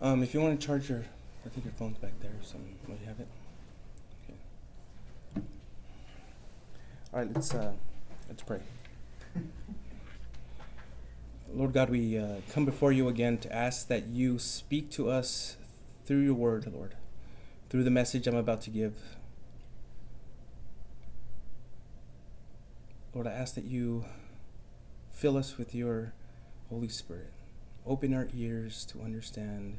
Um, 0.00 0.22
if 0.22 0.32
you 0.32 0.40
want 0.40 0.60
to 0.60 0.66
charge 0.66 0.88
your, 0.88 1.04
I 1.44 1.48
think 1.48 1.64
your 1.64 1.74
phone's 1.74 1.98
back 1.98 2.12
there. 2.20 2.30
So, 2.42 2.56
will 2.86 2.96
you 3.00 3.06
have 3.06 3.18
it? 3.18 3.26
Okay. 4.22 5.42
All 7.12 7.20
right, 7.20 7.34
let's 7.34 7.52
uh, 7.52 7.72
let's 8.28 8.42
pray. 8.42 8.60
Lord 11.52 11.72
God, 11.72 11.90
we 11.90 12.16
uh, 12.16 12.36
come 12.52 12.64
before 12.64 12.92
you 12.92 13.08
again 13.08 13.38
to 13.38 13.52
ask 13.52 13.88
that 13.88 14.06
you 14.06 14.38
speak 14.38 14.90
to 14.92 15.10
us 15.10 15.56
through 16.04 16.20
your 16.20 16.34
word, 16.34 16.70
Lord, 16.72 16.94
through 17.68 17.84
the 17.84 17.90
message 17.90 18.26
I'm 18.26 18.36
about 18.36 18.60
to 18.62 18.70
give. 18.70 18.94
Lord, 23.14 23.26
I 23.26 23.32
ask 23.32 23.54
that 23.56 23.64
you 23.64 24.04
fill 25.10 25.36
us 25.36 25.58
with 25.58 25.74
your 25.74 26.12
Holy 26.68 26.88
Spirit. 26.88 27.32
Open 27.84 28.14
our 28.14 28.28
ears 28.34 28.84
to 28.92 29.00
understand, 29.00 29.78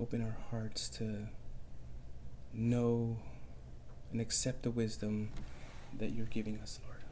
open 0.00 0.22
our 0.22 0.36
hearts 0.50 0.88
to 0.88 1.28
know 2.52 3.18
and 4.12 4.20
accept 4.20 4.62
the 4.62 4.70
wisdom 4.70 5.30
that 5.98 6.10
you're 6.12 6.26
giving 6.26 6.58
us, 6.58 6.78
Lord. 6.84 7.02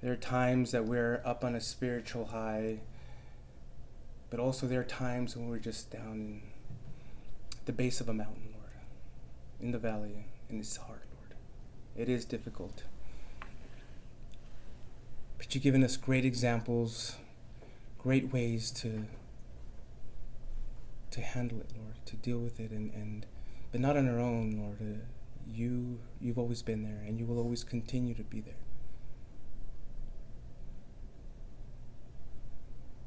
There 0.00 0.12
are 0.12 0.16
times 0.16 0.70
that 0.70 0.84
we're 0.84 1.22
up 1.24 1.44
on 1.44 1.54
a 1.54 1.60
spiritual 1.60 2.26
high, 2.26 2.80
but 4.30 4.40
also 4.40 4.66
there 4.66 4.80
are 4.80 4.84
times 4.84 5.36
when 5.36 5.48
we're 5.48 5.58
just 5.58 5.90
down 5.90 6.12
in 6.12 6.42
the 7.66 7.72
base 7.72 8.00
of 8.00 8.08
a 8.08 8.14
mountain, 8.14 8.54
Lord, 8.54 8.72
in 9.60 9.72
the 9.72 9.78
valley, 9.78 10.26
and 10.48 10.60
it's 10.60 10.76
hard, 10.76 11.02
Lord. 11.14 11.34
It 11.96 12.08
is 12.08 12.24
difficult. 12.24 12.84
But 15.36 15.54
you've 15.54 15.64
given 15.64 15.84
us 15.84 15.96
great 15.96 16.24
examples, 16.24 17.16
great 17.98 18.32
ways 18.32 18.70
to 18.72 19.06
to 21.10 21.20
handle 21.20 21.60
it, 21.60 21.72
Lord, 21.76 21.94
to 22.06 22.16
deal 22.16 22.38
with 22.38 22.60
it, 22.60 22.70
and, 22.70 22.92
and 22.92 23.26
but 23.70 23.80
not 23.80 23.96
on 23.96 24.08
our 24.08 24.18
own, 24.18 24.52
Lord. 24.52 24.80
Uh, 24.80 25.04
you 25.50 25.98
you've 26.20 26.38
always 26.38 26.62
been 26.62 26.82
there, 26.82 27.02
and 27.06 27.18
you 27.18 27.26
will 27.26 27.38
always 27.38 27.64
continue 27.64 28.14
to 28.14 28.22
be 28.22 28.40
there. 28.40 28.54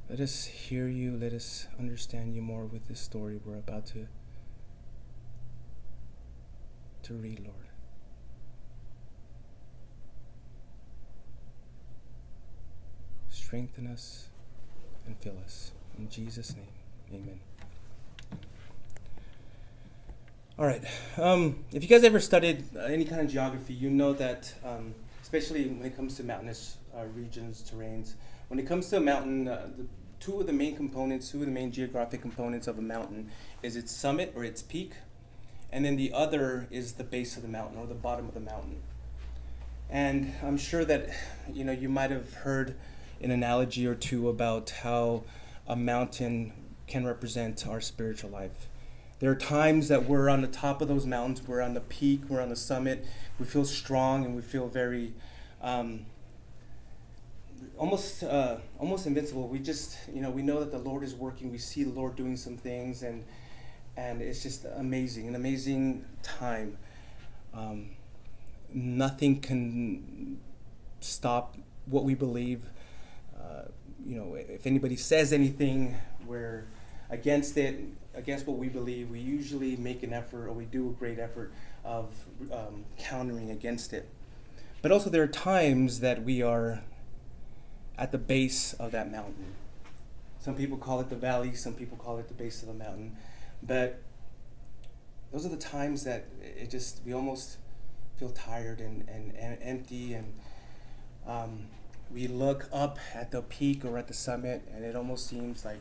Let 0.09 0.19
us 0.19 0.43
hear 0.45 0.87
you. 0.87 1.15
Let 1.15 1.33
us 1.33 1.67
understand 1.79 2.35
you 2.35 2.41
more 2.41 2.65
with 2.65 2.87
this 2.87 2.99
story 2.99 3.39
we're 3.45 3.57
about 3.57 3.85
to 3.87 4.07
to 7.03 7.13
read, 7.13 7.39
Lord. 7.39 7.55
Strengthen 13.29 13.87
us 13.87 14.29
and 15.05 15.15
fill 15.19 15.37
us. 15.43 15.71
In 15.97 16.09
Jesus' 16.09 16.55
name, 16.55 16.73
amen. 17.13 17.39
All 20.61 20.67
right. 20.67 20.83
Um, 21.17 21.63
if 21.71 21.81
you 21.81 21.89
guys 21.89 22.03
ever 22.03 22.19
studied 22.19 22.65
uh, 22.75 22.81
any 22.81 23.03
kind 23.03 23.19
of 23.19 23.27
geography, 23.27 23.73
you 23.73 23.89
know 23.89 24.13
that, 24.13 24.53
um, 24.63 24.93
especially 25.23 25.67
when 25.67 25.83
it 25.83 25.95
comes 25.95 26.17
to 26.17 26.23
mountainous 26.23 26.77
uh, 26.95 27.05
regions, 27.15 27.63
terrains, 27.67 28.13
when 28.47 28.59
it 28.59 28.67
comes 28.67 28.87
to 28.91 28.97
a 28.97 28.99
mountain, 28.99 29.47
uh, 29.47 29.69
the 29.75 29.87
two 30.19 30.39
of 30.39 30.45
the 30.45 30.53
main 30.53 30.75
components, 30.75 31.31
two 31.31 31.39
of 31.39 31.47
the 31.47 31.51
main 31.51 31.71
geographic 31.71 32.21
components 32.21 32.67
of 32.67 32.77
a 32.77 32.81
mountain 32.83 33.31
is 33.63 33.75
its 33.75 33.91
summit 33.91 34.33
or 34.35 34.43
its 34.43 34.61
peak, 34.61 34.91
and 35.71 35.83
then 35.83 35.95
the 35.95 36.13
other 36.13 36.67
is 36.69 36.93
the 36.93 37.03
base 37.03 37.35
of 37.37 37.41
the 37.41 37.49
mountain 37.49 37.79
or 37.79 37.87
the 37.87 37.95
bottom 37.95 38.27
of 38.27 38.35
the 38.35 38.39
mountain. 38.39 38.83
And 39.89 40.31
I'm 40.43 40.59
sure 40.59 40.85
that 40.85 41.09
you 41.51 41.63
know 41.63 41.71
you 41.71 41.89
might 41.89 42.11
have 42.11 42.35
heard 42.35 42.75
an 43.19 43.31
analogy 43.31 43.87
or 43.87 43.95
two 43.95 44.29
about 44.29 44.69
how 44.69 45.23
a 45.67 45.75
mountain 45.75 46.53
can 46.85 47.03
represent 47.03 47.65
our 47.65 47.81
spiritual 47.81 48.29
life. 48.29 48.67
There 49.21 49.29
are 49.29 49.35
times 49.35 49.87
that 49.89 50.05
we're 50.09 50.29
on 50.29 50.41
the 50.41 50.47
top 50.47 50.81
of 50.81 50.87
those 50.87 51.05
mountains, 51.05 51.47
we're 51.47 51.61
on 51.61 51.75
the 51.75 51.81
peak, 51.81 52.23
we're 52.27 52.41
on 52.41 52.49
the 52.49 52.55
summit, 52.55 53.05
we 53.39 53.45
feel 53.45 53.65
strong 53.65 54.25
and 54.25 54.35
we 54.35 54.41
feel 54.41 54.67
very 54.67 55.13
um, 55.61 56.07
almost 57.77 58.23
uh, 58.23 58.57
almost 58.79 59.05
invincible. 59.05 59.47
We 59.47 59.59
just 59.59 59.95
you 60.11 60.21
know 60.21 60.31
we 60.31 60.41
know 60.41 60.59
that 60.59 60.71
the 60.71 60.79
Lord 60.79 61.03
is 61.03 61.13
working. 61.13 61.51
We 61.51 61.59
see 61.59 61.83
the 61.83 61.91
Lord 61.91 62.15
doing 62.15 62.35
some 62.35 62.57
things, 62.57 63.03
and 63.03 63.23
and 63.95 64.23
it's 64.23 64.41
just 64.41 64.65
amazing, 64.75 65.27
an 65.27 65.35
amazing 65.35 66.03
time. 66.23 66.79
Um, 67.53 67.91
nothing 68.73 69.39
can 69.39 70.39
stop 70.99 71.57
what 71.85 72.05
we 72.05 72.15
believe. 72.15 72.63
Uh, 73.39 73.65
you 74.03 74.15
know, 74.15 74.33
if 74.33 74.65
anybody 74.65 74.95
says 74.95 75.31
anything, 75.31 75.95
we're 76.25 76.65
against 77.11 77.55
it, 77.57 77.79
against 78.13 78.47
what 78.47 78.57
we 78.57 78.67
believe. 78.67 79.09
We 79.09 79.19
usually 79.19 79.75
make 79.75 80.03
an 80.03 80.13
effort, 80.13 80.47
or 80.47 80.53
we 80.53 80.65
do 80.65 80.89
a 80.89 80.93
great 80.93 81.19
effort 81.19 81.51
of 81.83 82.13
um, 82.51 82.85
countering 82.97 83.51
against 83.51 83.93
it. 83.93 84.09
But 84.81 84.91
also, 84.91 85.09
there 85.09 85.23
are 85.23 85.27
times 85.27 85.99
that 85.99 86.23
we 86.23 86.41
are 86.41 86.81
at 87.97 88.11
the 88.11 88.17
base 88.17 88.73
of 88.73 88.91
that 88.91 89.11
mountain. 89.11 89.53
Some 90.39 90.55
people 90.55 90.77
call 90.77 90.99
it 90.99 91.09
the 91.09 91.15
valley, 91.15 91.53
some 91.53 91.73
people 91.73 91.97
call 91.97 92.17
it 92.17 92.27
the 92.27 92.33
base 92.33 92.63
of 92.63 92.67
the 92.67 92.73
mountain. 92.73 93.15
But 93.61 94.01
those 95.31 95.45
are 95.45 95.49
the 95.49 95.57
times 95.57 96.03
that 96.03 96.25
it 96.41 96.71
just, 96.71 97.01
we 97.05 97.13
almost 97.13 97.57
feel 98.17 98.29
tired 98.29 98.79
and, 98.79 99.07
and, 99.07 99.35
and 99.35 99.57
empty. 99.61 100.15
And 100.15 100.33
um, 101.27 101.67
we 102.11 102.27
look 102.27 102.67
up 102.73 102.97
at 103.13 103.29
the 103.31 103.43
peak 103.43 103.85
or 103.85 103.99
at 103.99 104.07
the 104.07 104.15
summit, 104.15 104.63
and 104.73 104.83
it 104.83 104.95
almost 104.95 105.27
seems 105.27 105.63
like 105.63 105.79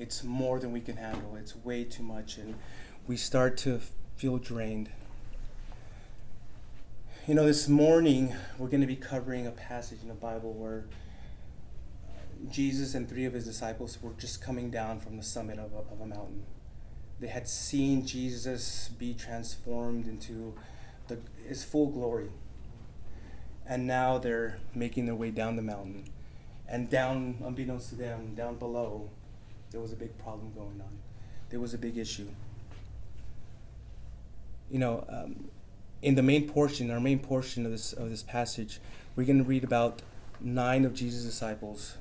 it's 0.00 0.24
more 0.24 0.58
than 0.58 0.72
we 0.72 0.80
can 0.80 0.96
handle. 0.96 1.36
It's 1.36 1.54
way 1.54 1.84
too 1.84 2.02
much. 2.02 2.38
And 2.38 2.54
we 3.06 3.18
start 3.18 3.58
to 3.58 3.80
feel 4.16 4.38
drained. 4.38 4.90
You 7.26 7.34
know, 7.34 7.44
this 7.44 7.68
morning 7.68 8.34
we're 8.58 8.68
going 8.68 8.80
to 8.80 8.86
be 8.86 8.96
covering 8.96 9.46
a 9.46 9.50
passage 9.50 9.98
in 10.00 10.08
the 10.08 10.14
Bible 10.14 10.54
where 10.54 10.86
Jesus 12.50 12.94
and 12.94 13.06
three 13.06 13.26
of 13.26 13.34
his 13.34 13.44
disciples 13.44 13.98
were 14.00 14.12
just 14.18 14.42
coming 14.42 14.70
down 14.70 15.00
from 15.00 15.18
the 15.18 15.22
summit 15.22 15.58
of 15.58 15.72
a, 15.74 15.92
of 15.92 16.00
a 16.00 16.06
mountain. 16.06 16.44
They 17.20 17.28
had 17.28 17.46
seen 17.46 18.06
Jesus 18.06 18.88
be 18.88 19.12
transformed 19.12 20.06
into 20.06 20.54
the, 21.08 21.18
his 21.46 21.62
full 21.62 21.88
glory. 21.88 22.30
And 23.68 23.86
now 23.86 24.16
they're 24.16 24.58
making 24.74 25.04
their 25.04 25.14
way 25.14 25.30
down 25.30 25.56
the 25.56 25.62
mountain. 25.62 26.04
And 26.66 26.88
down, 26.88 27.36
unbeknownst 27.44 27.90
to 27.90 27.96
them, 27.96 28.34
down 28.34 28.56
below, 28.56 29.10
there 29.70 29.80
was 29.80 29.92
a 29.92 29.96
big 29.96 30.16
problem 30.18 30.52
going 30.54 30.80
on. 30.80 30.98
There 31.50 31.60
was 31.60 31.74
a 31.74 31.78
big 31.78 31.96
issue. 31.96 32.28
You 34.70 34.78
know, 34.78 35.04
um, 35.08 35.50
in 36.02 36.14
the 36.14 36.22
main 36.22 36.48
portion, 36.48 36.90
our 36.90 37.00
main 37.00 37.18
portion 37.18 37.66
of 37.66 37.72
this 37.72 37.92
of 37.92 38.10
this 38.10 38.22
passage, 38.22 38.80
we're 39.16 39.26
going 39.26 39.38
to 39.38 39.44
read 39.44 39.64
about 39.64 40.02
nine 40.40 40.84
of 40.84 40.94
Jesus' 40.94 41.24
disciples 41.24 41.96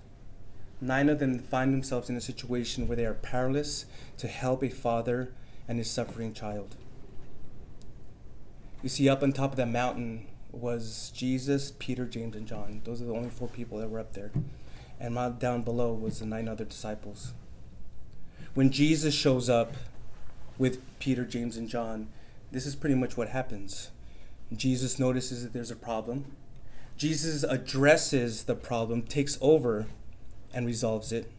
nine 0.81 1.09
of 1.09 1.19
them 1.19 1.39
find 1.39 1.73
themselves 1.73 2.09
in 2.09 2.15
a 2.15 2.21
situation 2.21 2.87
where 2.87 2.95
they 2.95 3.05
are 3.05 3.15
powerless 3.15 3.85
to 4.17 4.27
help 4.27 4.63
a 4.63 4.69
father 4.69 5.31
and 5.67 5.77
his 5.77 5.89
suffering 5.89 6.33
child. 6.33 6.75
You 8.81 8.89
see, 8.89 9.09
up 9.09 9.21
on 9.21 9.33
top 9.33 9.51
of 9.51 9.57
that 9.57 9.67
mountain 9.67 10.27
was 10.51 11.11
Jesus, 11.13 11.73
Peter, 11.79 12.05
James, 12.05 12.35
and 12.35 12.47
John. 12.47 12.81
Those 12.85 13.01
are 13.01 13.05
the 13.05 13.13
only 13.13 13.29
four 13.29 13.49
people 13.49 13.77
that 13.79 13.89
were 13.89 13.99
up 13.99 14.13
there. 14.13 14.31
And 14.99 15.15
down 15.39 15.63
below 15.63 15.93
was 15.93 16.19
the 16.19 16.25
nine 16.25 16.47
other 16.47 16.65
disciples. 16.65 17.33
When 18.53 18.71
Jesus 18.71 19.13
shows 19.13 19.49
up 19.49 19.73
with 20.57 20.79
Peter, 20.99 21.23
James, 21.25 21.55
and 21.55 21.69
John, 21.69 22.09
this 22.51 22.65
is 22.65 22.75
pretty 22.75 22.95
much 22.95 23.15
what 23.15 23.29
happens. 23.29 23.91
Jesus 24.51 24.97
notices 24.97 25.43
that 25.43 25.53
there's 25.53 25.71
a 25.71 25.75
problem. 25.75 26.25
Jesus 26.97 27.43
addresses 27.43 28.43
the 28.43 28.55
problem, 28.55 29.03
takes 29.03 29.37
over, 29.39 29.85
and 30.53 30.65
resolves 30.65 31.11
it. 31.11 31.31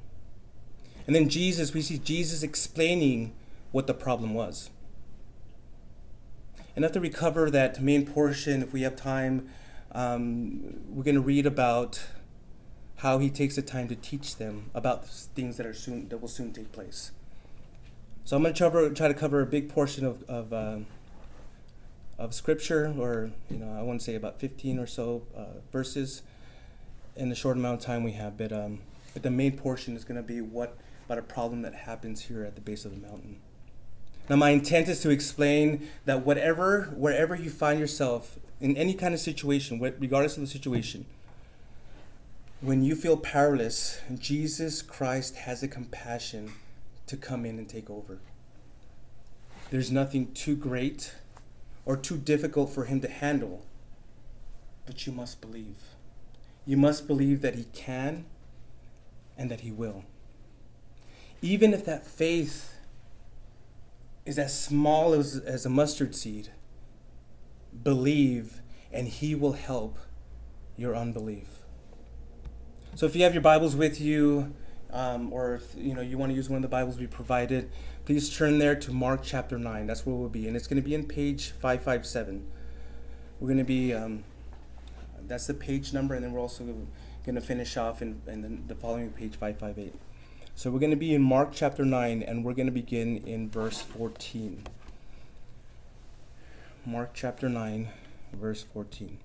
And 1.06 1.16
then 1.16 1.28
Jesus, 1.28 1.74
we 1.74 1.82
see 1.82 1.98
Jesus 1.98 2.42
explaining 2.42 3.32
what 3.72 3.86
the 3.86 3.94
problem 3.94 4.32
was. 4.32 4.70
And 6.76 6.84
after 6.84 7.00
we 7.00 7.10
cover 7.10 7.50
that 7.50 7.82
main 7.82 8.06
portion, 8.06 8.62
if 8.62 8.72
we 8.72 8.82
have 8.82 8.94
time, 8.94 9.48
um, 9.92 10.80
we're 10.88 11.02
going 11.02 11.16
to 11.16 11.20
read 11.20 11.46
about 11.46 12.00
how 13.00 13.18
he 13.18 13.30
takes 13.30 13.56
the 13.56 13.62
time 13.62 13.88
to 13.88 13.96
teach 13.96 14.36
them 14.36 14.70
about 14.74 15.08
things 15.08 15.56
that 15.56 15.66
are 15.66 15.72
soon 15.72 16.08
that 16.10 16.18
will 16.18 16.28
soon 16.28 16.52
take 16.52 16.70
place. 16.70 17.12
So 18.24 18.36
I'm 18.36 18.42
going 18.42 18.54
to 18.54 18.90
try, 18.94 19.08
to 19.08 19.14
cover 19.14 19.40
a 19.40 19.46
big 19.46 19.70
portion 19.70 20.04
of 20.04 20.22
of, 20.28 20.52
uh, 20.52 20.78
of 22.18 22.34
scripture, 22.34 22.94
or 22.98 23.30
you 23.50 23.56
know, 23.56 23.72
I 23.72 23.82
want 23.82 24.00
to 24.00 24.04
say 24.04 24.14
about 24.14 24.38
15 24.38 24.78
or 24.78 24.86
so 24.86 25.22
uh, 25.34 25.60
verses 25.72 26.22
in 27.16 27.30
the 27.30 27.34
short 27.34 27.56
amount 27.56 27.80
of 27.80 27.86
time 27.86 28.04
we 28.04 28.12
have. 28.12 28.36
But 28.36 28.52
um, 28.52 28.80
but 29.14 29.22
the 29.22 29.30
main 29.30 29.56
portion 29.56 29.96
is 29.96 30.04
going 30.04 30.20
to 30.20 30.26
be 30.26 30.40
what 30.40 30.76
about 31.06 31.18
a 31.18 31.22
problem 31.22 31.62
that 31.62 31.74
happens 31.74 32.22
here 32.22 32.44
at 32.44 32.54
the 32.54 32.60
base 32.60 32.84
of 32.84 32.92
the 32.92 32.98
mountain. 32.98 33.40
Now, 34.28 34.36
my 34.36 34.50
intent 34.50 34.88
is 34.88 35.00
to 35.00 35.10
explain 35.10 35.88
that 36.04 36.24
whatever, 36.24 36.92
wherever 36.94 37.34
you 37.34 37.50
find 37.50 37.80
yourself 37.80 38.38
in 38.60 38.76
any 38.76 38.94
kind 38.94 39.12
of 39.12 39.18
situation, 39.18 39.80
regardless 39.80 40.36
of 40.36 40.42
the 40.42 40.46
situation, 40.46 41.06
when 42.60 42.82
you 42.82 42.94
feel 42.94 43.16
powerless, 43.16 44.00
Jesus 44.18 44.82
Christ 44.82 45.36
has 45.36 45.62
a 45.62 45.68
compassion 45.68 46.52
to 47.06 47.16
come 47.16 47.46
in 47.46 47.58
and 47.58 47.66
take 47.66 47.88
over. 47.88 48.18
There's 49.70 49.90
nothing 49.90 50.32
too 50.32 50.56
great 50.56 51.14
or 51.86 51.96
too 51.96 52.18
difficult 52.18 52.70
for 52.70 52.84
him 52.84 53.00
to 53.00 53.08
handle, 53.08 53.64
but 54.84 55.06
you 55.06 55.12
must 55.12 55.40
believe. 55.40 55.76
You 56.66 56.76
must 56.76 57.06
believe 57.06 57.40
that 57.40 57.54
he 57.54 57.64
can 57.72 58.26
and 59.38 59.50
that 59.50 59.60
he 59.60 59.70
will. 59.70 60.04
Even 61.40 61.72
if 61.72 61.86
that 61.86 62.06
faith 62.06 62.74
is 64.26 64.38
as 64.38 64.58
small 64.58 65.14
as, 65.14 65.38
as 65.38 65.64
a 65.64 65.70
mustard 65.70 66.14
seed, 66.14 66.50
believe 67.82 68.60
and 68.92 69.08
he 69.08 69.34
will 69.34 69.52
help 69.52 69.98
your 70.76 70.94
unbelief. 70.94 71.59
So 72.96 73.06
if 73.06 73.14
you 73.16 73.22
have 73.22 73.32
your 73.32 73.42
Bibles 73.42 73.76
with 73.76 74.00
you, 74.00 74.52
um, 74.92 75.32
or 75.32 75.54
if 75.54 75.74
you 75.76 75.94
know 75.94 76.00
you 76.00 76.18
want 76.18 76.32
to 76.32 76.36
use 76.36 76.50
one 76.50 76.56
of 76.56 76.62
the 76.62 76.68
Bibles 76.68 76.98
we 76.98 77.06
provided, 77.06 77.70
please 78.04 78.36
turn 78.36 78.58
there 78.58 78.74
to 78.74 78.92
Mark 78.92 79.20
chapter 79.22 79.58
nine. 79.58 79.86
That's 79.86 80.04
where 80.04 80.14
we'll 80.14 80.28
be, 80.28 80.48
and 80.48 80.56
it's 80.56 80.66
going 80.66 80.82
to 80.82 80.86
be 80.86 80.94
in 80.94 81.06
page 81.06 81.52
five 81.52 81.82
five 81.82 82.04
seven. 82.04 82.46
We're 83.38 83.46
going 83.46 83.58
to 83.58 83.64
be 83.64 83.94
um, 83.94 84.24
that's 85.26 85.46
the 85.46 85.54
page 85.54 85.92
number, 85.92 86.14
and 86.14 86.24
then 86.24 86.32
we're 86.32 86.40
also 86.40 86.64
going 87.24 87.36
to 87.36 87.40
finish 87.40 87.76
off 87.76 88.02
in, 88.02 88.20
in 88.26 88.64
the 88.66 88.74
following 88.74 89.10
page 89.10 89.36
five 89.36 89.58
five 89.58 89.78
eight. 89.78 89.94
So 90.56 90.70
we're 90.70 90.80
going 90.80 90.90
to 90.90 90.96
be 90.96 91.14
in 91.14 91.22
Mark 91.22 91.50
chapter 91.52 91.84
nine, 91.84 92.22
and 92.22 92.44
we're 92.44 92.54
going 92.54 92.66
to 92.66 92.72
begin 92.72 93.18
in 93.18 93.48
verse 93.48 93.80
fourteen. 93.80 94.64
Mark 96.84 97.12
chapter 97.14 97.48
nine, 97.48 97.90
verse 98.32 98.64
fourteen. 98.64 99.18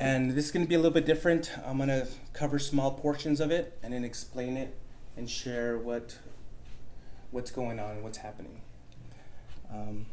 And 0.00 0.32
this 0.32 0.46
is 0.46 0.50
going 0.50 0.64
to 0.64 0.68
be 0.68 0.74
a 0.74 0.78
little 0.78 0.92
bit 0.92 1.06
different. 1.06 1.52
I'm 1.64 1.76
going 1.76 1.88
to 1.88 2.08
cover 2.32 2.58
small 2.58 2.90
portions 2.90 3.40
of 3.40 3.50
it 3.50 3.78
and 3.82 3.92
then 3.92 4.04
explain 4.04 4.56
it 4.56 4.76
and 5.16 5.30
share 5.30 5.78
what 5.78 6.18
what's 7.30 7.50
going 7.50 7.80
on, 7.80 7.90
and 7.90 8.04
what's 8.04 8.18
happening. 8.18 8.60
Um, 9.72 10.06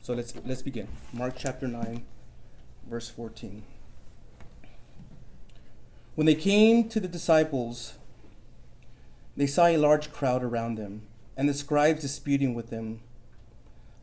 so 0.00 0.14
let's 0.14 0.34
let's 0.44 0.62
begin. 0.62 0.88
Mark 1.12 1.34
chapter 1.36 1.66
9 1.66 2.04
verse 2.88 3.08
14. 3.10 3.62
When 6.14 6.26
they 6.26 6.34
came 6.34 6.88
to 6.88 6.98
the 6.98 7.08
disciples, 7.08 7.94
they 9.36 9.46
saw 9.46 9.66
a 9.66 9.76
large 9.76 10.10
crowd 10.10 10.42
around 10.42 10.76
them 10.76 11.02
and 11.36 11.48
the 11.48 11.54
scribes 11.54 12.02
disputing 12.02 12.54
with 12.54 12.70
them. 12.70 13.00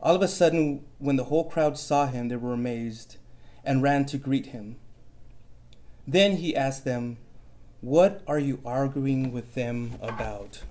All 0.00 0.14
of 0.14 0.22
a 0.22 0.28
sudden, 0.28 0.84
when 0.98 1.16
the 1.16 1.24
whole 1.24 1.44
crowd 1.44 1.76
saw 1.76 2.06
him, 2.06 2.28
they 2.28 2.36
were 2.36 2.52
amazed 2.52 3.16
and 3.64 3.82
ran 3.82 4.06
to 4.06 4.18
greet 4.18 4.46
him. 4.46 4.76
Then 6.06 6.36
he 6.36 6.54
asked 6.54 6.84
them, 6.84 7.18
What 7.80 8.22
are 8.26 8.38
you 8.38 8.60
arguing 8.64 9.32
with 9.32 9.54
them 9.54 9.98
about? 10.00 10.62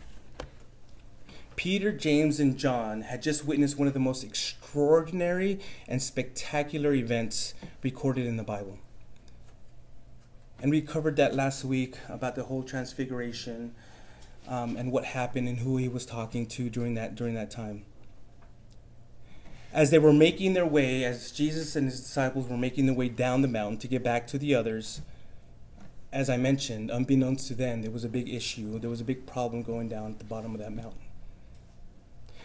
Peter, 1.55 1.91
James, 1.91 2.39
and 2.39 2.57
John 2.57 3.01
had 3.01 3.21
just 3.21 3.45
witnessed 3.45 3.77
one 3.77 3.87
of 3.87 3.93
the 3.93 3.99
most 3.99 4.23
extraordinary 4.23 5.59
and 5.87 6.01
spectacular 6.01 6.93
events 6.93 7.53
recorded 7.81 8.25
in 8.25 8.37
the 8.37 8.43
Bible. 8.43 8.79
And 10.61 10.71
we 10.71 10.81
covered 10.81 11.15
that 11.17 11.35
last 11.35 11.63
week 11.63 11.95
about 12.09 12.35
the 12.35 12.43
whole 12.43 12.63
transfiguration 12.63 13.73
um, 14.47 14.75
and 14.77 14.91
what 14.91 15.05
happened 15.05 15.47
and 15.47 15.59
who 15.59 15.77
he 15.77 15.87
was 15.87 16.05
talking 16.05 16.45
to 16.47 16.69
during 16.69 16.93
that, 16.95 17.15
during 17.15 17.35
that 17.35 17.51
time. 17.51 17.85
As 19.73 19.91
they 19.91 19.99
were 19.99 20.13
making 20.13 20.53
their 20.53 20.65
way, 20.65 21.03
as 21.03 21.31
Jesus 21.31 21.75
and 21.75 21.87
his 21.87 21.99
disciples 21.99 22.47
were 22.47 22.57
making 22.57 22.85
their 22.85 22.95
way 22.95 23.09
down 23.09 23.41
the 23.41 23.47
mountain 23.47 23.77
to 23.79 23.87
get 23.87 24.03
back 24.03 24.27
to 24.27 24.37
the 24.37 24.55
others, 24.55 25.01
as 26.15 26.29
I 26.29 26.37
mentioned, 26.37 26.89
unbeknownst 26.89 27.49
to 27.49 27.55
them, 27.55 27.81
there 27.81 27.91
was 27.91 28.05
a 28.05 28.09
big 28.09 28.29
issue. 28.29 28.79
There 28.79 28.89
was 28.89 29.01
a 29.01 29.03
big 29.03 29.25
problem 29.25 29.63
going 29.63 29.89
down 29.89 30.11
at 30.11 30.19
the 30.19 30.23
bottom 30.23 30.55
of 30.55 30.61
that 30.61 30.71
mountain. 30.71 31.01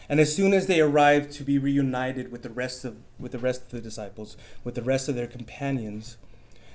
And 0.09 0.19
as 0.19 0.35
soon 0.35 0.53
as 0.53 0.67
they 0.67 0.81
arrived 0.81 1.31
to 1.35 1.45
be 1.45 1.57
reunited 1.57 2.33
with 2.33 2.43
the 2.43 2.51
rest 2.51 2.85
of 2.85 2.97
with 3.17 3.31
the 3.31 3.39
rest 3.39 3.63
of 3.63 3.71
the 3.71 3.81
disciples, 3.81 4.37
with 4.65 4.75
the 4.75 4.83
rest 4.83 5.09
of 5.09 5.15
their 5.15 5.29
companions, 5.29 6.17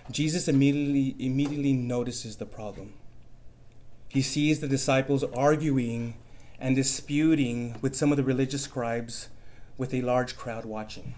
Jesus 0.10 0.48
immediately 0.48 1.18
immediately 1.20 1.74
notices 1.74 2.38
the 2.38 2.46
problem. 2.46 2.94
He 4.08 4.22
sees 4.22 4.62
the 4.62 4.68
disciples 4.70 5.26
arguing 5.36 6.16
and 6.62 6.78
disputing 6.78 7.76
with 7.82 7.94
some 7.94 8.12
of 8.12 8.16
the 8.16 8.24
religious 8.24 8.62
scribes 8.62 9.28
with 9.78 9.94
a 9.94 10.02
large 10.02 10.38
crowd 10.38 10.64
watching. 10.64 11.16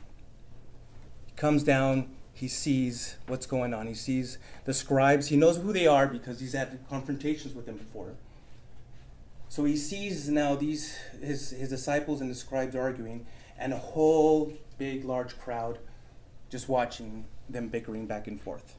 He 1.28 1.34
comes 1.34 1.64
down 1.64 2.10
he 2.38 2.48
sees 2.48 3.16
what's 3.26 3.48
going 3.48 3.74
on. 3.74 3.88
He 3.88 3.96
sees 3.96 4.38
the 4.66 4.74
scribes. 4.74 5.30
He 5.30 5.36
knows 5.36 5.58
who 5.58 5.74
they 5.74 5.88
are 5.88 6.06
because 6.06 6.40
he's 6.40 6.54
had 6.54 6.78
confrontations 6.88 7.56
with 7.56 7.66
them 7.66 7.78
before. 7.78 8.14
So 9.50 9.64
he 9.64 9.76
sees 9.76 10.30
now 10.30 10.54
these 10.54 10.96
his 11.20 11.50
his 11.50 11.70
disciples 11.70 12.22
and 12.22 12.30
the 12.30 12.36
scribes 12.36 12.76
arguing, 12.76 13.26
and 13.58 13.74
a 13.74 13.78
whole 13.78 14.54
big 14.78 15.04
large 15.04 15.40
crowd 15.40 15.80
just 16.52 16.70
watching 16.70 17.26
them 17.50 17.70
bickering 17.70 18.06
back 18.06 18.28
and 18.28 18.40
forth. 18.40 18.76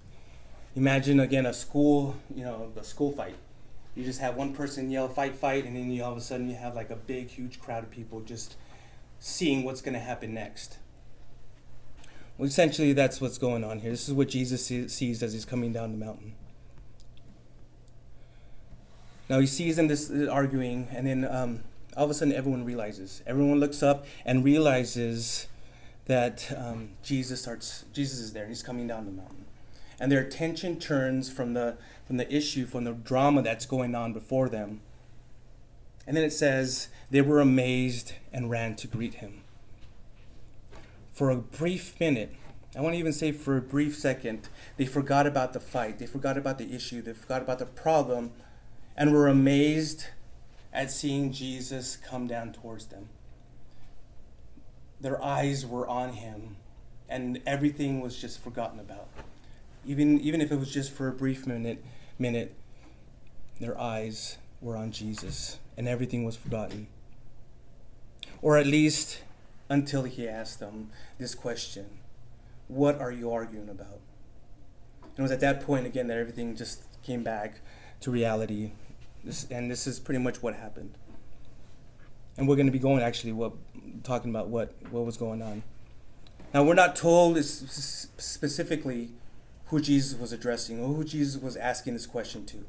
Imagine 0.77 1.19
again 1.19 1.45
a 1.45 1.53
school, 1.53 2.15
you 2.33 2.45
know, 2.45 2.71
a 2.77 2.85
school 2.85 3.11
fight. 3.11 3.35
You 3.97 4.05
just 4.05 4.21
have 4.21 4.37
one 4.37 4.55
person 4.55 4.89
yell 4.89 5.09
fight 5.09 5.35
fight, 5.35 5.65
and 5.65 5.75
then 5.75 5.91
you 5.91 6.05
all 6.05 6.13
of 6.13 6.19
a 6.19 6.21
sudden 6.21 6.49
you 6.49 6.55
have 6.55 6.77
like 6.77 6.91
a 6.91 6.97
big 6.97 7.27
huge 7.27 7.59
crowd 7.59 7.83
of 7.83 7.91
people 7.91 8.21
just 8.21 8.55
seeing 9.19 9.65
what's 9.65 9.81
going 9.81 9.95
to 9.95 10.01
happen 10.01 10.33
next. 10.33 10.79
Essentially, 12.40 12.93
that's 12.93 13.20
what's 13.20 13.38
going 13.38 13.64
on 13.64 13.81
here. 13.81 13.90
This 13.90 14.08
is 14.08 14.14
what 14.14 14.29
Jesus 14.29 14.64
sees 14.64 15.23
as 15.23 15.32
he's 15.32 15.44
coming 15.44 15.73
down 15.73 15.90
the 15.90 16.05
mountain. 16.05 16.35
Now 19.29 19.40
he 19.40 19.46
sees 19.46 19.76
them 19.76 19.88
this 19.88 20.11
arguing, 20.31 20.88
and 20.93 21.06
then 21.06 21.29
um, 21.29 21.61
all 21.96 22.05
of 22.05 22.11
a 22.11 22.14
sudden, 22.14 22.32
everyone 22.32 22.64
realizes. 22.64 23.23
Everyone 23.26 23.58
looks 23.58 23.82
up 23.82 24.06
and 24.25 24.44
realizes 24.44 25.49
that 26.06 26.50
um, 26.56 26.90
Jesus 27.02 27.43
starts. 27.43 27.85
Jesus 27.93 28.20
is 28.20 28.32
there, 28.32 28.44
and 28.44 28.50
he's 28.50 28.62
coming 28.62 28.87
down 28.87 29.05
the 29.05 29.12
mountain, 29.12 29.44
and 29.99 30.11
their 30.11 30.20
attention 30.20 30.79
turns 30.79 31.31
from 31.31 31.55
the 31.55 31.76
from 32.06 32.19
the 32.19 32.35
issue, 32.35 32.67
from 32.67 32.85
the 32.85 32.93
drama 32.93 33.43
that's 33.43 33.67
going 33.67 33.94
on 33.96 34.12
before 34.12 34.49
them. 34.49 34.81
And 36.06 36.17
then 36.17 36.25
it 36.25 36.32
says 36.32 36.88
they 37.11 37.20
were 37.20 37.40
amazed 37.40 38.14
and 38.32 38.49
ran 38.49 38.76
to 38.76 38.87
greet 38.87 39.14
him 39.14 39.43
for 41.19 41.31
a 41.31 41.37
brief 41.37 41.99
minute, 41.99 42.32
I 42.76 42.81
want 42.81 42.94
to 42.94 42.99
even 43.00 43.12
say 43.12 43.32
for 43.32 43.56
a 43.56 43.61
brief 43.61 43.97
second, 43.97 44.49
they 44.76 44.87
forgot 44.87 45.26
about 45.26 45.53
the 45.53 45.59
fight, 45.59 45.99
they 45.99 46.06
forgot 46.06 46.38
about 46.38 46.59
the 46.59 46.73
issue, 46.73 47.03
they 47.03 47.12
forgot 47.12 47.43
about 47.43 47.59
the 47.59 47.67
problem, 47.67 48.31
and 48.97 49.12
were 49.12 49.26
amazed 49.26 50.06
at 50.73 50.93
seeing 50.93 51.32
Jesus 51.32 51.97
come 51.97 52.28
down 52.28 52.52
towards 52.52 52.87
them. 52.87 53.09
Their 55.00 55.21
eyes 55.21 55.66
were 55.66 55.88
on 55.88 56.12
him, 56.12 56.57
and 57.09 57.40
everything 57.45 58.00
was 58.00 58.16
just 58.16 58.40
forgotten 58.40 58.78
about. 58.78 59.09
Even, 59.85 60.21
even 60.21 60.40
if 60.40 60.52
it 60.52 60.57
was 60.57 60.73
just 60.73 60.93
for 60.93 61.09
a 61.09 61.12
brief 61.12 61.49
minute, 61.49 61.85
minute, 62.16 62.54
their 63.59 63.76
eyes 63.76 64.38
were 64.61 64.76
on 64.76 64.93
Jesus, 64.93 65.59
and 65.76 65.88
everything 65.88 66.25
was 66.25 66.37
forgotten. 66.37 66.87
Or 68.40 68.57
at 68.57 68.69
least 68.69 69.23
until 69.69 70.05
he 70.05 70.29
asked 70.29 70.61
them 70.61 70.91
this 71.19 71.35
question 71.35 71.99
What 72.69 73.01
are 73.01 73.13
you 73.13 73.31
arguing 73.31 73.69
about? 73.69 74.01
And 75.03 75.19
it 75.19 75.23
was 75.23 75.31
at 75.31 75.41
that 75.41 75.65
point, 75.65 75.87
again, 75.87 76.07
that 76.09 76.17
everything 76.17 76.57
just 76.57 76.85
came 77.03 77.23
back 77.23 77.61
to 78.01 78.11
reality. 78.11 78.73
This, 79.25 79.47
and 79.51 79.71
this 79.71 79.87
is 79.87 79.99
pretty 79.99 80.21
much 80.21 80.43
what 80.43 80.55
happened. 80.55 80.97
And 82.37 82.49
we're 82.49 82.57
going 82.57 82.67
to 82.67 82.73
be 82.73 82.79
going 82.79 83.03
actually 83.03 83.33
what 83.33 83.53
talking 84.05 84.31
about 84.31 84.49
what, 84.49 84.73
what 84.91 85.05
was 85.05 85.17
going 85.17 85.43
on. 85.43 85.63
Now, 86.55 86.63
we're 86.63 86.75
not 86.75 86.97
told 86.97 87.43
specifically 87.45 89.11
who 89.67 89.81
Jesus 89.81 90.19
was 90.19 90.33
addressing 90.33 90.81
or 90.81 90.95
who 90.95 91.05
Jesus 91.05 91.41
was 91.41 91.57
asking 91.57 91.95
this 91.95 92.07
question 92.07 92.47
to. 92.47 92.65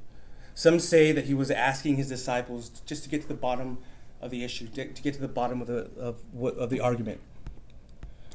Some 0.54 0.80
say 0.80 1.12
that 1.14 1.26
he 1.26 1.34
was 1.34 1.50
asking 1.50 1.96
his 1.96 2.10
disciples 2.10 2.70
just 2.86 3.04
to 3.04 3.10
get 3.10 3.22
to 3.22 3.28
the 3.28 3.34
bottom 3.34 3.78
of 4.22 4.32
the 4.32 4.44
issue, 4.44 4.68
to, 4.68 4.86
to 4.94 5.02
get 5.02 5.14
to 5.14 5.22
the 5.22 5.28
bottom 5.28 5.62
of 5.62 5.68
the, 5.68 5.90
of, 5.98 6.18
of 6.42 6.70
the 6.70 6.80
argument. 6.80 7.22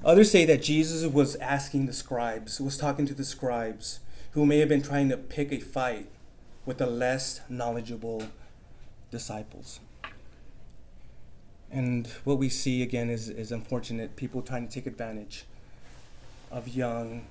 Others 0.04 0.30
say 0.30 0.44
that 0.44 0.62
Jesus 0.62 1.06
was 1.10 1.36
asking 1.36 1.86
the 1.86 1.92
scribes, 1.92 2.60
was 2.60 2.76
talking 2.76 3.06
to 3.06 3.14
the 3.14 3.24
scribes, 3.24 4.00
who 4.32 4.44
may 4.44 4.58
have 4.58 4.68
been 4.68 4.82
trying 4.82 5.08
to 5.08 5.16
pick 5.16 5.52
a 5.52 5.60
fight 5.60 6.08
with 6.66 6.78
the 6.78 6.86
less 6.86 7.40
knowledgeable 7.48 8.24
disciples. 9.10 9.80
And 11.70 12.06
what 12.24 12.38
we 12.38 12.48
see 12.48 12.82
again 12.82 13.10
is, 13.10 13.28
is 13.28 13.50
unfortunate 13.50 14.16
people 14.16 14.42
trying 14.42 14.68
to 14.68 14.72
take 14.72 14.86
advantage 14.86 15.44
of 16.50 16.68
young 16.68 17.26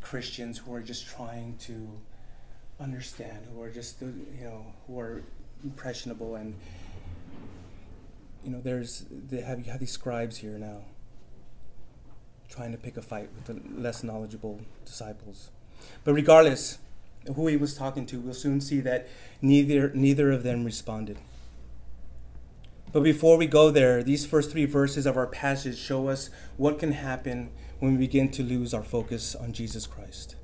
Christians 0.00 0.58
who 0.58 0.74
are 0.74 0.80
just 0.80 1.06
trying 1.06 1.56
to 1.60 1.88
understand, 2.80 3.46
who 3.52 3.62
are 3.62 3.70
just, 3.70 4.00
you 4.00 4.44
know, 4.44 4.66
who 4.86 4.98
are 5.00 5.22
impressionable 5.64 6.36
and 6.36 6.54
you 8.44 8.50
know 8.50 8.60
there's 8.60 9.04
they 9.10 9.40
have 9.40 9.58
you 9.58 9.70
have 9.70 9.80
these 9.80 9.92
scribes 9.92 10.38
here 10.38 10.58
now 10.58 10.82
trying 12.48 12.72
to 12.72 12.78
pick 12.78 12.96
a 12.96 13.02
fight 13.02 13.28
with 13.34 13.44
the 13.44 13.80
less 13.80 14.02
knowledgeable 14.02 14.60
disciples 14.84 15.50
but 16.04 16.12
regardless 16.14 16.78
who 17.34 17.46
he 17.46 17.56
was 17.56 17.74
talking 17.74 18.06
to, 18.06 18.20
we'll 18.20 18.34
soon 18.34 18.60
see 18.60 18.80
that 18.80 19.08
neither, 19.42 19.90
neither 19.94 20.30
of 20.30 20.42
them 20.42 20.64
responded. 20.64 21.18
But 22.92 23.02
before 23.02 23.36
we 23.36 23.46
go 23.46 23.70
there, 23.70 24.02
these 24.02 24.24
first 24.24 24.50
three 24.50 24.64
verses 24.64 25.04
of 25.04 25.16
our 25.16 25.26
passage 25.26 25.76
show 25.76 26.08
us 26.08 26.30
what 26.56 26.78
can 26.78 26.92
happen 26.92 27.50
when 27.80 27.92
we 27.92 27.98
begin 27.98 28.30
to 28.30 28.42
lose 28.42 28.72
our 28.72 28.82
focus 28.82 29.34
on 29.34 29.52
Jesus 29.52 29.86
Christ. 29.86 30.36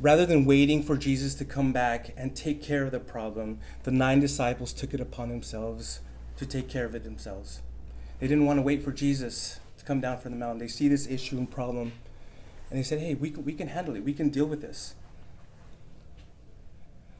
Rather 0.00 0.24
than 0.24 0.46
waiting 0.46 0.82
for 0.82 0.96
Jesus 0.96 1.34
to 1.34 1.44
come 1.44 1.72
back 1.72 2.14
and 2.16 2.34
take 2.34 2.62
care 2.62 2.84
of 2.84 2.90
the 2.90 2.98
problem, 2.98 3.58
the 3.82 3.90
nine 3.90 4.18
disciples 4.18 4.72
took 4.72 4.94
it 4.94 5.00
upon 5.00 5.28
themselves 5.28 6.00
to 6.38 6.46
take 6.46 6.70
care 6.70 6.86
of 6.86 6.94
it 6.94 7.04
themselves. 7.04 7.60
They 8.18 8.26
didn't 8.26 8.46
want 8.46 8.58
to 8.58 8.62
wait 8.62 8.82
for 8.82 8.92
Jesus 8.92 9.60
to 9.76 9.84
come 9.84 10.00
down 10.00 10.18
from 10.18 10.32
the 10.32 10.38
mountain. 10.38 10.58
They 10.58 10.68
see 10.68 10.88
this 10.88 11.06
issue 11.06 11.36
and 11.36 11.50
problem, 11.50 11.92
and 12.70 12.78
they 12.78 12.82
said, 12.82 13.00
Hey, 13.00 13.14
we 13.14 13.30
can, 13.30 13.44
we 13.44 13.52
can 13.52 13.68
handle 13.68 13.94
it. 13.94 14.02
We 14.02 14.14
can 14.14 14.30
deal 14.30 14.46
with 14.46 14.62
this. 14.62 14.94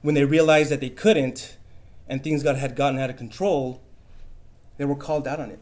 When 0.00 0.14
they 0.14 0.24
realized 0.24 0.70
that 0.70 0.80
they 0.80 0.88
couldn't, 0.88 1.58
and 2.08 2.24
things 2.24 2.42
got, 2.42 2.56
had 2.56 2.76
gotten 2.76 2.98
out 2.98 3.10
of 3.10 3.16
control, 3.16 3.82
they 4.78 4.86
were 4.86 4.96
called 4.96 5.28
out 5.28 5.38
on 5.38 5.50
it. 5.50 5.60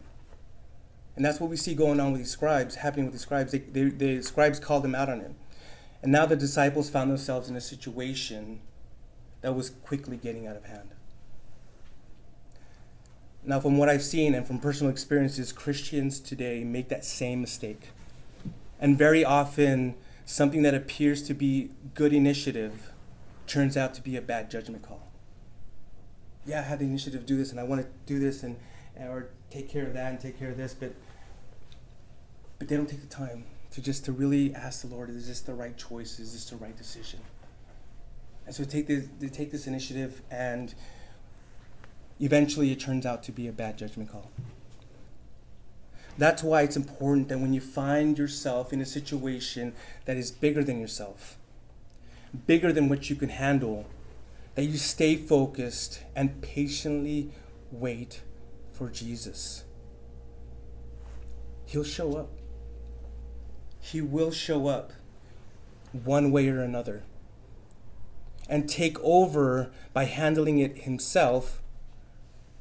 And 1.16 1.24
that's 1.24 1.40
what 1.40 1.50
we 1.50 1.56
see 1.56 1.74
going 1.74 1.98
on 1.98 2.12
with 2.12 2.20
these 2.20 2.30
scribes, 2.30 2.76
happening 2.76 3.06
with 3.06 3.12
the 3.12 3.18
scribes. 3.18 3.50
They, 3.50 3.58
they, 3.58 3.88
the 3.88 4.22
scribes 4.22 4.60
called 4.60 4.84
them 4.84 4.94
out 4.94 5.08
on 5.08 5.20
it. 5.20 5.32
And 6.02 6.12
now 6.12 6.26
the 6.26 6.36
disciples 6.36 6.88
found 6.88 7.10
themselves 7.10 7.48
in 7.48 7.56
a 7.56 7.60
situation 7.60 8.60
that 9.40 9.54
was 9.54 9.70
quickly 9.70 10.16
getting 10.16 10.46
out 10.46 10.56
of 10.56 10.64
hand. 10.64 10.90
Now, 13.44 13.60
from 13.60 13.78
what 13.78 13.88
I've 13.88 14.02
seen 14.02 14.34
and 14.34 14.46
from 14.46 14.58
personal 14.58 14.92
experiences, 14.92 15.52
Christians 15.52 16.20
today 16.20 16.64
make 16.64 16.88
that 16.88 17.04
same 17.04 17.40
mistake. 17.40 17.88
And 18.80 18.98
very 18.98 19.24
often, 19.24 19.94
something 20.26 20.62
that 20.62 20.74
appears 20.74 21.22
to 21.28 21.34
be 21.34 21.70
good 21.94 22.12
initiative 22.12 22.92
turns 23.46 23.76
out 23.76 23.94
to 23.94 24.02
be 24.02 24.16
a 24.16 24.20
bad 24.20 24.50
judgment 24.50 24.82
call. 24.82 25.08
Yeah, 26.44 26.60
I 26.60 26.62
had 26.62 26.78
the 26.78 26.84
initiative 26.84 27.20
to 27.22 27.26
do 27.26 27.36
this, 27.36 27.50
and 27.50 27.58
I 27.58 27.62
want 27.62 27.82
to 27.82 27.88
do 28.06 28.18
this, 28.18 28.42
and 28.42 28.56
or 29.00 29.28
take 29.50 29.68
care 29.68 29.86
of 29.86 29.94
that, 29.94 30.10
and 30.10 30.20
take 30.20 30.38
care 30.38 30.50
of 30.50 30.56
this, 30.56 30.74
but 30.74 30.92
but 32.58 32.68
they 32.68 32.76
don't 32.76 32.88
take 32.88 33.00
the 33.00 33.06
time 33.06 33.44
to 33.78 33.84
just 33.84 34.04
to 34.04 34.12
really 34.12 34.52
ask 34.56 34.82
the 34.82 34.88
Lord, 34.88 35.08
is 35.08 35.28
this 35.28 35.40
the 35.40 35.54
right 35.54 35.76
choice? 35.76 36.18
Is 36.18 36.32
this 36.32 36.50
the 36.50 36.56
right 36.56 36.76
decision? 36.76 37.20
And 38.44 38.52
so 38.52 38.64
take 38.64 38.88
this, 38.88 39.06
take 39.30 39.52
this 39.52 39.68
initiative, 39.68 40.20
and 40.32 40.74
eventually 42.18 42.72
it 42.72 42.80
turns 42.80 43.06
out 43.06 43.22
to 43.24 43.32
be 43.32 43.46
a 43.46 43.52
bad 43.52 43.78
judgment 43.78 44.10
call. 44.10 44.32
That's 46.16 46.42
why 46.42 46.62
it's 46.62 46.76
important 46.76 47.28
that 47.28 47.38
when 47.38 47.52
you 47.52 47.60
find 47.60 48.18
yourself 48.18 48.72
in 48.72 48.80
a 48.80 48.86
situation 48.86 49.74
that 50.06 50.16
is 50.16 50.32
bigger 50.32 50.64
than 50.64 50.80
yourself, 50.80 51.38
bigger 52.48 52.72
than 52.72 52.88
what 52.88 53.08
you 53.08 53.14
can 53.14 53.28
handle, 53.28 53.86
that 54.56 54.64
you 54.64 54.76
stay 54.76 55.14
focused 55.14 56.02
and 56.16 56.42
patiently 56.42 57.30
wait 57.70 58.22
for 58.72 58.90
Jesus. 58.90 59.62
He'll 61.66 61.84
show 61.84 62.16
up. 62.16 62.37
He 63.80 64.00
will 64.00 64.30
show 64.30 64.68
up 64.68 64.92
one 65.92 66.30
way 66.30 66.48
or 66.48 66.60
another 66.60 67.04
and 68.48 68.68
take 68.68 68.98
over 69.00 69.70
by 69.92 70.04
handling 70.04 70.58
it 70.58 70.78
himself 70.78 71.60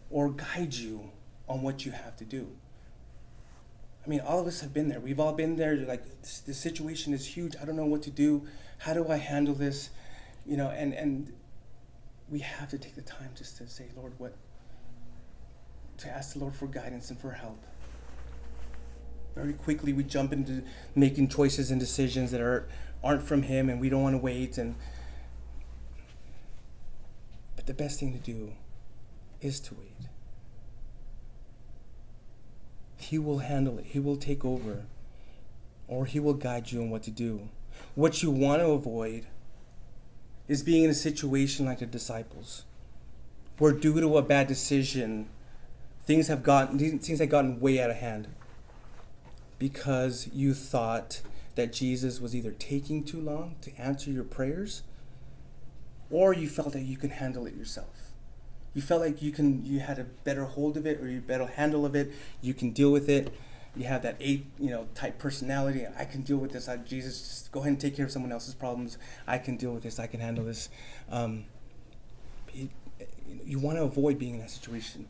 or 0.09 0.29
guide 0.29 0.74
you 0.74 1.12
on 1.47 1.62
what 1.62 1.86
you 1.86 1.91
have 1.91 2.15
to 2.17 2.25
do. 2.25 2.50
I 4.05 4.09
mean, 4.09 4.21
all 4.21 4.39
of 4.39 4.47
us 4.47 4.62
have 4.62 4.74
been 4.74 4.88
there. 4.88 5.00
We've 5.00 5.19
all 5.19 5.33
been 5.33 5.57
there. 5.57 5.75
Like, 5.75 6.03
this, 6.21 6.57
situation 6.57 7.13
is 7.13 7.25
huge. 7.25 7.55
I 7.62 7.65
don't 7.65 7.75
know 7.75 7.86
what 7.86 8.01
to 8.03 8.09
do. 8.09 8.47
How 8.79 8.93
do 8.93 9.09
I 9.09 9.17
handle 9.17 9.53
this? 9.53 9.89
You 10.45 10.55
know, 10.55 10.69
and, 10.69 10.93
and 10.93 11.33
we 12.29 12.39
have 12.39 12.69
to 12.69 12.77
take 12.77 12.95
the 12.95 13.01
time 13.01 13.31
just 13.36 13.57
to 13.57 13.67
say, 13.67 13.88
Lord, 13.95 14.13
what? 14.17 14.33
To 16.00 16.09
ask 16.09 16.33
the 16.33 16.39
Lord 16.39 16.55
for 16.55 16.67
guidance 16.67 17.09
and 17.09 17.19
for 17.19 17.31
help. 17.31 17.62
Very 19.38 19.53
quickly, 19.53 19.94
we 19.94 20.03
jump 20.03 20.34
into 20.34 20.63
making 20.96 21.27
choices 21.27 21.70
and 21.70 21.79
decisions 21.79 22.32
that 22.32 22.41
are, 22.41 22.67
aren't 23.03 23.22
from 23.22 23.44
Him, 23.44 23.70
and 23.70 23.79
we 23.79 23.88
don't 23.88 24.01
want 24.01 24.15
to 24.15 24.17
wait. 24.17 24.58
And 24.58 24.74
but 27.56 27.67
the 27.67 27.74
best 27.75 28.00
thing 28.00 28.13
to 28.13 28.20
do 28.20 28.53
is 29.39 29.60
to 29.60 29.75
wait. 29.75 30.08
He 32.96 33.20
will 33.20 33.38
handle 33.38 33.77
it, 33.77 33.86
He 33.86 34.00
will 34.00 34.17
take 34.17 34.44
over, 34.44 34.86
or 35.88 36.08
He 36.08 36.20
will 36.20 36.34
guide 36.34 36.72
you 36.72 36.82
on 36.82 36.89
what 36.89 37.03
to 37.03 37.12
do. 37.12 37.50
What 37.94 38.24
you 38.24 38.32
want 38.32 38.63
to 38.63 38.70
avoid 38.70 39.27
is 40.48 40.63
being 40.63 40.84
in 40.84 40.89
a 40.89 40.96
situation 40.96 41.67
like 41.67 41.77
the 41.77 41.86
disciples, 41.86 42.65
where 43.60 43.72
due 43.72 44.01
to 44.01 44.17
a 44.17 44.24
bad 44.24 44.48
decision, 44.48 45.29
things 46.06 46.27
have 46.27 46.41
gotten 46.41 46.79
things 46.98 47.20
have 47.20 47.29
gotten 47.29 47.60
way 47.60 47.79
out 47.79 47.91
of 47.91 47.98
hand 47.98 48.29
because 49.60 50.30
you 50.34 50.54
thought 50.54 51.22
that 51.56 51.74
Jesus 51.74 52.22
was 52.22 52.36
either 52.36 52.52
taking 52.52 53.04
too 53.04 53.20
long 53.20 53.56
to 53.62 53.76
answer 53.78 54.12
your 54.12 54.24
prayers 54.24 54.84
or 56.10 56.34
you 56.34 56.48
felt 56.48 56.74
that 56.74 56.84
you 56.84 56.98
can 56.98 57.10
handle 57.10 57.46
it 57.48 57.56
yourself. 57.56 58.12
You 58.74 58.82
felt 58.82 59.02
like 59.02 59.22
you 59.22 59.32
can 59.32 59.66
you 59.66 59.80
had 59.80 59.98
a 59.98 60.04
better 60.04 60.46
hold 60.46 60.78
of 60.78 60.86
it 60.86 61.02
or 61.02 61.10
you 61.10 61.20
better 61.20 61.48
handle 61.48 61.86
of 61.86 61.96
it. 61.96 62.12
You 62.42 62.54
can 62.54 62.72
deal 62.72 62.92
with 62.92 63.10
it. 63.10 63.34
You 63.76 63.86
have 63.86 64.04
that 64.04 64.18
eight 64.20 64.46
you 64.60 64.70
know 64.70 64.88
type 64.94 65.18
personality. 65.18 65.86
I 65.98 66.06
can 66.06 66.22
deal 66.22 66.38
with 66.38 66.52
this. 66.52 66.70
I, 66.70 66.78
jesus 66.78 67.20
just 67.20 67.52
go 67.52 67.62
ahead 67.62 67.72
and 67.72 67.82
take 67.82 67.96
care 67.96 68.06
of 68.06 68.12
someone 68.12 68.32
else's 68.32 68.54
problems. 68.54 68.98
I 69.26 69.40
can 69.40 69.58
deal 69.58 69.72
with 69.72 69.84
this. 69.84 70.00
I 70.00 70.06
can 70.06 70.20
handle 70.20 70.46
this. 70.46 70.70
Um, 71.10 71.46
it, 72.54 72.70
you 73.44 73.58
want 73.58 73.78
to 73.78 73.84
avoid 73.84 74.20
being 74.20 74.36
in 74.36 74.40
that 74.42 74.52
situation. 74.52 75.08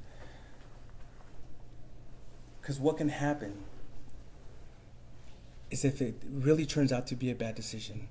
Because 2.62 2.80
what 2.80 2.98
can 2.98 3.10
happen 3.10 3.63
is 5.69 5.83
if 5.86 6.01
it 6.01 6.15
really 6.29 6.65
turns 6.65 6.91
out 6.91 7.07
to 7.07 7.15
be 7.15 7.29
a 7.29 7.36
bad 7.36 7.55
decision 7.55 8.07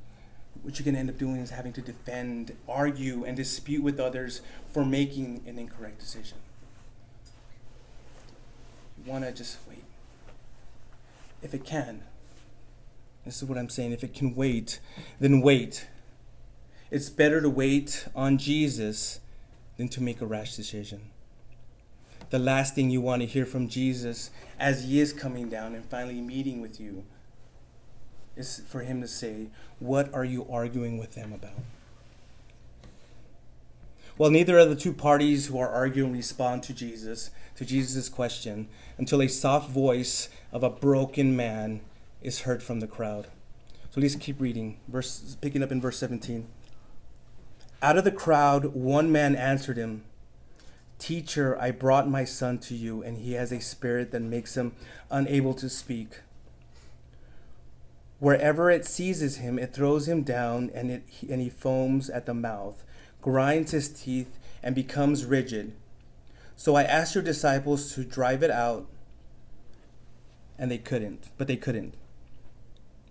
what 0.63 0.79
you're 0.79 0.85
going 0.85 0.95
to 0.95 1.01
end 1.01 1.11
up 1.11 1.19
doing 1.19 1.37
is 1.37 1.51
having 1.51 1.73
to 1.73 1.81
defend, 1.81 2.57
argue, 2.69 3.25
and 3.25 3.37
dispute 3.37 3.83
with 3.83 4.01
others 4.01 4.41
for 4.73 4.85
making 4.85 5.45
an 5.47 5.59
incorrect 5.59 5.99
decision. 5.99 6.39
You 8.99 9.11
want 9.11 9.25
to 9.25 9.33
just 9.33 9.59
wait. 9.69 9.85
If 11.43 11.55
it 11.55 11.65
can, 11.65 12.03
this 13.25 13.43
is 13.43 13.49
what 13.49 13.59
I'm 13.59 13.69
saying, 13.69 13.93
if 13.93 14.03
it 14.03 14.15
can 14.15 14.35
wait, 14.35 14.81
then 15.21 15.41
wait. 15.41 15.87
It's 16.91 17.11
better 17.11 17.41
to 17.41 17.51
wait 17.51 18.09
on 18.15 18.39
Jesus 18.39 19.21
than 19.77 19.89
to 19.89 20.03
make 20.03 20.21
a 20.21 20.27
rash 20.27 20.57
decision. 20.57 21.11
The 22.31 22.39
last 22.39 22.75
thing 22.75 22.91
you 22.91 23.01
want 23.01 23.23
to 23.23 23.27
hear 23.27 23.47
from 23.47 23.69
Jesus 23.69 24.31
as 24.59 24.85
he 24.85 25.01
is 25.01 25.13
coming 25.13 25.49
down 25.49 25.75
and 25.75 25.85
finally 25.85 26.21
meeting 26.21 26.61
with 26.61 26.81
you 26.81 27.05
is 28.37 28.63
for 28.67 28.81
him 28.81 29.01
to 29.01 29.09
say, 29.09 29.49
What 29.79 30.13
are 30.15 30.25
you 30.25 30.47
arguing 30.51 30.99
with 30.99 31.15
them 31.15 31.33
about? 31.33 31.55
Well, 34.19 34.31
neither 34.31 34.59
of 34.59 34.71
the 34.71 34.77
two 34.77 34.95
parties 34.95 35.47
who 35.47 35.59
are 35.59 35.69
arguing 35.69 36.13
respond 36.13 36.63
to 36.65 36.73
Jesus, 36.73 37.31
to 37.57 37.67
Jesus' 37.67 38.09
question, 38.09 38.69
until 38.97 39.21
a 39.21 39.29
soft 39.29 39.71
voice 39.71 40.31
of 40.53 40.63
a 40.63 40.71
broken 40.71 41.37
man 41.37 41.81
is 42.23 42.41
heard 42.41 42.63
from 42.63 42.81
the 42.81 42.87
crowd. 42.87 43.27
So 43.91 44.01
let's 44.01 44.17
keep 44.17 44.41
reading, 44.41 44.81
verse, 44.89 45.37
picking 45.41 45.63
up 45.63 45.71
in 45.71 45.83
verse 45.83 45.99
17. 45.99 46.47
Out 47.83 47.99
of 47.99 48.05
the 48.05 48.11
crowd, 48.11 48.75
one 48.75 49.13
man 49.13 49.37
answered 49.37 49.77
him, 49.77 50.05
Teacher, 50.99 51.61
I 51.61 51.73
brought 51.73 52.09
my 52.09 52.25
son 52.25 52.59
to 52.61 52.75
you, 52.75 53.03
and 53.03 53.19
he 53.19 53.35
has 53.35 53.53
a 53.53 53.61
spirit 53.61 54.13
that 54.13 54.23
makes 54.23 54.57
him 54.57 54.75
unable 55.11 55.53
to 55.55 55.69
speak. 55.69 56.21
Wherever 58.19 58.71
it 58.71 58.87
seizes 58.87 59.37
him, 59.37 59.59
it 59.59 59.75
throws 59.75 60.09
him 60.09 60.23
down, 60.23 60.71
and, 60.75 60.91
it, 60.91 61.05
and 61.29 61.41
he 61.41 61.51
foams 61.51 62.09
at 62.09 62.25
the 62.25 62.33
mouth, 62.33 62.83
grinds 63.21 63.73
his 63.73 63.89
teeth, 63.89 64.39
and 64.63 64.75
becomes 64.75 65.27
rigid. 65.27 65.75
So 66.57 66.75
I 66.75 66.85
asked 66.85 67.15
your 67.15 67.25
disciples 67.25 67.95
to 67.95 68.05
drive 68.05 68.43
it 68.43 68.51
out, 68.51 68.87
and 70.59 70.71
they 70.71 70.79
couldn't, 70.79 71.29
but 71.37 71.47
they 71.47 71.57
couldn't. 71.57 71.95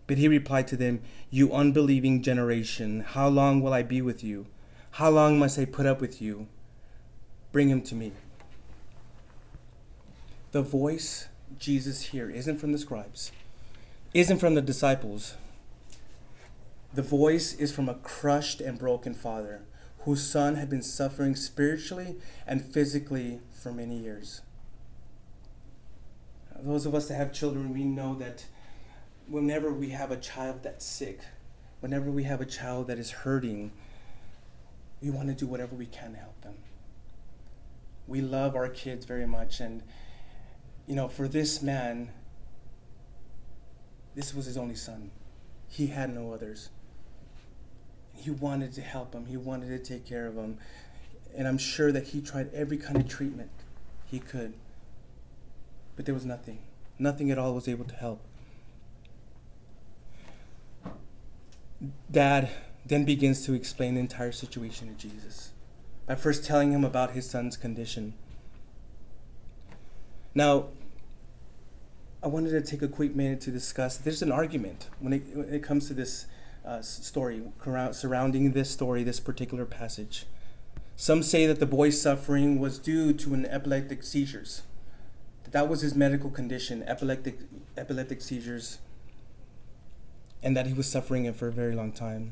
But 0.07 0.17
he 0.17 0.27
replied 0.27 0.67
to 0.69 0.77
them, 0.77 1.01
You 1.29 1.53
unbelieving 1.53 2.23
generation, 2.23 3.01
how 3.01 3.27
long 3.27 3.61
will 3.61 3.73
I 3.73 3.83
be 3.83 4.01
with 4.01 4.23
you? 4.23 4.47
How 4.91 5.09
long 5.09 5.37
must 5.37 5.59
I 5.59 5.65
put 5.65 5.85
up 5.85 6.01
with 6.01 6.21
you? 6.21 6.47
Bring 7.51 7.69
him 7.69 7.81
to 7.83 7.95
me. 7.95 8.13
The 10.51 10.61
voice 10.61 11.27
Jesus 11.59 12.03
here 12.03 12.29
isn't 12.29 12.57
from 12.57 12.71
the 12.71 12.77
scribes 12.77 13.31
isn't 14.15 14.39
from 14.39 14.55
the 14.55 14.61
disciples. 14.61 15.35
The 16.93 17.01
voice 17.01 17.53
is 17.53 17.75
from 17.75 17.89
a 17.89 17.95
crushed 17.95 18.61
and 18.61 18.79
broken 18.79 19.13
father 19.13 19.63
whose 19.99 20.25
son 20.25 20.55
had 20.55 20.69
been 20.69 20.81
suffering 20.81 21.35
spiritually 21.35 22.15
and 22.47 22.63
physically 22.63 23.41
for 23.51 23.73
many 23.73 23.97
years. 23.97 24.39
Those 26.57 26.85
of 26.85 26.95
us 26.95 27.09
that 27.09 27.15
have 27.15 27.33
children, 27.33 27.73
we 27.73 27.83
know 27.83 28.15
that 28.15 28.45
whenever 29.27 29.73
we 29.73 29.89
have 29.89 30.11
a 30.11 30.17
child 30.17 30.63
that's 30.63 30.85
sick, 30.85 31.19
whenever 31.81 32.09
we 32.09 32.23
have 32.23 32.39
a 32.39 32.45
child 32.45 32.87
that 32.87 32.97
is 32.97 33.11
hurting, 33.11 33.73
we 35.01 35.09
want 35.09 35.27
to 35.27 35.33
do 35.33 35.45
whatever 35.45 35.75
we 35.75 35.87
can 35.87 36.13
to 36.13 36.19
help 36.19 36.39
them. 36.39 36.55
We 38.07 38.21
love 38.21 38.55
our 38.55 38.69
kids 38.69 39.05
very 39.05 39.27
much. 39.27 39.59
And, 39.59 39.83
you 40.87 40.95
know, 40.95 41.09
for 41.09 41.27
this 41.27 41.61
man, 41.61 42.11
this 44.15 44.33
was 44.33 44.45
his 44.45 44.57
only 44.57 44.75
son. 44.75 45.11
He 45.67 45.87
had 45.87 46.13
no 46.13 46.33
others. 46.33 46.69
He 48.15 48.31
wanted 48.31 48.73
to 48.73 48.81
help 48.81 49.13
him, 49.13 49.25
he 49.25 49.37
wanted 49.37 49.67
to 49.67 49.79
take 49.79 50.05
care 50.05 50.25
of 50.25 50.35
him. 50.35 50.57
And 51.37 51.47
I'm 51.47 51.57
sure 51.57 51.91
that 51.91 52.07
he 52.07 52.21
tried 52.21 52.53
every 52.53 52.77
kind 52.77 52.95
of 52.95 53.09
treatment 53.09 53.51
he 54.05 54.19
could. 54.19 54.53
But 55.95 56.05
there 56.05 56.15
was 56.15 56.25
nothing. 56.25 56.59
Nothing 56.97 57.29
at 57.29 57.37
all 57.37 57.53
was 57.53 57.67
able 57.67 57.85
to 57.85 57.95
help. 57.95 58.21
Dad 62.09 62.49
then 62.85 63.03
begins 63.03 63.45
to 63.45 63.53
explain 63.53 63.95
the 63.95 63.99
entire 63.99 64.31
situation 64.31 64.87
to 64.87 64.93
Jesus 64.93 65.51
by 66.05 66.15
first 66.15 66.45
telling 66.45 66.71
him 66.71 66.85
about 66.85 67.11
his 67.11 67.29
son's 67.29 67.57
condition. 67.57 68.13
Now, 70.33 70.67
I 72.25 72.27
wanted 72.27 72.49
to 72.49 72.61
take 72.61 72.81
a 72.81 72.87
quick 72.87 73.15
minute 73.15 73.39
to 73.41 73.51
discuss. 73.51 73.97
There's 73.97 74.23
an 74.23 74.31
argument 74.31 74.89
when 74.99 75.13
it, 75.13 75.23
when 75.35 75.53
it 75.53 75.61
comes 75.61 75.87
to 75.89 75.93
this 75.93 76.25
uh, 76.65 76.81
story, 76.81 77.43
surrounding 77.91 78.53
this 78.53 78.71
story, 78.71 79.03
this 79.03 79.19
particular 79.19 79.63
passage. 79.63 80.25
Some 80.95 81.21
say 81.21 81.45
that 81.45 81.59
the 81.59 81.67
boy's 81.67 82.01
suffering 82.01 82.59
was 82.59 82.79
due 82.79 83.13
to 83.13 83.35
an 83.35 83.45
epileptic 83.45 84.01
seizures. 84.01 84.63
That, 85.43 85.51
that 85.51 85.69
was 85.69 85.81
his 85.81 85.93
medical 85.93 86.31
condition, 86.31 86.81
epileptic, 86.87 87.41
epileptic 87.77 88.23
seizures, 88.23 88.79
and 90.41 90.57
that 90.57 90.65
he 90.65 90.73
was 90.73 90.89
suffering 90.89 91.25
it 91.25 91.35
for 91.35 91.47
a 91.47 91.51
very 91.51 91.75
long 91.75 91.91
time. 91.91 92.31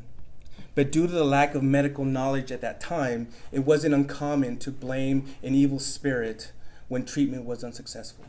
But 0.74 0.92
due 0.92 1.06
to 1.06 1.14
the 1.14 1.24
lack 1.24 1.54
of 1.54 1.62
medical 1.62 2.04
knowledge 2.04 2.52
at 2.52 2.62
that 2.62 2.82
time, 2.82 3.28
it 3.52 3.60
wasn't 3.60 3.94
uncommon 3.94 4.58
to 4.58 4.72
blame 4.72 5.26
an 5.44 5.54
evil 5.54 5.78
spirit 5.78 6.52
when 6.88 7.06
treatment 7.06 7.46
was 7.46 7.64
unsuccessful. 7.64 8.26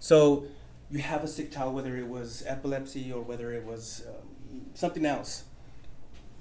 So 0.00 0.46
you 0.90 0.98
have 1.00 1.22
a 1.22 1.28
sick 1.28 1.52
child, 1.52 1.74
whether 1.74 1.96
it 1.96 2.08
was 2.08 2.42
epilepsy 2.46 3.12
or 3.12 3.22
whether 3.22 3.52
it 3.52 3.64
was 3.64 4.02
um, 4.08 4.62
something 4.74 5.06
else. 5.06 5.44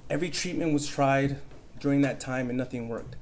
Every 0.09 0.29
treatment 0.29 0.73
was 0.73 0.87
tried 0.87 1.37
during 1.79 2.01
that 2.01 2.19
time 2.19 2.49
and 2.49 2.57
nothing 2.57 2.89
worked. 2.89 3.15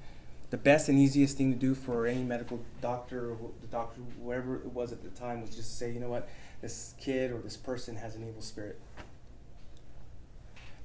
The 0.50 0.58
best 0.58 0.88
and 0.88 0.98
easiest 0.98 1.38
thing 1.38 1.52
to 1.52 1.60
do 1.60 1.76
for 1.76 2.08
any 2.08 2.24
medical 2.24 2.62
doctor 2.82 3.32
or 3.32 3.52
the 3.60 3.68
doctor, 3.68 4.00
whoever 4.24 4.56
it 4.56 4.72
was 4.72 4.94
at 4.94 5.04
the 5.04 5.10
time, 5.10 5.42
was 5.42 5.54
just 5.54 5.78
say, 5.78 5.92
you 5.92 6.00
know 6.00 6.10
what, 6.10 6.30
this 6.62 6.94
kid 6.98 7.32
or 7.32 7.40
this 7.40 7.58
person 7.58 7.98
has 7.98 8.16
an 8.16 8.26
evil 8.26 8.42
spirit. 8.42 8.80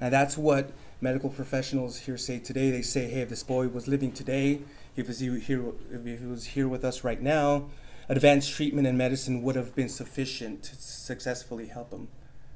Now 0.00 0.10
that's 0.10 0.36
what 0.36 0.72
medical 1.00 1.30
professionals 1.30 2.00
here 2.00 2.18
say 2.18 2.40
today. 2.40 2.72
They 2.72 2.82
say, 2.82 3.08
hey, 3.08 3.20
if 3.20 3.28
this 3.28 3.44
boy 3.44 3.68
was 3.68 3.86
living 3.86 4.10
today, 4.10 4.62
if 4.96 5.06
he 5.06 5.30
was 5.30 5.46
here, 5.46 5.64
if 5.92 6.04
he 6.04 6.26
was 6.26 6.46
here 6.46 6.66
with 6.66 6.84
us 6.84 7.04
right 7.04 7.22
now, 7.22 7.66
advanced 8.12 8.52
treatment 8.52 8.86
and 8.86 8.98
medicine 8.98 9.42
would 9.42 9.56
have 9.56 9.74
been 9.74 9.88
sufficient 9.88 10.62
to 10.62 10.76
successfully 10.76 11.68
help 11.68 11.90
him, 11.90 12.08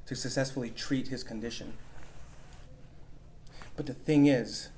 to 0.05 0.15
successfully 0.15 0.69
treat 0.69 1.09
his 1.09 1.25
condition. 1.25 1.73
But 3.75 3.87
the 3.87 3.95
thing 3.95 4.27
is, 4.27 4.69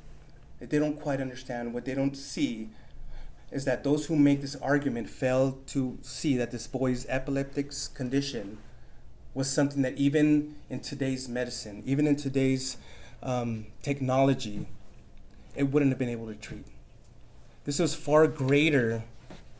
that 0.60 0.70
they 0.70 0.78
don't 0.78 1.00
quite 1.00 1.20
understand, 1.20 1.74
what 1.74 1.84
they 1.84 1.96
don't 1.96 2.16
see, 2.16 2.68
is 3.50 3.64
that 3.64 3.82
those 3.82 4.06
who 4.06 4.14
make 4.14 4.40
this 4.40 4.54
argument 4.54 5.10
fail 5.10 5.58
to 5.66 5.98
see 6.00 6.36
that 6.36 6.52
this 6.52 6.68
boy's 6.68 7.06
epileptic 7.06 7.72
condition 7.94 8.58
was 9.34 9.50
something 9.50 9.82
that 9.82 9.96
even 9.96 10.54
in 10.70 10.78
today's 10.78 11.28
medicine, 11.28 11.82
even 11.86 12.06
in 12.06 12.14
today's 12.14 12.76
um, 13.20 13.66
technology, 13.82 14.68
it 15.56 15.64
wouldn't 15.64 15.90
have 15.90 15.98
been 15.98 16.08
able 16.08 16.28
to 16.28 16.36
treat. 16.36 16.66
This 17.64 17.80
was 17.80 17.96
far 17.96 18.28
greater, 18.28 19.02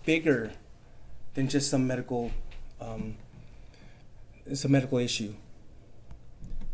bigger 0.04 0.52
than 1.38 1.46
just 1.46 1.70
some 1.70 1.86
medical, 1.86 2.32
um, 2.80 3.14
a 4.44 4.68
medical 4.68 4.98
issue. 4.98 5.34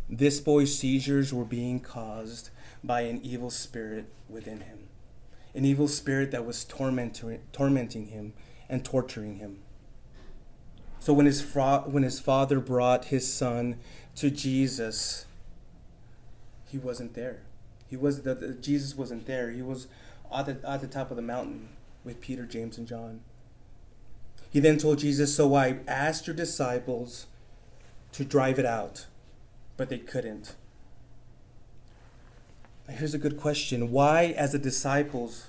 This 0.09 0.39
boy's 0.39 0.75
seizures 0.75 1.31
were 1.31 1.45
being 1.45 1.79
caused 1.79 2.49
by 2.83 3.01
an 3.01 3.19
evil 3.21 3.51
spirit 3.51 4.07
within 4.27 4.61
him, 4.61 4.87
an 5.53 5.65
evil 5.65 5.87
spirit 5.87 6.31
that 6.31 6.47
was 6.47 6.65
tormenting, 6.65 7.41
tormenting 7.51 8.07
him 8.07 8.33
and 8.67 8.83
torturing 8.83 9.35
him. 9.35 9.59
So 10.97 11.13
when 11.13 11.27
his, 11.27 11.43
fra- 11.43 11.83
when 11.85 12.01
his 12.01 12.19
father 12.19 12.59
brought 12.59 13.05
his 13.05 13.31
son 13.31 13.77
to 14.15 14.31
Jesus, 14.31 15.27
he 16.67 16.79
wasn't 16.79 17.13
there. 17.13 17.43
He 17.87 17.95
was 17.95 18.23
the, 18.23 18.33
the, 18.33 18.55
Jesus 18.55 18.95
wasn't 18.95 19.27
there. 19.27 19.51
He 19.51 19.61
was 19.61 19.85
at 20.35 20.47
the, 20.47 20.67
at 20.67 20.81
the 20.81 20.87
top 20.87 21.11
of 21.11 21.17
the 21.17 21.21
mountain 21.21 21.69
with 22.03 22.19
Peter, 22.19 22.47
James, 22.47 22.79
and 22.79 22.87
John. 22.87 23.21
He 24.49 24.59
then 24.59 24.77
told 24.77 24.99
Jesus, 24.99 25.35
So 25.35 25.53
I 25.55 25.79
asked 25.87 26.27
your 26.27 26.35
disciples 26.35 27.27
to 28.13 28.23
drive 28.23 28.59
it 28.59 28.65
out, 28.65 29.05
but 29.77 29.89
they 29.89 29.97
couldn't. 29.97 30.55
Here's 32.89 33.13
a 33.13 33.17
good 33.17 33.37
question. 33.37 33.91
Why, 33.91 34.25
as 34.37 34.51
the 34.51 34.59
disciples, 34.59 35.47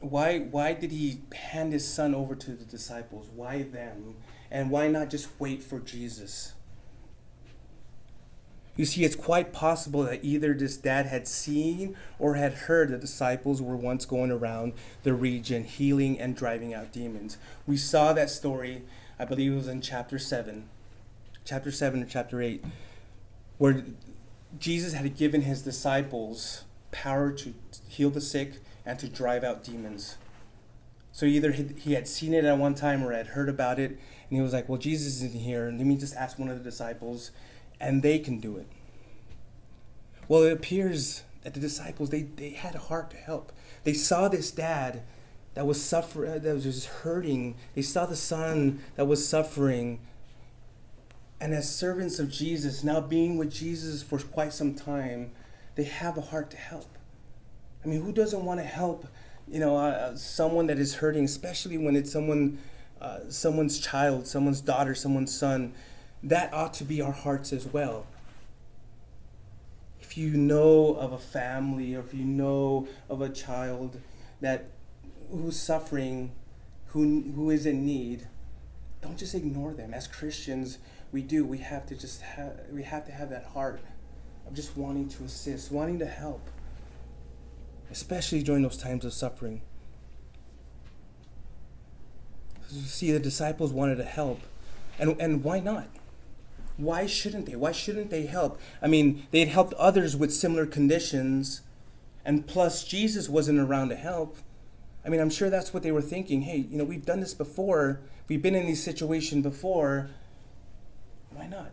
why 0.00 0.38
why 0.38 0.72
did 0.72 0.90
he 0.90 1.20
hand 1.32 1.72
his 1.72 1.86
son 1.86 2.14
over 2.14 2.34
to 2.34 2.52
the 2.52 2.64
disciples? 2.64 3.28
Why 3.34 3.62
them? 3.62 4.16
And 4.50 4.70
why 4.70 4.88
not 4.88 5.10
just 5.10 5.28
wait 5.38 5.62
for 5.62 5.78
Jesus? 5.78 6.54
You 8.80 8.86
see, 8.86 9.04
it's 9.04 9.14
quite 9.14 9.52
possible 9.52 10.04
that 10.04 10.24
either 10.24 10.54
this 10.54 10.78
dad 10.78 11.04
had 11.04 11.28
seen 11.28 11.98
or 12.18 12.36
had 12.36 12.54
heard 12.54 12.88
the 12.88 12.96
disciples 12.96 13.60
were 13.60 13.76
once 13.76 14.06
going 14.06 14.30
around 14.30 14.72
the 15.02 15.12
region 15.12 15.64
healing 15.64 16.18
and 16.18 16.34
driving 16.34 16.72
out 16.72 16.90
demons. 16.90 17.36
We 17.66 17.76
saw 17.76 18.14
that 18.14 18.30
story, 18.30 18.84
I 19.18 19.26
believe 19.26 19.52
it 19.52 19.56
was 19.56 19.68
in 19.68 19.82
chapter 19.82 20.18
7, 20.18 20.66
chapter 21.44 21.70
7 21.70 22.02
or 22.02 22.06
chapter 22.06 22.40
8, 22.40 22.64
where 23.58 23.84
Jesus 24.58 24.94
had 24.94 25.14
given 25.14 25.42
his 25.42 25.60
disciples 25.60 26.64
power 26.90 27.32
to 27.32 27.52
heal 27.86 28.08
the 28.08 28.22
sick 28.22 28.60
and 28.86 28.98
to 28.98 29.10
drive 29.10 29.44
out 29.44 29.62
demons. 29.62 30.16
So 31.12 31.26
either 31.26 31.52
he 31.52 31.92
had 31.92 32.08
seen 32.08 32.32
it 32.32 32.46
at 32.46 32.56
one 32.56 32.74
time 32.74 33.04
or 33.04 33.12
had 33.12 33.26
heard 33.26 33.50
about 33.50 33.78
it, 33.78 33.90
and 33.90 34.38
he 34.38 34.40
was 34.40 34.54
like, 34.54 34.70
Well, 34.70 34.78
Jesus 34.78 35.16
isn't 35.16 35.34
here. 35.34 35.66
Let 35.66 35.84
me 35.84 35.96
just 35.96 36.16
ask 36.16 36.38
one 36.38 36.48
of 36.48 36.56
the 36.56 36.64
disciples, 36.64 37.30
and 37.80 38.02
they 38.02 38.18
can 38.18 38.38
do 38.38 38.56
it. 38.56 38.66
Well, 40.28 40.42
it 40.42 40.52
appears 40.52 41.24
that 41.42 41.54
the 41.54 41.60
disciples, 41.60 42.10
they, 42.10 42.22
they 42.22 42.50
had 42.50 42.74
a 42.74 42.78
heart 42.78 43.10
to 43.10 43.16
help. 43.16 43.52
They 43.84 43.94
saw 43.94 44.28
this 44.28 44.50
dad 44.50 45.02
that 45.54 45.66
was 45.66 45.82
suffering, 45.82 46.40
that 46.40 46.54
was 46.54 46.64
just 46.64 46.86
hurting. 46.86 47.56
They 47.74 47.82
saw 47.82 48.06
the 48.06 48.16
son 48.16 48.80
that 48.96 49.06
was 49.06 49.26
suffering. 49.26 50.00
And 51.40 51.54
as 51.54 51.74
servants 51.74 52.18
of 52.18 52.30
Jesus, 52.30 52.84
now 52.84 53.00
being 53.00 53.38
with 53.38 53.50
Jesus 53.50 54.02
for 54.02 54.18
quite 54.18 54.52
some 54.52 54.74
time, 54.74 55.32
they 55.74 55.84
have 55.84 56.18
a 56.18 56.20
heart 56.20 56.50
to 56.50 56.56
help. 56.58 56.98
I 57.82 57.88
mean, 57.88 58.02
who 58.02 58.12
doesn't 58.12 58.44
want 58.44 58.60
to 58.60 58.66
help, 58.66 59.06
you 59.48 59.58
know, 59.58 59.76
uh, 59.76 59.88
uh, 59.90 60.16
someone 60.16 60.66
that 60.66 60.78
is 60.78 60.96
hurting, 60.96 61.24
especially 61.24 61.78
when 61.78 61.96
it's 61.96 62.12
someone, 62.12 62.58
uh, 63.00 63.20
someone's 63.30 63.78
child, 63.78 64.26
someone's 64.26 64.60
daughter, 64.60 64.94
someone's 64.94 65.36
son? 65.36 65.72
That 66.22 66.52
ought 66.52 66.74
to 66.74 66.84
be 66.84 67.00
our 67.00 67.12
hearts 67.12 67.52
as 67.52 67.66
well. 67.66 68.06
If 70.00 70.18
you 70.18 70.30
know 70.30 70.94
of 70.94 71.12
a 71.12 71.18
family, 71.18 71.94
or 71.94 72.00
if 72.00 72.12
you 72.12 72.24
know 72.24 72.88
of 73.08 73.20
a 73.20 73.28
child 73.28 74.00
that 74.40 74.70
who's 75.30 75.56
suffering, 75.56 76.32
who 76.88 77.32
who 77.34 77.50
is 77.50 77.64
in 77.64 77.86
need, 77.86 78.26
don't 79.00 79.16
just 79.16 79.34
ignore 79.34 79.72
them. 79.72 79.94
As 79.94 80.06
Christians, 80.06 80.78
we 81.12 81.22
do. 81.22 81.44
We 81.44 81.58
have 81.58 81.86
to 81.86 81.94
just 81.94 82.22
have 82.22 82.60
we 82.70 82.82
have 82.82 83.06
to 83.06 83.12
have 83.12 83.30
that 83.30 83.44
heart 83.44 83.80
of 84.46 84.54
just 84.54 84.76
wanting 84.76 85.08
to 85.10 85.24
assist, 85.24 85.70
wanting 85.70 85.98
to 86.00 86.06
help 86.06 86.42
especially 87.90 88.42
during 88.42 88.62
those 88.62 88.76
times 88.76 89.04
of 89.04 89.12
suffering. 89.12 89.62
See, 92.68 93.10
the 93.10 93.18
disciples 93.18 93.72
wanted 93.72 93.96
to 93.96 94.04
help. 94.04 94.40
And, 94.98 95.20
and 95.20 95.42
why 95.42 95.60
not? 95.60 95.88
Why 96.80 97.06
shouldn't 97.06 97.46
they? 97.46 97.56
Why 97.56 97.72
shouldn't 97.72 98.10
they 98.10 98.26
help? 98.26 98.60
I 98.80 98.86
mean, 98.86 99.26
they 99.30 99.40
had 99.40 99.48
helped 99.48 99.74
others 99.74 100.16
with 100.16 100.32
similar 100.32 100.66
conditions, 100.66 101.60
and 102.24 102.46
plus, 102.46 102.84
Jesus 102.84 103.28
wasn't 103.28 103.58
around 103.58 103.88
to 103.90 103.96
help. 103.96 104.36
I 105.04 105.08
mean, 105.08 105.20
I'm 105.20 105.30
sure 105.30 105.50
that's 105.50 105.72
what 105.72 105.82
they 105.82 105.92
were 105.92 106.02
thinking. 106.02 106.42
Hey, 106.42 106.66
you 106.70 106.76
know, 106.76 106.84
we've 106.84 107.04
done 107.04 107.20
this 107.20 107.34
before, 107.34 108.00
we've 108.28 108.42
been 108.42 108.54
in 108.54 108.66
these 108.66 108.82
situations 108.82 109.42
before. 109.42 110.10
Why 111.30 111.46
not? 111.46 111.72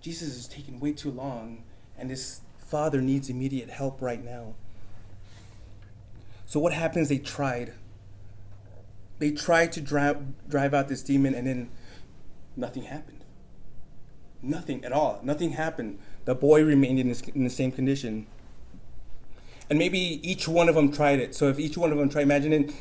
Jesus 0.00 0.36
is 0.36 0.48
taking 0.48 0.80
way 0.80 0.92
too 0.92 1.10
long, 1.10 1.64
and 1.96 2.10
this 2.10 2.40
father 2.58 3.00
needs 3.00 3.28
immediate 3.28 3.70
help 3.70 4.00
right 4.02 4.24
now. 4.24 4.54
So 6.46 6.60
what 6.60 6.72
happens? 6.72 7.08
They 7.08 7.18
tried. 7.18 7.74
They 9.18 9.30
tried 9.30 9.72
to 9.72 9.80
drive 9.80 10.48
drive 10.48 10.74
out 10.74 10.88
this 10.88 11.02
demon, 11.02 11.34
and 11.34 11.46
then 11.46 11.70
nothing 12.56 12.84
happened. 12.84 13.21
Nothing 14.42 14.84
at 14.84 14.92
all. 14.92 15.20
Nothing 15.22 15.52
happened. 15.52 15.98
The 16.24 16.34
boy 16.34 16.64
remained 16.64 16.98
in, 16.98 17.08
this, 17.08 17.20
in 17.20 17.44
the 17.44 17.50
same 17.50 17.72
condition. 17.72 18.26
And 19.70 19.78
maybe 19.78 20.20
each 20.28 20.48
one 20.48 20.68
of 20.68 20.74
them 20.74 20.92
tried 20.92 21.20
it. 21.20 21.34
So 21.34 21.48
if 21.48 21.58
each 21.58 21.78
one 21.78 21.92
of 21.92 21.98
them 21.98 22.08
tried, 22.08 22.22
imagine 22.22 22.52
it, 22.52 22.72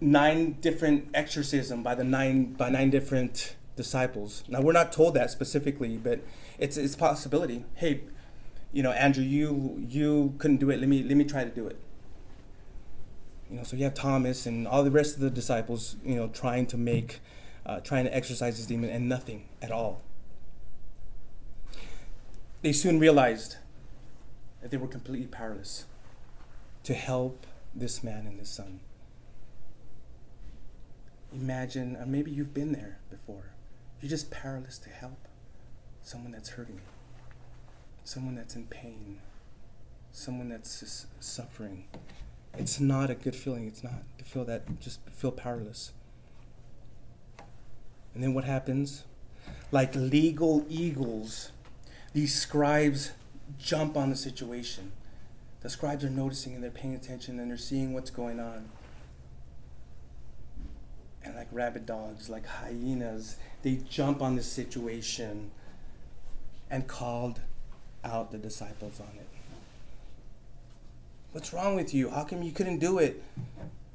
nine 0.00 0.56
different 0.60 1.08
exorcism 1.12 1.82
by 1.82 1.94
the 1.94 2.04
nine 2.04 2.54
by 2.54 2.70
nine 2.70 2.90
different 2.90 3.54
disciples. 3.76 4.42
Now 4.48 4.60
we're 4.60 4.72
not 4.72 4.92
told 4.92 5.14
that 5.14 5.30
specifically, 5.30 5.98
but 5.98 6.20
it's 6.58 6.76
it's 6.76 6.96
possibility. 6.96 7.64
Hey, 7.74 8.02
you 8.72 8.82
know, 8.82 8.92
Andrew, 8.92 9.22
you 9.22 9.84
you 9.88 10.34
couldn't 10.38 10.56
do 10.56 10.70
it. 10.70 10.80
Let 10.80 10.88
me 10.88 11.02
let 11.02 11.16
me 11.16 11.24
try 11.24 11.44
to 11.44 11.50
do 11.50 11.66
it. 11.66 11.78
You 13.50 13.56
know, 13.58 13.62
so 13.64 13.76
you 13.76 13.84
have 13.84 13.94
Thomas 13.94 14.46
and 14.46 14.66
all 14.66 14.84
the 14.84 14.90
rest 14.90 15.16
of 15.16 15.20
the 15.20 15.30
disciples, 15.30 15.96
you 16.04 16.14
know, 16.14 16.28
trying 16.28 16.66
to 16.66 16.76
make, 16.76 17.20
uh, 17.66 17.80
trying 17.80 18.04
to 18.04 18.14
exorcise 18.14 18.56
this 18.56 18.66
demon, 18.66 18.90
and 18.90 19.08
nothing 19.08 19.48
at 19.60 19.72
all. 19.72 20.02
They 22.62 22.72
soon 22.72 22.98
realized 22.98 23.56
that 24.60 24.70
they 24.70 24.76
were 24.76 24.86
completely 24.86 25.26
powerless 25.26 25.86
to 26.84 26.94
help 26.94 27.46
this 27.74 28.04
man 28.04 28.26
and 28.26 28.38
his 28.38 28.50
son. 28.50 28.80
Imagine, 31.32 31.96
or 31.96 32.06
maybe 32.06 32.30
you've 32.30 32.52
been 32.52 32.72
there 32.72 32.98
before. 33.08 33.52
You're 34.00 34.10
just 34.10 34.30
powerless 34.30 34.78
to 34.78 34.90
help 34.90 35.28
someone 36.02 36.32
that's 36.32 36.50
hurting, 36.50 36.80
someone 38.04 38.34
that's 38.34 38.56
in 38.56 38.66
pain, 38.66 39.20
someone 40.12 40.48
that's 40.48 40.80
just 40.80 41.06
suffering. 41.22 41.84
It's 42.58 42.80
not 42.80 43.10
a 43.10 43.14
good 43.14 43.36
feeling. 43.36 43.68
It's 43.68 43.84
not 43.84 44.02
to 44.18 44.24
feel 44.24 44.44
that, 44.46 44.80
just 44.80 45.00
feel 45.10 45.32
powerless. 45.32 45.92
And 48.12 48.22
then 48.22 48.34
what 48.34 48.44
happens? 48.44 49.04
Like 49.70 49.94
legal 49.94 50.66
eagles, 50.68 51.52
these 52.12 52.34
scribes 52.34 53.12
jump 53.58 53.96
on 53.96 54.10
the 54.10 54.16
situation. 54.16 54.92
The 55.60 55.70
scribes 55.70 56.04
are 56.04 56.10
noticing 56.10 56.54
and 56.54 56.64
they're 56.64 56.70
paying 56.70 56.94
attention 56.94 57.38
and 57.38 57.50
they're 57.50 57.58
seeing 57.58 57.92
what's 57.92 58.10
going 58.10 58.40
on. 58.40 58.68
And 61.22 61.36
like 61.36 61.48
rabid 61.52 61.84
dogs, 61.84 62.30
like 62.30 62.46
hyenas, 62.46 63.36
they 63.62 63.80
jump 63.88 64.22
on 64.22 64.36
the 64.36 64.42
situation 64.42 65.50
and 66.70 66.86
called 66.86 67.40
out 68.02 68.32
the 68.32 68.38
disciples 68.38 69.00
on 69.00 69.18
it. 69.18 69.28
What's 71.32 71.52
wrong 71.52 71.76
with 71.76 71.92
you? 71.92 72.10
How 72.10 72.24
come 72.24 72.42
you 72.42 72.52
couldn't 72.52 72.78
do 72.78 72.98
it? 72.98 73.22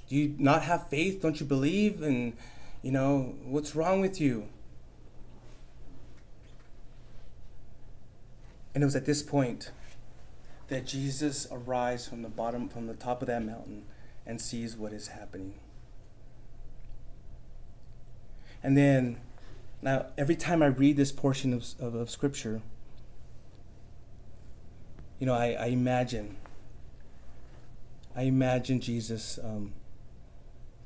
Do 0.07 0.15
you 0.15 0.35
not 0.37 0.61
have 0.61 0.87
faith? 0.87 1.21
Don't 1.21 1.39
you 1.39 1.45
believe? 1.45 2.01
And, 2.01 2.33
you 2.81 2.91
know, 2.91 3.35
what's 3.43 3.75
wrong 3.75 4.01
with 4.01 4.21
you? 4.21 4.47
And 8.75 8.83
it 8.83 8.85
was 8.85 8.95
at 8.95 9.05
this 9.05 9.23
point 9.23 9.71
that 10.67 10.85
Jesus 10.85 11.47
arrives 11.49 12.07
from 12.07 12.23
the 12.23 12.29
bottom, 12.29 12.67
from 12.67 12.87
the 12.87 12.93
top 12.93 13.21
of 13.21 13.27
that 13.29 13.41
mountain, 13.41 13.85
and 14.25 14.41
sees 14.41 14.75
what 14.75 14.91
is 14.91 15.07
happening. 15.07 15.53
And 18.61 18.75
then, 18.75 19.21
now, 19.81 20.07
every 20.17 20.35
time 20.35 20.61
I 20.61 20.65
read 20.65 20.97
this 20.97 21.13
portion 21.13 21.53
of, 21.53 21.65
of, 21.79 21.95
of 21.95 22.09
Scripture, 22.09 22.61
you 25.19 25.25
know, 25.25 25.33
I, 25.33 25.51
I 25.51 25.65
imagine, 25.67 26.35
I 28.13 28.23
imagine 28.23 28.81
Jesus 28.81 29.39
um, 29.41 29.71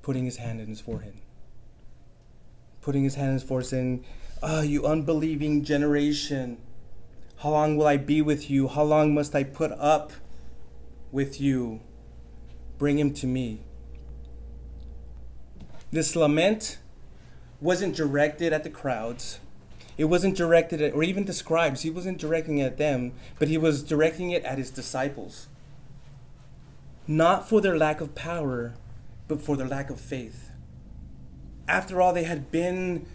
putting 0.04 0.26
his 0.26 0.38
hand 0.38 0.62
in 0.62 0.68
his 0.68 0.80
forehead, 0.80 1.16
putting 2.82 3.04
his 3.04 3.16
hand 3.16 3.30
in 3.30 3.34
his 3.34 3.44
forehead, 3.44 3.68
saying, 3.68 4.06
"Ah, 4.44 4.60
oh, 4.60 4.62
you 4.62 4.86
unbelieving 4.86 5.64
generation." 5.64 6.60
How 7.40 7.52
long 7.52 7.78
will 7.78 7.88
I 7.88 7.96
be 7.96 8.22
with 8.22 8.50
you? 8.50 8.68
How 8.68 8.84
long 8.84 9.14
must 9.14 9.34
I 9.34 9.46
put 9.46 9.72
up 9.72 10.12
with 11.10 11.40
you? 11.40 11.80
Bring 12.78 13.00
him 13.00 13.14
to 13.14 13.28
me. 13.28 13.62
This 15.90 16.18
lament 16.18 16.80
wasn't 17.62 17.96
directed 17.96 18.52
at 18.52 18.66
the 18.66 18.70
crowds. 18.70 19.40
It 19.98 20.06
wasn't 20.06 20.36
directed 20.36 20.82
at, 20.82 20.94
or 20.94 21.02
even 21.02 21.26
the 21.26 21.34
scribes. 21.34 21.84
He 21.84 21.90
wasn't 21.90 22.18
directing 22.18 22.58
it 22.58 22.66
at 22.66 22.78
them, 22.78 23.14
but 23.38 23.48
he 23.48 23.58
was 23.58 23.84
directing 23.84 24.32
it 24.32 24.44
at 24.44 24.58
his 24.58 24.70
disciples. 24.70 25.48
Not 27.08 27.48
for 27.48 27.62
their 27.62 27.78
lack 27.78 28.02
of 28.02 28.16
power, 28.16 28.74
but 29.30 29.42
for 29.42 29.56
their 29.56 29.68
lack 29.68 29.90
of 29.90 30.00
faith. 30.00 30.52
After 31.70 32.02
all, 32.02 32.12
they 32.12 32.26
had 32.26 32.52
been 32.52 33.06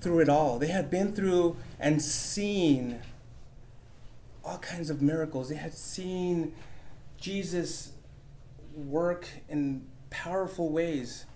through 0.00 0.20
it 0.20 0.28
all. 0.28 0.60
They 0.60 0.68
had 0.68 0.88
been 0.88 1.12
through 1.12 1.56
and 1.80 2.00
seen 2.00 3.00
all 4.48 4.58
kinds 4.58 4.88
of 4.88 5.02
miracles. 5.02 5.50
They 5.50 5.56
had 5.56 5.74
seen 5.74 6.54
Jesus 7.18 7.92
work 8.74 9.28
in 9.48 9.86
powerful 10.08 10.70
ways. 10.70 11.26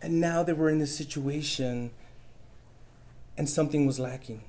And 0.00 0.18
now 0.18 0.42
they 0.42 0.54
were 0.54 0.70
in 0.70 0.78
this 0.78 0.96
situation 0.96 1.90
and 3.36 3.50
something 3.50 3.84
was 3.84 3.98
lacking. 3.98 4.44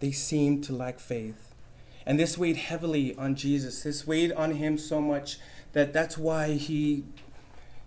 They 0.00 0.12
seemed 0.12 0.62
to 0.64 0.74
lack 0.74 1.00
faith. 1.00 1.54
And 2.04 2.18
this 2.18 2.36
weighed 2.36 2.56
heavily 2.56 3.14
on 3.16 3.36
Jesus. 3.36 3.82
This 3.82 4.06
weighed 4.06 4.32
on 4.32 4.52
him 4.52 4.76
so 4.76 5.00
much 5.00 5.38
that 5.72 5.92
that's 5.92 6.18
why 6.18 6.52
he 6.52 7.04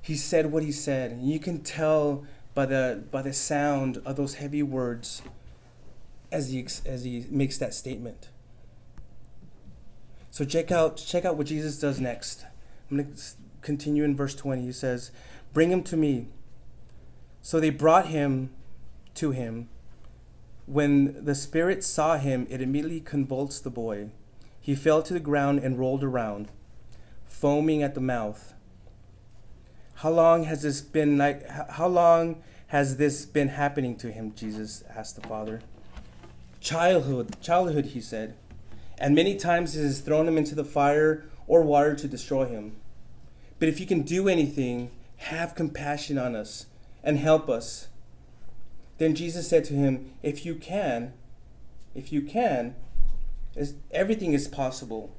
he 0.02 0.16
said 0.16 0.52
what 0.52 0.64
he 0.64 0.72
said. 0.72 1.12
And 1.12 1.30
you 1.30 1.40
can 1.40 1.62
tell 1.62 2.26
by 2.56 2.66
the 2.66 3.04
by 3.12 3.22
the 3.22 3.34
sound 3.34 4.02
of 4.06 4.16
those 4.16 4.36
heavy 4.36 4.64
words 4.64 5.22
as 6.34 6.50
he 6.50 6.66
as 6.86 7.04
he 7.04 7.26
makes 7.30 7.58
that 7.60 7.74
statement. 7.74 8.30
So 10.32 10.44
check 10.44 10.72
out 10.72 10.98
check 10.98 11.26
out 11.26 11.38
what 11.38 11.48
Jesus 11.48 11.80
does 11.80 12.02
next. 12.02 12.46
I'm 12.90 12.98
going 12.98 13.14
to 13.14 13.22
continue 13.62 14.04
in 14.04 14.16
verse 14.16 14.36
20. 14.36 14.64
He 14.64 14.72
says, 14.72 15.12
"Bring 15.54 15.72
him 15.72 15.84
to 15.84 15.96
me." 15.96 16.28
So 17.42 17.60
they 17.60 17.70
brought 17.70 18.08
him 18.08 18.50
to 19.16 19.32
him. 19.32 19.70
When 20.66 21.24
the 21.24 21.36
spirit 21.36 21.84
saw 21.84 22.18
him, 22.18 22.48
it 22.50 22.62
immediately 22.62 23.02
convulsed 23.02 23.64
the 23.64 23.70
boy. 23.70 24.10
He 24.60 24.76
fell 24.76 25.04
to 25.04 25.14
the 25.14 25.20
ground 25.20 25.60
and 25.60 25.78
rolled 25.78 26.04
around, 26.04 26.48
foaming 27.28 27.84
at 27.84 27.96
the 27.96 28.02
mouth. 28.02 28.54
How 29.96 30.10
long 30.10 30.46
has 30.46 30.64
this 30.64 30.82
been 30.82 31.18
like 31.18 31.48
how 31.48 31.88
long 31.88 32.42
has 32.68 32.98
this 32.98 33.26
been 33.26 33.50
happening 33.50 33.96
to 33.98 34.12
him? 34.12 34.34
Jesus 34.34 34.84
asked 34.96 35.22
the 35.22 35.28
father. 35.28 35.62
Childhood, 36.64 37.42
childhood, 37.42 37.88
he 37.88 38.00
said. 38.00 38.36
And 38.98 39.14
many 39.14 39.36
times 39.36 39.74
he 39.74 39.82
has 39.82 40.00
thrown 40.00 40.30
him 40.30 40.38
into 40.38 40.56
the 40.56 40.64
fire 40.64 41.26
or 41.46 41.62
water 41.62 41.94
to 41.94 42.08
destroy 42.08 42.46
him. 42.46 42.78
But 43.60 43.68
if 43.68 43.82
you 43.82 43.86
can 43.86 44.04
do 44.04 44.30
anything, 44.30 44.90
have 45.18 45.56
compassion 45.56 46.18
on 46.18 46.38
us 46.38 46.68
and 47.04 47.20
help 47.20 47.50
us. 47.50 47.90
Then 48.98 49.14
Jesus 49.14 49.50
said 49.50 49.66
to 49.66 49.74
him, 49.74 50.14
If 50.24 50.46
you 50.46 50.56
can, 50.56 51.12
if 51.94 52.14
you 52.14 52.22
can, 52.22 52.76
everything 53.92 54.32
is 54.32 54.48
possible 54.48 55.14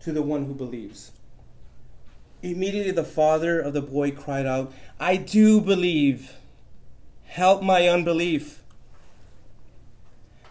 to 0.00 0.12
the 0.12 0.22
one 0.22 0.44
who 0.44 0.54
believes. 0.54 1.12
Immediately 2.42 2.92
the 2.92 3.04
father 3.04 3.58
of 3.58 3.72
the 3.72 3.80
boy 3.80 4.10
cried 4.10 4.44
out, 4.44 4.70
I 5.00 5.16
do 5.16 5.62
believe. 5.62 6.34
Help 7.24 7.62
my 7.62 7.88
unbelief. 7.88 8.63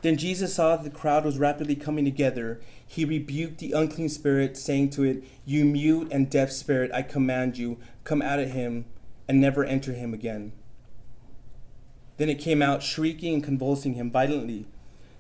Then 0.03 0.17
Jesus 0.17 0.53
saw 0.53 0.75
that 0.75 0.83
the 0.83 0.89
crowd 0.89 1.23
was 1.23 1.39
rapidly 1.39 1.77
coming 1.77 2.03
together. 2.03 2.59
He 2.85 3.05
rebuked 3.05 3.59
the 3.59 3.71
unclean 3.71 4.09
spirit, 4.09 4.57
saying 4.57 4.89
to 4.91 5.03
it, 5.03 5.23
You 5.45 5.63
mute 5.63 6.09
and 6.11 6.29
deaf 6.29 6.51
spirit, 6.51 6.91
I 6.93 7.03
command 7.03 7.57
you, 7.57 7.77
come 8.03 8.21
out 8.21 8.39
of 8.39 8.51
him 8.51 8.83
and 9.29 9.39
never 9.39 9.63
enter 9.63 9.93
him 9.93 10.13
again. 10.13 10.51
Then 12.17 12.29
it 12.29 12.37
came 12.37 12.61
out, 12.61 12.83
shrieking 12.83 13.35
and 13.35 13.43
convulsing 13.43 13.93
him 13.93 14.11
violently. 14.11 14.65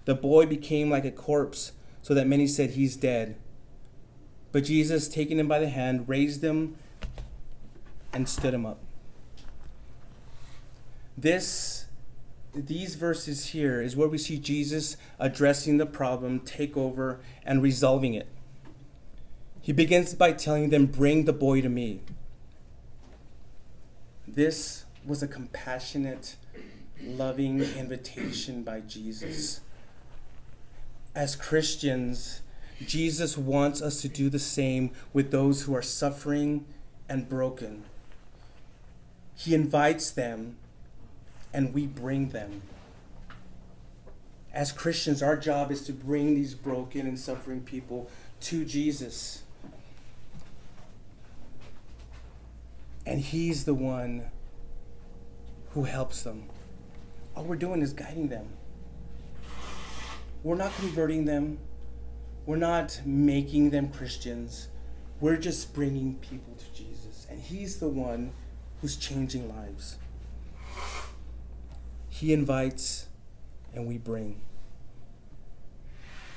The 0.03 0.15
boy 0.15 0.45
became 0.45 0.89
like 0.89 1.05
a 1.05 1.11
corpse, 1.11 1.71
so 2.01 2.13
that 2.13 2.27
many 2.27 2.45
said, 2.45 2.71
He's 2.71 2.97
dead. 2.97 3.37
But 4.51 4.65
Jesus, 4.65 5.07
taking 5.07 5.39
him 5.39 5.47
by 5.47 5.59
the 5.59 5.69
hand, 5.69 6.09
raised 6.09 6.43
him 6.43 6.75
and 8.11 8.27
stood 8.27 8.53
him 8.53 8.65
up. 8.65 8.79
This 11.17 11.82
these 12.53 12.95
verses 12.95 13.47
here 13.47 13.81
is 13.81 13.95
where 13.95 14.07
we 14.07 14.17
see 14.17 14.37
Jesus 14.37 14.95
addressing 15.19 15.77
the 15.77 15.85
problem, 15.85 16.39
take 16.39 16.77
over, 16.77 17.19
and 17.45 17.61
resolving 17.61 18.13
it. 18.13 18.27
He 19.61 19.71
begins 19.71 20.13
by 20.13 20.33
telling 20.33 20.69
them, 20.69 20.85
Bring 20.85 21.25
the 21.25 21.33
boy 21.33 21.61
to 21.61 21.69
me. 21.69 22.01
This 24.27 24.85
was 25.05 25.23
a 25.23 25.27
compassionate, 25.27 26.35
loving 27.01 27.61
invitation 27.61 28.63
by 28.63 28.81
Jesus. 28.81 29.61
As 31.15 31.35
Christians, 31.35 32.41
Jesus 32.85 33.37
wants 33.37 33.81
us 33.81 34.01
to 34.01 34.09
do 34.09 34.29
the 34.29 34.39
same 34.39 34.91
with 35.13 35.31
those 35.31 35.63
who 35.63 35.75
are 35.75 35.81
suffering 35.81 36.65
and 37.07 37.29
broken. 37.29 37.83
He 39.35 39.53
invites 39.53 40.11
them, 40.11 40.57
and 41.53 41.73
we 41.73 41.85
bring 41.85 42.29
them. 42.29 42.61
As 44.53 44.71
Christians, 44.71 45.23
our 45.23 45.37
job 45.37 45.71
is 45.71 45.81
to 45.85 45.93
bring 45.93 46.35
these 46.35 46.53
broken 46.53 47.07
and 47.07 47.19
suffering 47.19 47.61
people 47.61 48.09
to 48.41 48.65
Jesus. 48.65 49.43
And 53.05 53.19
He's 53.19 53.65
the 53.65 53.73
one 53.73 54.29
who 55.71 55.83
helps 55.83 56.23
them. 56.23 56.43
All 57.35 57.43
we're 57.43 57.55
doing 57.55 57.81
is 57.81 57.93
guiding 57.93 58.27
them. 58.29 58.47
We're 60.43 60.55
not 60.55 60.75
converting 60.75 61.25
them, 61.25 61.57
we're 62.45 62.57
not 62.57 63.01
making 63.05 63.69
them 63.69 63.89
Christians. 63.89 64.67
We're 65.21 65.37
just 65.37 65.73
bringing 65.73 66.15
people 66.15 66.53
to 66.55 66.77
Jesus. 66.77 67.25
And 67.29 67.39
He's 67.39 67.77
the 67.77 67.87
one 67.87 68.33
who's 68.81 68.97
changing 68.97 69.47
lives. 69.47 69.95
He 72.23 72.31
invites 72.31 73.07
and 73.75 73.85
we 73.85 73.97
bring. 73.97 74.39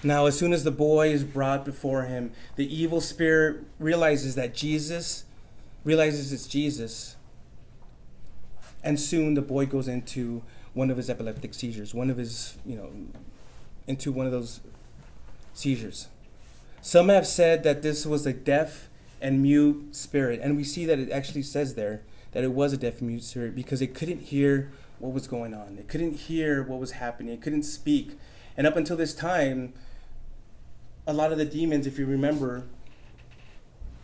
Now, 0.03 0.27
as 0.27 0.37
soon 0.37 0.53
as 0.53 0.65
the 0.65 0.73
boy 0.73 1.11
is 1.11 1.23
brought 1.23 1.65
before 1.65 2.07
him, 2.07 2.33
the 2.57 2.67
evil 2.77 3.01
spirit 3.01 3.63
realizes 3.79 4.35
that 4.35 4.53
Jesus, 4.53 5.27
realizes 5.85 6.33
it's 6.33 6.49
Jesus. 6.49 7.15
And 8.83 8.99
soon 8.99 9.35
the 9.35 9.43
boy 9.43 9.67
goes 9.67 9.87
into 9.87 10.43
one 10.75 10.91
of 10.91 10.97
his 10.97 11.09
epileptic 11.09 11.55
seizures, 11.55 11.95
one 11.95 12.11
of 12.11 12.17
his, 12.17 12.59
you 12.67 12.75
know, 12.75 12.91
into 13.87 14.11
one 14.11 14.27
of 14.27 14.33
those 14.33 14.59
seizures. 15.55 16.09
Some 16.83 17.11
have 17.11 17.29
said 17.29 17.63
that 17.63 17.83
this 17.83 18.05
was 18.05 18.27
a 18.27 18.33
deaf 18.33 18.89
and 19.21 19.41
mute 19.41 19.95
spirit, 19.95 20.41
and 20.43 20.57
we 20.57 20.65
see 20.65 20.85
that 20.85 20.99
it 20.99 21.13
actually 21.13 21.43
says 21.43 21.77
there 21.77 22.03
that 22.33 22.43
it 22.43 22.53
was 22.53 22.73
a 22.73 22.77
deaf 22.77 22.99
and 22.99 23.09
mute 23.09 23.23
spirit 23.23 23.55
because 23.55 23.81
it 23.81 23.95
couldn't 23.95 24.23
hear 24.23 24.73
what 24.99 25.13
was 25.13 25.27
going 25.27 25.55
on. 25.55 25.77
It 25.79 25.89
couldn't 25.89 26.15
hear 26.15 26.63
what 26.63 26.79
was 26.81 26.93
happening. 26.93 27.35
It 27.35 27.43
couldn't 27.43 27.65
speak. 27.65 28.19
And 28.57 28.67
up 28.67 28.77
until 28.77 28.97
this 28.97 29.15
time, 29.15 29.75
a 31.07 31.13
lot 31.13 31.33
of 31.33 31.39
the 31.39 31.45
demons, 31.45 31.87
if 31.87 31.99
you 31.99 32.07
remember, 32.07 32.65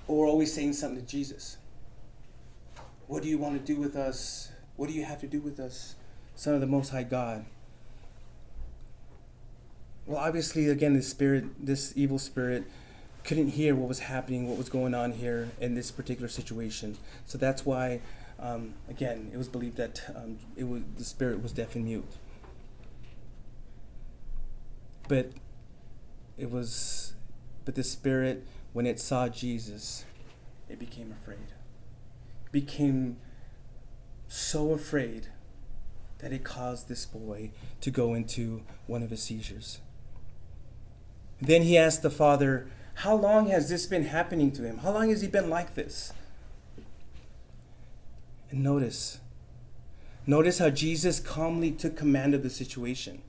were 0.07 0.27
always 0.27 0.53
saying 0.53 0.75
something 0.75 1.01
to 1.01 1.07
Jesus. 1.07 1.57
What 3.07 3.23
do 3.23 3.29
you 3.29 3.39
want 3.39 3.55
to 3.65 3.75
do 3.75 3.81
with 3.81 3.97
us? 3.97 4.51
What 4.77 4.89
do 4.89 4.95
you 4.95 5.05
have 5.05 5.21
to 5.21 5.27
do 5.27 5.41
with 5.41 5.59
us, 5.61 5.97
Son 6.35 6.55
of 6.55 6.61
the 6.61 6.67
Most 6.67 6.91
High 6.91 7.03
God? 7.03 7.45
Well, 10.07 10.19
obviously, 10.19 10.69
again, 10.69 10.95
this 10.95 11.09
spirit, 11.09 11.45
this 11.65 11.93
evil 11.97 12.19
spirit, 12.19 12.65
couldn't 13.25 13.51
hear 13.51 13.75
what 13.75 13.89
was 13.89 14.01
happening, 14.01 14.49
what 14.49 14.59
was 14.59 14.69
going 14.69 14.95
on 14.95 15.13
here 15.13 15.51
in 15.61 15.75
this 15.75 15.91
particular 15.91 16.29
situation. 16.29 16.99
So 17.27 17.39
that's 17.39 17.65
why, 17.65 18.01
um, 18.43 18.75
again, 18.89 19.31
it 19.33 19.37
was 19.37 19.49
believed 19.49 19.77
that 19.77 20.03
um, 20.17 20.39
it 20.57 20.65
was 20.65 20.83
the 20.97 21.05
spirit 21.05 21.43
was 21.43 21.53
deaf 21.53 21.77
and 21.77 21.85
mute. 21.85 22.05
But 25.09 25.31
it 26.37 26.51
was, 26.51 27.15
but 27.65 27.77
the 27.77 27.85
spirit, 27.85 28.45
when 28.73 28.85
it 28.85 28.99
saw 28.99 29.29
Jesus, 29.29 30.05
it 30.69 30.79
became 30.79 31.13
afraid. 31.13 31.39
Became 32.51 33.19
so 34.27 34.73
afraid 34.73 35.29
that 36.19 36.33
it 36.33 36.43
caused 36.43 36.89
this 36.89 37.07
boy 37.07 37.53
to 37.81 37.91
go 37.91 38.15
into 38.15 38.63
one 38.87 39.03
of 39.03 39.11
his 39.11 39.23
seizures. 39.23 39.81
Then 41.41 41.63
he 41.63 41.79
asked 41.79 42.03
the 42.03 42.11
father, 42.11 42.69
How 42.95 43.15
long 43.15 43.49
has 43.49 43.69
this 43.69 43.87
been 43.87 44.05
happening 44.05 44.51
to 44.53 44.65
him? 44.65 44.79
How 44.79 44.93
long 44.93 45.11
has 45.11 45.21
he 45.21 45.29
been 45.29 45.51
like 45.51 45.75
this? 45.75 46.13
And 48.53 48.63
notice, 48.63 49.19
notice 50.27 50.59
how 50.59 50.69
Jesus 50.69 51.19
calmly 51.19 51.73
took 51.73 51.97
command 51.97 52.35
of 52.35 52.43
the 52.43 52.51
situation. 52.51 53.23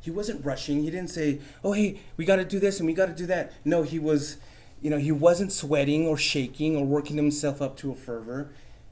He 0.00 0.10
wasn't 0.10 0.44
rushing. 0.44 0.82
He 0.82 0.90
didn't 0.90 1.10
say, 1.10 1.40
"Oh, 1.64 1.72
hey, 1.72 2.00
we 2.16 2.24
got 2.24 2.36
to 2.36 2.44
do 2.44 2.60
this 2.60 2.78
and 2.78 2.86
we 2.86 2.92
got 2.92 3.06
to 3.06 3.14
do 3.14 3.26
that." 3.26 3.52
No, 3.64 3.82
he 3.82 3.98
was, 3.98 4.36
you 4.82 4.90
know, 4.90 4.98
he 4.98 5.10
wasn't 5.10 5.52
sweating 5.52 6.06
or 6.06 6.18
shaking 6.18 6.76
or 6.76 6.84
working 6.84 7.16
himself 7.16 7.62
up 7.62 7.76
to 7.78 7.90
a 7.90 7.94
fervor. 7.94 8.50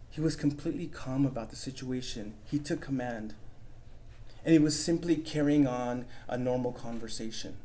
He 0.09 0.21
was 0.21 0.35
completely 0.35 0.87
calm 0.87 1.27
about 1.27 1.51
the 1.51 1.57
situation. 1.57 2.35
He 2.45 2.59
took 2.59 2.81
command. 2.81 3.35
And 4.45 4.55
he 4.55 4.59
was 4.59 4.83
simply 4.83 5.17
carrying 5.17 5.67
on 5.67 6.07
a 6.27 6.39
normal 6.39 6.73
conversation. 6.73 7.57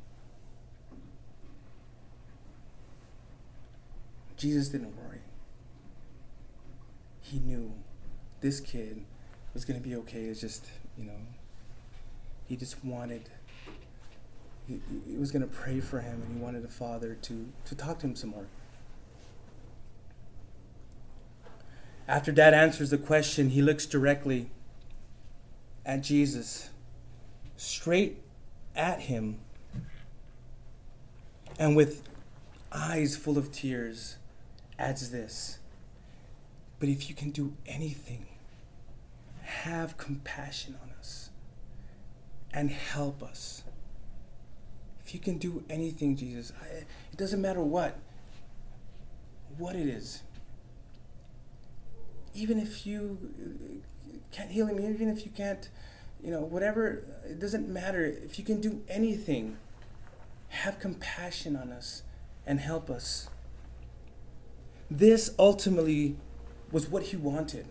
Jesus 4.35 4.67
didn't 4.67 4.97
worry. 4.97 5.21
He 7.25 7.39
knew 7.39 7.73
this 8.41 8.59
kid 8.59 9.03
was 9.53 9.65
going 9.65 9.81
to 9.81 9.87
be 9.87 9.95
okay. 9.95 10.25
It's 10.25 10.39
just, 10.39 10.65
you 10.97 11.05
know, 11.05 11.17
he 12.47 12.55
just 12.55 12.83
wanted 12.85 13.29
he, 14.67 14.79
he 15.07 15.17
was 15.17 15.31
going 15.31 15.41
to 15.41 15.47
pray 15.47 15.79
for 15.79 15.99
him 15.99 16.21
and 16.21 16.37
he 16.37 16.41
wanted 16.41 16.65
a 16.65 16.69
father 16.69 17.15
to, 17.21 17.47
to 17.65 17.75
talk 17.75 17.99
to 17.99 18.07
him 18.07 18.15
some 18.15 18.31
more. 18.31 18.47
After 22.07 22.31
dad 22.31 22.53
answers 22.53 22.89
the 22.89 22.97
question, 22.97 23.49
he 23.49 23.61
looks 23.61 23.85
directly 23.85 24.49
at 25.85 26.01
Jesus, 26.01 26.69
straight 27.57 28.21
at 28.75 29.01
him, 29.01 29.39
and 31.57 31.75
with 31.75 32.03
eyes 32.71 33.15
full 33.15 33.37
of 33.37 33.51
tears, 33.51 34.17
adds 34.77 35.09
this 35.11 35.59
But 36.79 36.89
if 36.89 37.09
you 37.09 37.15
can 37.15 37.31
do 37.31 37.55
anything, 37.65 38.25
have 39.41 39.97
compassion 39.97 40.77
on 40.81 40.91
us 40.99 41.29
and 42.53 42.71
help 42.71 43.21
us. 43.23 43.63
If 45.05 45.13
you 45.13 45.19
can 45.19 45.37
do 45.37 45.63
anything, 45.69 46.15
Jesus, 46.15 46.51
I, 46.61 46.65
it 46.77 47.17
doesn't 47.17 47.41
matter 47.41 47.61
what, 47.61 47.99
what 49.57 49.75
it 49.75 49.87
is. 49.87 50.23
Even 52.33 52.59
if 52.59 52.85
you 52.85 53.17
can't 54.31 54.51
heal 54.51 54.65
him, 54.65 54.79
even 54.79 55.09
if 55.09 55.25
you 55.25 55.31
can't, 55.31 55.69
you 56.21 56.31
know, 56.31 56.41
whatever, 56.41 57.03
it 57.23 57.39
doesn't 57.39 57.69
matter. 57.69 58.03
If 58.03 58.37
you 58.37 58.43
can 58.43 58.59
do 58.59 58.81
anything, 58.89 59.57
have 60.49 60.79
compassion 60.79 61.55
on 61.55 61.71
us 61.71 62.03
and 62.45 62.59
help 62.59 62.89
us. 62.89 63.29
This 64.89 65.33
ultimately 65.39 66.17
was 66.75 66.89
what 66.89 67.03
he 67.03 67.15
wanted. 67.15 67.65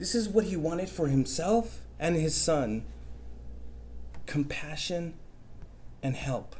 This 0.00 0.16
is 0.16 0.28
what 0.28 0.46
he 0.46 0.56
wanted 0.56 0.88
for 0.88 1.06
himself 1.06 1.82
and 2.00 2.16
his 2.16 2.34
son 2.34 2.84
compassion 4.26 5.14
and 6.02 6.16
help. 6.16 6.56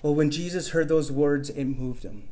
Well, 0.00 0.14
when 0.14 0.30
Jesus 0.30 0.68
heard 0.68 0.88
those 0.88 1.10
words, 1.10 1.50
it 1.50 1.64
moved 1.64 2.04
him. 2.04 2.28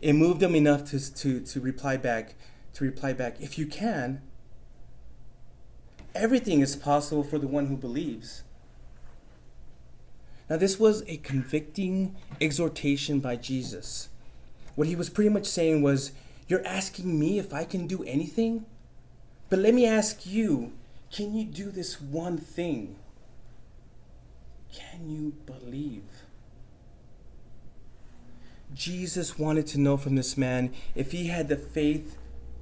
It 0.00 0.14
moved 0.14 0.42
him 0.42 0.56
enough 0.56 0.86
to, 0.86 1.14
to, 1.16 1.38
to 1.38 1.60
reply 1.60 1.98
back, 1.98 2.34
to 2.72 2.82
reply 2.82 3.12
back, 3.12 3.36
if 3.42 3.58
you 3.58 3.66
can, 3.66 4.22
everything 6.14 6.60
is 6.60 6.76
possible 6.76 7.22
for 7.22 7.38
the 7.38 7.46
one 7.46 7.66
who 7.66 7.76
believes. 7.76 8.42
Now, 10.48 10.56
this 10.56 10.80
was 10.80 11.02
a 11.06 11.18
convicting 11.18 12.16
exhortation 12.40 13.20
by 13.20 13.36
Jesus. 13.36 14.08
What 14.74 14.88
he 14.88 14.96
was 14.96 15.10
pretty 15.10 15.30
much 15.30 15.46
saying 15.46 15.82
was, 15.82 16.12
You're 16.48 16.66
asking 16.66 17.18
me 17.18 17.38
if 17.38 17.52
I 17.52 17.64
can 17.64 17.86
do 17.86 18.02
anything? 18.04 18.66
But 19.50 19.58
let 19.58 19.74
me 19.74 19.86
ask 19.86 20.26
you, 20.26 20.72
can 21.12 21.34
you 21.34 21.44
do 21.44 21.70
this 21.70 22.00
one 22.00 22.38
thing? 22.38 22.96
Can 24.72 25.08
you 25.08 25.34
believe? 25.46 26.02
Jesus 28.74 29.38
wanted 29.38 29.66
to 29.68 29.78
know 29.78 29.96
from 29.96 30.16
this 30.16 30.36
man 30.36 30.74
if 30.96 31.12
he 31.12 31.28
had 31.28 31.48
the 31.48 31.56
faith 31.56 32.16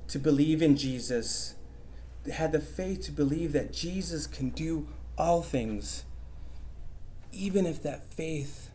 to 0.09 0.18
believe 0.18 0.61
in 0.61 0.77
Jesus, 0.77 1.55
had 2.31 2.53
the 2.53 2.61
faith 2.61 3.01
to 3.07 3.12
believe 3.12 3.53
that 3.53 3.72
Jesus 3.72 4.27
can 4.27 4.51
do 4.51 4.87
all 5.16 5.40
things, 5.40 6.05
even 7.33 7.64
if 7.64 7.83
that 7.83 8.12
faith 8.12 8.68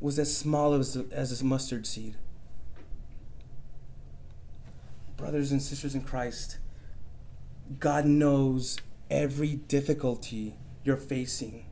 was 0.00 0.18
as 0.18 0.36
small 0.36 0.74
as, 0.74 0.96
as 1.12 1.40
a 1.40 1.44
mustard 1.44 1.86
seed. 1.86 2.16
Brothers 5.16 5.52
and 5.52 5.62
sisters 5.62 5.94
in 5.94 6.02
Christ, 6.02 6.58
God 7.78 8.04
knows 8.04 8.78
every 9.10 9.56
difficulty 9.56 10.56
you're 10.82 10.96
facing. 10.96 11.66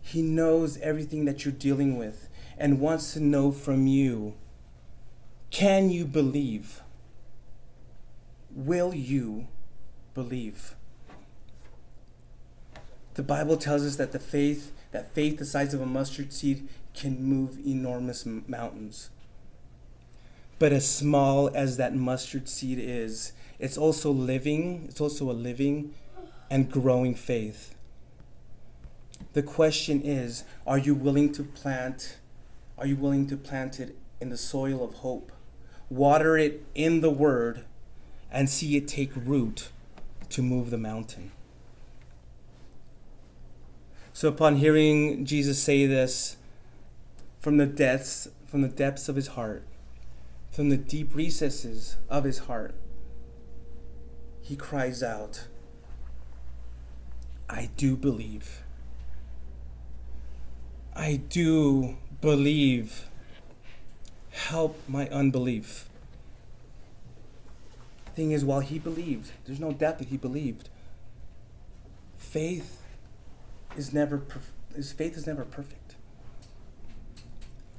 He 0.00 0.22
knows 0.22 0.78
everything 0.78 1.24
that 1.24 1.44
you're 1.44 1.52
dealing 1.52 1.96
with 1.96 2.28
and 2.56 2.80
wants 2.80 3.12
to 3.14 3.20
know 3.20 3.50
from 3.50 3.86
you 3.86 4.34
can 5.54 5.88
you 5.88 6.04
believe? 6.04 6.82
Will 8.50 8.92
you 8.92 9.46
believe? 10.12 10.74
The 13.14 13.22
Bible 13.22 13.56
tells 13.56 13.84
us 13.84 13.94
that 13.94 14.10
the 14.10 14.18
faith, 14.18 14.72
that 14.90 15.14
faith 15.14 15.38
the 15.38 15.44
size 15.44 15.72
of 15.72 15.80
a 15.80 15.86
mustard 15.86 16.32
seed 16.32 16.68
can 16.92 17.22
move 17.22 17.64
enormous 17.64 18.26
mountains. 18.26 19.10
But 20.58 20.72
as 20.72 20.88
small 20.88 21.50
as 21.54 21.76
that 21.76 21.94
mustard 21.94 22.48
seed 22.48 22.78
is, 22.80 23.32
it's 23.58 23.76
also 23.76 24.10
living, 24.10 24.86
it's 24.88 25.00
also 25.00 25.30
a 25.30 25.32
living 25.32 25.94
and 26.50 26.70
growing 26.70 27.14
faith. 27.14 27.74
The 29.32 29.42
question 29.42 30.02
is, 30.02 30.44
are 30.66 30.78
you 30.78 30.94
willing 30.94 31.32
to 31.32 31.42
plant 31.42 32.18
are 32.76 32.86
you 32.86 32.96
willing 32.96 33.26
to 33.28 33.36
plant 33.36 33.78
it 33.78 33.96
in 34.20 34.30
the 34.30 34.36
soil 34.36 34.82
of 34.82 34.94
hope? 34.94 35.30
Water 35.88 36.36
it 36.36 36.64
in 36.74 37.00
the 37.02 37.10
word 37.10 37.64
and 38.32 38.50
see 38.50 38.76
it 38.76 38.88
take 38.88 39.12
root 39.14 39.68
to 40.30 40.42
move 40.42 40.70
the 40.70 40.78
mountain. 40.78 41.30
So 44.12 44.28
upon 44.28 44.56
hearing 44.56 45.24
Jesus 45.24 45.62
say 45.62 45.86
this 45.86 46.36
from 47.40 47.58
the 47.58 47.66
depths 47.66 48.28
from 48.46 48.62
the 48.62 48.68
depths 48.68 49.08
of 49.08 49.16
his 49.16 49.28
heart, 49.28 49.64
from 50.54 50.68
the 50.68 50.76
deep 50.76 51.12
recesses 51.16 51.96
of 52.08 52.22
his 52.22 52.38
heart, 52.38 52.76
he 54.40 54.54
cries 54.54 55.02
out, 55.02 55.48
I 57.50 57.70
do 57.76 57.96
believe. 57.96 58.62
I 60.94 61.16
do 61.16 61.96
believe. 62.20 63.08
Help 64.30 64.78
my 64.86 65.08
unbelief. 65.08 65.88
Thing 68.14 68.30
is, 68.30 68.44
while 68.44 68.60
he 68.60 68.78
believed, 68.78 69.32
there's 69.46 69.58
no 69.58 69.72
doubt 69.72 69.98
that 69.98 70.08
he 70.08 70.16
believed. 70.16 70.68
Faith 72.16 72.80
is 73.76 73.92
never 73.92 74.22
his 74.76 74.92
faith 74.92 75.16
is 75.16 75.26
never 75.26 75.44
perfect. 75.44 75.96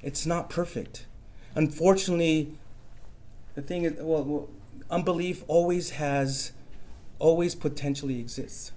It's 0.02 0.26
not 0.26 0.50
perfect. 0.50 1.06
Unfortunately, 1.54 2.52
the 3.56 3.62
thing 3.62 3.84
is, 3.84 3.94
well, 3.98 4.22
well 4.22 4.48
unbelief 4.90 5.42
always 5.48 5.90
has, 5.90 6.52
always 7.18 7.56
potentially 7.56 8.20
exists. 8.20 8.70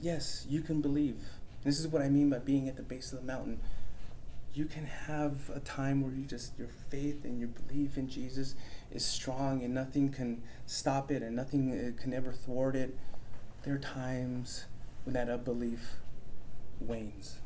Yes, 0.00 0.46
you 0.48 0.60
can 0.60 0.80
believe. 0.80 1.16
This 1.64 1.80
is 1.80 1.88
what 1.88 2.00
I 2.02 2.08
mean 2.08 2.30
by 2.30 2.38
being 2.38 2.68
at 2.68 2.76
the 2.76 2.82
base 2.82 3.12
of 3.12 3.20
the 3.20 3.26
mountain. 3.26 3.58
You 4.52 4.66
can 4.66 4.86
have 4.86 5.50
a 5.52 5.60
time 5.60 6.02
where 6.02 6.12
you 6.12 6.24
just, 6.24 6.56
your 6.58 6.68
faith 6.68 7.24
and 7.24 7.40
your 7.40 7.48
belief 7.48 7.96
in 7.96 8.08
Jesus 8.08 8.54
is 8.92 9.04
strong 9.04 9.64
and 9.64 9.74
nothing 9.74 10.12
can 10.12 10.42
stop 10.66 11.10
it 11.10 11.22
and 11.22 11.34
nothing 11.34 11.72
uh, 11.72 12.00
can 12.00 12.12
ever 12.12 12.32
thwart 12.32 12.76
it. 12.76 12.96
There 13.64 13.74
are 13.74 13.78
times 13.78 14.66
when 15.04 15.14
that 15.14 15.28
unbelief 15.28 15.96
wanes. 16.78 17.38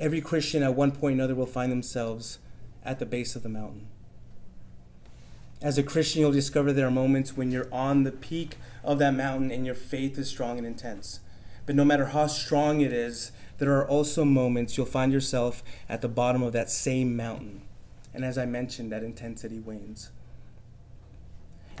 Every 0.00 0.20
Christian 0.20 0.62
at 0.62 0.74
one 0.74 0.90
point 0.90 1.12
or 1.12 1.14
another 1.14 1.34
will 1.34 1.46
find 1.46 1.70
themselves 1.70 2.38
at 2.84 2.98
the 2.98 3.06
base 3.06 3.36
of 3.36 3.42
the 3.42 3.48
mountain. 3.48 3.86
As 5.62 5.78
a 5.78 5.82
Christian, 5.82 6.20
you'll 6.20 6.32
discover 6.32 6.72
there 6.72 6.88
are 6.88 6.90
moments 6.90 7.36
when 7.36 7.50
you're 7.50 7.72
on 7.72 8.02
the 8.02 8.12
peak 8.12 8.56
of 8.82 8.98
that 8.98 9.14
mountain 9.14 9.50
and 9.50 9.64
your 9.64 9.74
faith 9.74 10.18
is 10.18 10.28
strong 10.28 10.58
and 10.58 10.66
intense. 10.66 11.20
But 11.64 11.76
no 11.76 11.84
matter 11.84 12.06
how 12.06 12.26
strong 12.26 12.80
it 12.80 12.92
is, 12.92 13.32
there 13.58 13.72
are 13.78 13.88
also 13.88 14.24
moments 14.24 14.76
you'll 14.76 14.86
find 14.86 15.12
yourself 15.12 15.62
at 15.88 16.02
the 16.02 16.08
bottom 16.08 16.42
of 16.42 16.52
that 16.52 16.70
same 16.70 17.16
mountain. 17.16 17.62
And 18.12 18.24
as 18.24 18.36
I 18.36 18.46
mentioned, 18.46 18.92
that 18.92 19.02
intensity 19.02 19.58
wanes. 19.58 20.10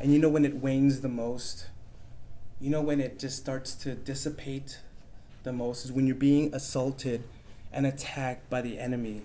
And 0.00 0.12
you 0.12 0.18
know 0.18 0.28
when 0.28 0.44
it 0.44 0.56
wanes 0.56 1.00
the 1.00 1.08
most? 1.08 1.66
You 2.60 2.70
know 2.70 2.80
when 2.80 3.00
it 3.00 3.18
just 3.18 3.36
starts 3.36 3.74
to 3.76 3.94
dissipate 3.94 4.80
the 5.42 5.52
most 5.52 5.84
is 5.84 5.92
when 5.92 6.06
you're 6.06 6.16
being 6.16 6.54
assaulted 6.54 7.22
and 7.74 7.84
attacked 7.84 8.48
by 8.48 8.62
the 8.62 8.78
enemy. 8.78 9.22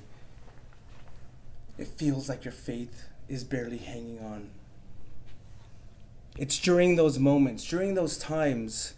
It 1.78 1.88
feels 1.88 2.28
like 2.28 2.44
your 2.44 2.52
faith 2.52 3.08
is 3.30 3.44
barely 3.44 3.78
hanging 3.78 4.20
on. 4.20 4.50
It's 6.38 6.60
during 6.60 6.96
those 6.96 7.20
moments, 7.20 7.64
during 7.64 7.94
those 7.94 8.18
times, 8.18 8.96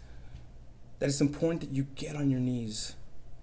that 0.98 1.08
it's 1.08 1.20
important 1.20 1.60
that 1.60 1.70
you 1.70 1.86
get 1.94 2.16
on 2.16 2.30
your 2.30 2.40
knees 2.40 2.94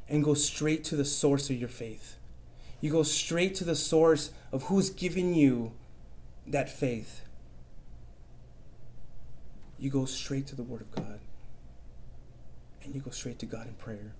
and 0.10 0.24
go 0.24 0.34
straight 0.34 0.84
to 0.86 0.95
the 0.95 1.06
source 1.06 1.50
of 1.50 1.58
your 1.58 1.69
faith. 1.69 2.15
You 2.82 2.91
go 2.91 3.04
straight 3.04 3.54
to 3.56 3.63
the 3.63 3.76
source 3.76 4.32
of 4.52 4.63
who's 4.63 4.89
given 4.89 5.36
you 5.36 5.74
that 6.48 6.69
faith. 6.69 7.22
You 9.78 9.89
go 9.91 10.06
straight 10.06 10.48
to 10.48 10.56
the 10.56 10.63
Word 10.63 10.82
of 10.82 10.91
God. 10.91 11.19
And 12.84 12.95
you 12.95 13.02
go 13.02 13.12
straight 13.12 13.38
to 13.39 13.45
God 13.45 13.67
in 13.67 13.74
prayer. 13.74 14.13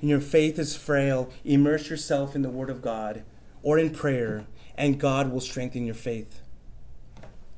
And 0.00 0.10
your 0.10 0.20
faith 0.20 0.58
is 0.58 0.76
frail. 0.76 1.30
Immerse 1.44 1.90
yourself 1.90 2.34
in 2.34 2.42
the 2.42 2.50
Word 2.50 2.70
of 2.70 2.82
God 2.82 3.22
or 3.62 3.78
in 3.78 3.90
prayer 3.90 4.46
and 4.76 5.00
God 5.00 5.32
will 5.32 5.40
strengthen 5.40 5.86
your 5.86 5.94
faith. 5.94 6.40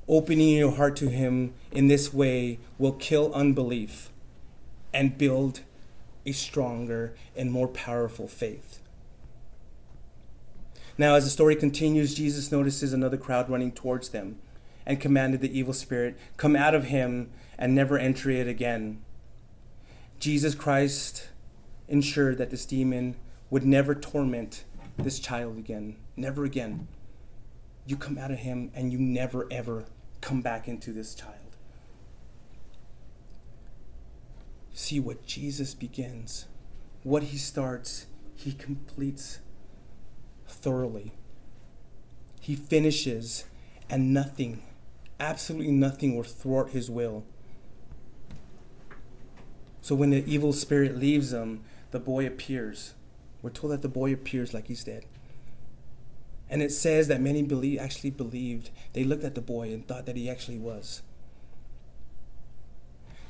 Opening 0.07 0.57
your 0.57 0.73
heart 0.73 0.97
to 0.97 1.09
Him 1.09 1.53
in 1.73 1.89
this 1.89 2.15
way 2.15 2.59
will 2.79 2.93
kill 2.93 3.33
unbelief 3.35 4.11
and 4.95 5.19
build 5.19 5.61
a 6.25 6.33
stronger 6.33 7.15
and 7.37 7.53
more 7.53 7.69
powerful 7.69 8.29
faith. 8.29 8.81
Now, 10.97 11.15
as 11.15 11.25
the 11.25 11.31
story 11.31 11.55
continues, 11.55 12.15
Jesus 12.15 12.51
notices 12.51 12.93
another 12.93 13.17
crowd 13.17 13.49
running 13.49 13.71
towards 13.73 14.09
them 14.09 14.39
and 14.85 15.01
commanded 15.01 15.41
the 15.41 15.57
evil 15.57 15.75
spirit, 15.75 16.19
Come 16.37 16.57
out 16.57 16.75
of 16.75 16.85
him 16.85 17.31
and 17.59 17.75
never 17.75 17.99
enter 17.99 18.31
it 18.31 18.49
again. 18.49 19.01
Jesus 20.19 20.55
Christ 20.55 21.29
ensured 21.89 22.39
that 22.39 22.51
this 22.51 22.67
demon 22.67 23.17
would 23.51 23.65
never 23.65 23.95
torment 23.95 24.65
this 24.99 25.19
child 25.19 25.59
again, 25.59 25.97
never 26.17 26.45
again 26.45 26.89
you 27.89 27.97
come 27.97 28.19
out 28.19 28.31
of 28.31 28.41
him 28.41 28.71
and 28.75 28.93
you 28.93 28.99
never 28.99 29.47
ever 29.51 29.87
come 30.21 30.43
back 30.43 30.69
into 30.69 30.93
this 30.93 31.15
child. 31.15 31.57
See 34.75 35.01
what 35.01 35.27
Jesus 35.27 35.73
begins, 35.73 36.47
what 37.03 37.25
he 37.25 37.39
starts, 37.39 38.07
he 38.37 38.53
completes 38.53 39.39
thoroughly. 40.47 41.13
He 42.41 42.55
finishes, 42.55 43.45
and 43.89 44.13
nothing, 44.13 44.63
absolutely 45.19 45.73
nothing, 45.73 46.15
will 46.15 46.25
thwart 46.25 46.71
his 46.71 46.91
will. 46.91 47.25
So 49.81 49.95
when 49.95 50.11
the 50.11 50.23
evil 50.31 50.53
spirit 50.53 50.99
leaves 50.99 51.33
him, 51.33 51.65
the 51.91 52.01
boy 52.01 52.27
appears. 52.27 52.95
We're 53.43 53.51
told 53.51 53.73
that 53.73 53.83
the 53.83 53.89
boy 53.89 54.13
appears 54.13 54.53
like 54.53 54.67
he's 54.67 54.85
dead. 54.85 55.05
And 56.51 56.63
it 56.63 56.73
says 56.73 57.09
that 57.09 57.21
many 57.21 57.43
believe, 57.43 57.79
actually 57.79 58.11
believed. 58.11 58.71
They 58.95 59.05
looked 59.05 59.25
at 59.25 59.35
the 59.35 59.41
boy 59.41 59.73
and 59.73 59.87
thought 59.87 60.07
that 60.07 60.17
he 60.17 60.31
actually 60.31 60.59
was. 60.59 61.03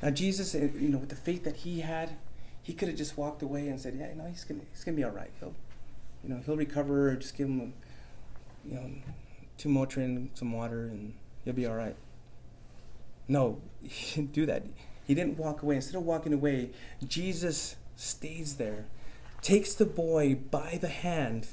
Now 0.01 0.09
Jesus, 0.09 0.55
eh, 0.55 0.69
you 0.79 0.89
know, 0.89 0.97
with 0.97 1.09
the 1.09 1.15
faith 1.15 1.43
that 1.43 1.57
he 1.57 1.81
had, 1.81 2.11
he 2.63 2.73
could 2.73 2.87
have 2.87 2.97
just 2.97 3.17
walked 3.17 3.41
away 3.41 3.67
and 3.67 3.79
said, 3.79 3.95
"Yeah, 3.99 4.09
you 4.09 4.15
know, 4.15 4.25
he's 4.25 4.43
gonna, 4.43 4.61
he's 4.71 4.83
gonna 4.83 4.95
be 4.95 5.03
all 5.03 5.11
right. 5.11 5.31
He'll, 5.39 5.53
you 6.23 6.29
know, 6.29 6.41
he'll 6.45 6.55
recover. 6.55 7.15
Just 7.15 7.35
give 7.35 7.47
him, 7.47 7.73
you 8.65 8.75
know, 8.75 8.89
two 9.57 9.69
Motrin, 9.69 10.29
some 10.33 10.53
water, 10.53 10.83
and 10.83 11.13
he'll 11.43 11.53
be 11.53 11.65
all 11.65 11.75
right." 11.75 11.95
No, 13.27 13.59
he 13.83 14.15
didn't 14.15 14.33
do 14.33 14.45
that. 14.45 14.63
He 15.05 15.15
didn't 15.15 15.37
walk 15.37 15.63
away. 15.63 15.75
Instead 15.75 15.95
of 15.95 16.03
walking 16.03 16.33
away, 16.33 16.69
Jesus 17.05 17.75
stays 17.99 18.55
there, 18.55 18.85
takes 19.41 19.73
the 19.73 19.85
boy 19.85 20.35
by 20.35 20.77
the 20.79 20.87
hand 20.87 21.47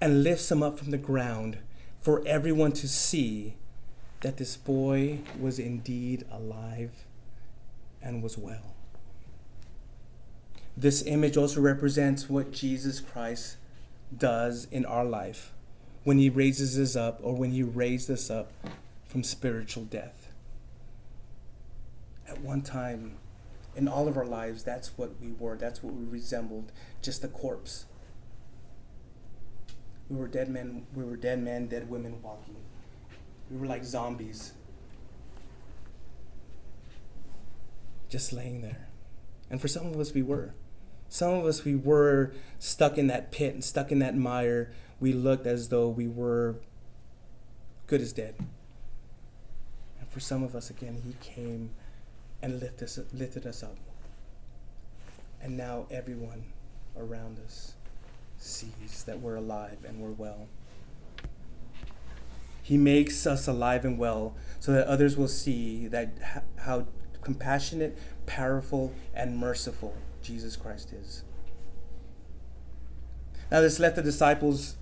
and 0.00 0.24
lifts 0.24 0.50
him 0.50 0.62
up 0.62 0.78
from 0.78 0.90
the 0.90 0.98
ground 0.98 1.58
for 2.00 2.22
everyone 2.26 2.72
to 2.72 2.88
see 2.88 3.54
that 4.22 4.38
this 4.38 4.56
boy 4.56 5.20
was 5.38 5.60
indeed 5.60 6.24
alive 6.30 7.04
and 8.02 8.22
was 8.22 8.36
well. 8.36 8.74
This 10.76 11.02
image 11.06 11.36
also 11.36 11.60
represents 11.60 12.28
what 12.28 12.50
Jesus 12.50 13.00
Christ 13.00 13.56
does 14.16 14.66
in 14.72 14.84
our 14.84 15.04
life 15.04 15.52
when 16.02 16.18
he 16.18 16.28
raises 16.28 16.78
us 16.78 16.96
up 16.96 17.20
or 17.22 17.36
when 17.36 17.52
he 17.52 17.62
raised 17.62 18.10
us 18.10 18.30
up 18.30 18.50
from 19.06 19.22
spiritual 19.22 19.84
death. 19.84 20.28
At 22.26 22.40
one 22.40 22.62
time 22.62 23.18
in 23.74 23.88
all 23.88 24.08
of 24.08 24.16
our 24.16 24.26
lives, 24.26 24.62
that's 24.62 24.96
what 24.98 25.20
we 25.20 25.32
were, 25.32 25.56
that's 25.56 25.82
what 25.82 25.94
we 25.94 26.04
resembled, 26.04 26.72
just 27.00 27.24
a 27.24 27.28
corpse 27.28 27.86
we 30.12 30.18
were 30.18 30.28
dead 30.28 30.48
men. 30.50 30.86
We 30.94 31.04
were 31.04 31.16
dead 31.16 31.42
men, 31.42 31.68
dead 31.68 31.88
women 31.88 32.20
walking. 32.22 32.56
We 33.50 33.58
were 33.58 33.66
like 33.66 33.84
zombies, 33.84 34.52
just 38.08 38.32
laying 38.32 38.60
there. 38.60 38.88
And 39.50 39.60
for 39.60 39.68
some 39.68 39.86
of 39.86 39.98
us, 39.98 40.12
we 40.12 40.22
were. 40.22 40.54
Some 41.08 41.32
of 41.32 41.44
us, 41.44 41.64
we 41.64 41.74
were 41.74 42.32
stuck 42.58 42.98
in 42.98 43.06
that 43.08 43.32
pit 43.32 43.54
and 43.54 43.64
stuck 43.64 43.90
in 43.90 43.98
that 44.00 44.16
mire. 44.16 44.72
We 45.00 45.12
looked 45.12 45.46
as 45.46 45.68
though 45.68 45.88
we 45.88 46.08
were 46.08 46.56
good 47.86 48.00
as 48.00 48.12
dead. 48.12 48.34
And 49.98 50.08
for 50.08 50.20
some 50.20 50.42
of 50.42 50.54
us, 50.54 50.70
again, 50.70 51.02
He 51.04 51.14
came 51.20 51.70
and 52.42 52.60
lifted 52.60 52.84
us, 52.84 52.98
lifted 53.12 53.46
us 53.46 53.62
up. 53.62 53.76
And 55.40 55.56
now 55.56 55.86
everyone 55.90 56.44
around 56.96 57.38
us 57.44 57.74
sees 58.38 59.04
that 59.04 59.20
we're 59.20 59.36
alive 59.36 59.78
and 59.86 60.00
we're 60.00 60.10
well. 60.10 60.48
He 62.62 62.76
makes 62.76 63.26
us 63.26 63.48
alive 63.48 63.84
and 63.84 63.98
well 63.98 64.34
so 64.60 64.72
that 64.72 64.86
others 64.86 65.16
will 65.16 65.28
see 65.28 65.88
that 65.88 66.12
how 66.58 66.86
compassionate, 67.22 67.96
powerful, 68.26 68.92
and 69.14 69.36
merciful 69.36 69.94
Jesus 70.22 70.56
Christ 70.56 70.92
is. 70.92 71.24
Now, 73.50 73.60
this 73.60 73.78
left 73.78 73.96
the 73.96 74.02
disciples 74.02 74.76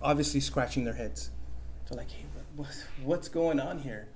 obviously 0.00 0.40
scratching 0.40 0.84
their 0.84 0.94
heads. 0.94 1.30
They're 1.88 1.98
like, 1.98 2.10
hey, 2.10 2.24
what's 3.02 3.28
going 3.28 3.60
on 3.60 3.78
here? 3.80 4.08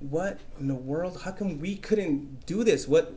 What 0.00 0.40
in 0.60 0.68
the 0.68 0.74
world? 0.74 1.22
How 1.24 1.32
come 1.32 1.60
we 1.60 1.76
couldn't 1.76 2.46
do 2.46 2.64
this? 2.64 2.86
What, 2.86 3.14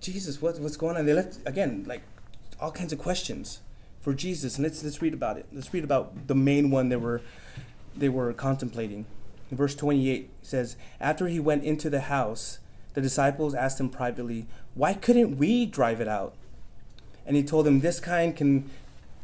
Jesus, 0.00 0.42
what, 0.42 0.58
what's 0.58 0.76
going 0.76 0.96
on? 0.96 1.06
They 1.06 1.14
left, 1.14 1.38
again, 1.46 1.84
like 1.86 2.02
all 2.60 2.70
kinds 2.70 2.92
of 2.92 2.98
questions 2.98 3.60
for 4.00 4.12
Jesus. 4.12 4.56
And 4.56 4.64
let's, 4.64 4.82
let's 4.82 5.00
read 5.00 5.14
about 5.14 5.38
it. 5.38 5.46
Let's 5.52 5.72
read 5.72 5.84
about 5.84 6.26
the 6.26 6.34
main 6.34 6.70
one 6.70 6.90
they 6.90 6.96
were, 6.96 7.22
they 7.96 8.08
were 8.08 8.32
contemplating. 8.32 9.06
In 9.50 9.56
verse 9.56 9.74
28 9.74 10.30
says, 10.42 10.76
After 11.00 11.28
he 11.28 11.40
went 11.40 11.64
into 11.64 11.88
the 11.88 12.02
house, 12.02 12.58
the 12.94 13.00
disciples 13.00 13.54
asked 13.54 13.80
him 13.80 13.88
privately, 13.88 14.46
Why 14.74 14.94
couldn't 14.94 15.38
we 15.38 15.66
drive 15.66 16.00
it 16.00 16.08
out? 16.08 16.34
And 17.24 17.36
he 17.36 17.42
told 17.42 17.66
them, 17.66 17.80
This 17.80 18.00
kind 18.00 18.36
can 18.36 18.70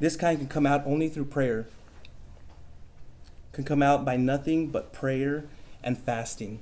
this 0.00 0.16
kind 0.16 0.36
can 0.36 0.48
come 0.48 0.66
out 0.66 0.84
only 0.84 1.08
through 1.08 1.26
prayer. 1.26 1.68
Can 3.52 3.62
come 3.62 3.82
out 3.82 4.04
by 4.04 4.16
nothing 4.16 4.66
but 4.66 4.92
prayer 4.92 5.44
and 5.82 5.98
fasting. 5.98 6.60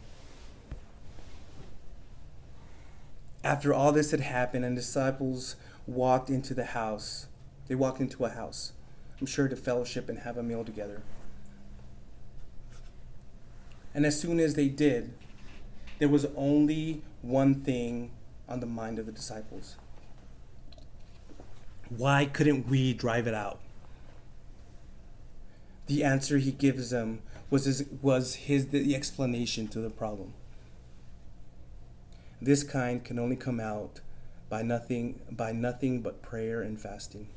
After 3.42 3.72
all 3.72 3.92
this 3.92 4.10
had 4.10 4.20
happened 4.20 4.64
and 4.64 4.76
disciples 4.76 5.56
walked 5.86 6.28
into 6.28 6.54
the 6.54 6.66
house, 6.66 7.26
they 7.68 7.74
walked 7.74 8.00
into 8.00 8.24
a 8.24 8.30
house, 8.30 8.72
I'm 9.20 9.26
sure 9.26 9.48
to 9.48 9.56
fellowship 9.56 10.08
and 10.08 10.20
have 10.20 10.36
a 10.36 10.42
meal 10.42 10.64
together. 10.64 11.02
And 13.94 14.06
as 14.06 14.20
soon 14.20 14.38
as 14.38 14.54
they 14.54 14.68
did, 14.68 15.12
there 15.98 16.08
was 16.08 16.26
only 16.36 17.02
one 17.22 17.56
thing 17.56 18.10
on 18.48 18.60
the 18.60 18.66
mind 18.66 18.98
of 18.98 19.06
the 19.06 19.12
disciples. 19.12 19.76
Why 21.88 22.24
couldn't 22.24 22.68
we 22.68 22.94
drive 22.94 23.26
it 23.26 23.34
out? 23.34 23.58
The 25.86 26.04
answer 26.04 26.38
he 26.38 26.52
gives 26.52 26.90
them 26.90 27.20
was 27.50 27.64
his, 27.64 27.84
was 28.00 28.34
his 28.36 28.68
the 28.68 28.94
explanation 28.94 29.68
to 29.68 29.80
the 29.80 29.90
problem. 29.90 30.32
This 32.40 32.62
kind 32.62 33.04
can 33.04 33.18
only 33.18 33.36
come 33.36 33.60
out 33.60 34.00
by 34.48 34.62
nothing 34.62 35.20
by 35.30 35.52
nothing 35.52 36.00
but 36.00 36.22
prayer 36.22 36.62
and 36.62 36.80
fasting. 36.80 37.28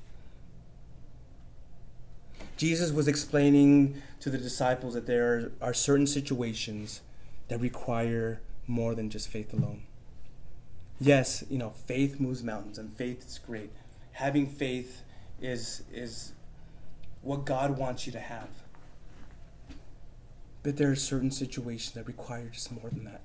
Jesus 2.55 2.91
was 2.91 3.07
explaining 3.07 4.01
to 4.19 4.29
the 4.29 4.37
disciples 4.37 4.93
that 4.93 5.07
there 5.07 5.51
are 5.61 5.73
certain 5.73 6.07
situations 6.07 7.01
that 7.47 7.59
require 7.59 8.41
more 8.67 8.95
than 8.95 9.09
just 9.09 9.27
faith 9.27 9.53
alone. 9.53 9.83
Yes, 10.99 11.43
you 11.49 11.57
know, 11.57 11.71
faith 11.71 12.19
moves 12.19 12.43
mountains 12.43 12.77
and 12.77 12.93
faith 12.93 13.25
is 13.27 13.37
great. 13.39 13.71
Having 14.13 14.47
faith 14.47 15.01
is 15.41 15.83
is 15.91 16.33
what 17.21 17.45
God 17.45 17.77
wants 17.77 18.05
you 18.05 18.11
to 18.13 18.19
have. 18.19 18.62
But 20.63 20.77
there 20.77 20.89
are 20.89 20.95
certain 20.95 21.31
situations 21.31 21.93
that 21.93 22.07
require 22.07 22.47
just 22.47 22.71
more 22.71 22.89
than 22.89 23.03
that. 23.03 23.21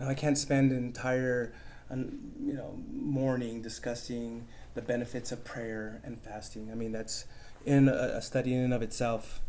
Now 0.00 0.08
I 0.08 0.14
can't 0.14 0.36
spend 0.36 0.72
an 0.72 0.78
entire 0.78 1.54
you 1.90 2.54
know 2.54 2.78
morning 2.90 3.60
discussing 3.60 4.46
the 4.74 4.82
benefits 4.82 5.30
of 5.30 5.44
prayer 5.44 6.00
and 6.04 6.20
fasting. 6.20 6.70
I 6.70 6.74
mean 6.74 6.92
that's 6.92 7.26
in 7.64 7.88
a, 7.88 7.92
a 7.92 8.22
study 8.22 8.54
in 8.54 8.64
and 8.64 8.74
of 8.74 8.82
itself. 8.82 9.40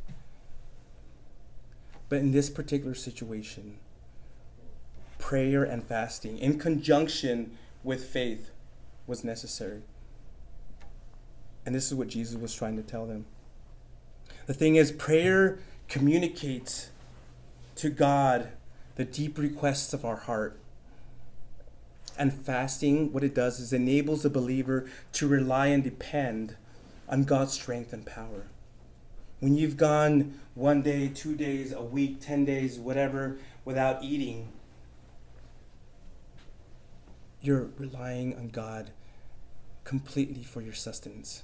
But 2.10 2.20
in 2.20 2.32
this 2.32 2.50
particular 2.50 2.94
situation, 2.94 3.78
prayer 5.18 5.64
and 5.64 5.84
fasting 5.84 6.38
in 6.38 6.60
conjunction 6.60 7.58
with 7.84 8.06
faith 8.06 8.52
was 9.08 9.24
necessary. 9.24 9.82
And 11.66 11.74
this 11.74 11.88
is 11.88 11.96
what 11.96 12.10
Jesus 12.10 12.38
was 12.38 12.54
trying 12.54 12.76
to 12.76 12.84
tell 12.84 13.06
them. 13.06 13.26
The 14.46 14.54
thing 14.54 14.76
is, 14.76 14.92
prayer 14.92 15.60
communicates 15.94 16.90
to 17.76 17.88
God 17.88 18.54
the 18.96 19.06
deep 19.06 19.38
requests 19.38 19.94
of 19.94 20.04
our 20.04 20.16
heart. 20.16 20.58
And 22.18 22.34
fasting, 22.34 23.14
what 23.14 23.24
it 23.24 23.36
does 23.36 23.60
is 23.60 23.72
enables 23.72 24.24
the 24.24 24.30
believer 24.32 24.90
to 25.12 25.28
rely 25.28 25.68
and 25.68 25.84
depend 25.84 26.56
on 27.08 27.26
God's 27.26 27.54
strength 27.54 27.94
and 27.94 28.04
power. 28.08 28.48
When 29.40 29.54
you've 29.54 29.78
gone 29.78 30.40
one 30.56 30.82
day, 30.82 31.10
two 31.10 31.36
days, 31.36 31.72
a 31.72 31.84
week, 31.84 32.20
10 32.20 32.44
days, 32.44 32.80
whatever, 32.80 33.38
without 33.64 34.04
eating, 34.04 34.52
you're 37.40 37.70
relying 37.78 38.36
on 38.36 38.50
God 38.50 38.90
completely 39.84 40.44
for 40.44 40.60
your 40.60 40.74
sustenance. 40.74 41.44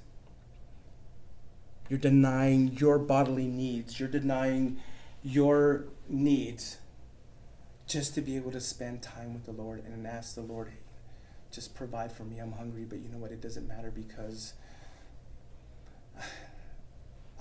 You're 1.90 1.98
denying 1.98 2.76
your 2.78 3.00
bodily 3.00 3.48
needs. 3.48 3.98
You're 3.98 4.08
denying 4.08 4.78
your 5.24 5.86
needs 6.08 6.78
just 7.88 8.14
to 8.14 8.20
be 8.20 8.36
able 8.36 8.52
to 8.52 8.60
spend 8.60 9.02
time 9.02 9.34
with 9.34 9.44
the 9.44 9.52
Lord 9.52 9.82
and 9.84 10.06
ask 10.06 10.36
the 10.36 10.40
Lord, 10.40 10.70
just 11.50 11.74
provide 11.74 12.12
for 12.12 12.22
me. 12.22 12.38
I'm 12.38 12.52
hungry, 12.52 12.84
but 12.88 13.00
you 13.00 13.08
know 13.08 13.18
what? 13.18 13.32
It 13.32 13.40
doesn't 13.40 13.66
matter 13.66 13.90
because 13.90 14.54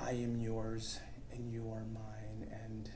I 0.02 0.12
am 0.14 0.42
yours 0.42 1.00
and 1.32 1.54
you 1.54 1.62
are 1.72 1.84
mine. 1.94 2.50
And 2.66 2.90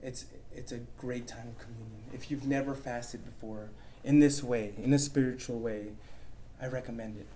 it's, 0.00 0.26
it's 0.54 0.70
a 0.70 0.78
great 0.96 1.26
time 1.26 1.48
of 1.48 1.58
communion. 1.58 2.04
If 2.12 2.30
you've 2.30 2.46
never 2.46 2.72
fasted 2.76 3.24
before 3.24 3.70
in 4.04 4.20
this 4.20 4.44
way, 4.44 4.74
in 4.80 4.92
a 4.92 4.98
spiritual 5.00 5.58
way, 5.58 5.88
I 6.62 6.68
recommend 6.68 7.16
it. 7.16 7.26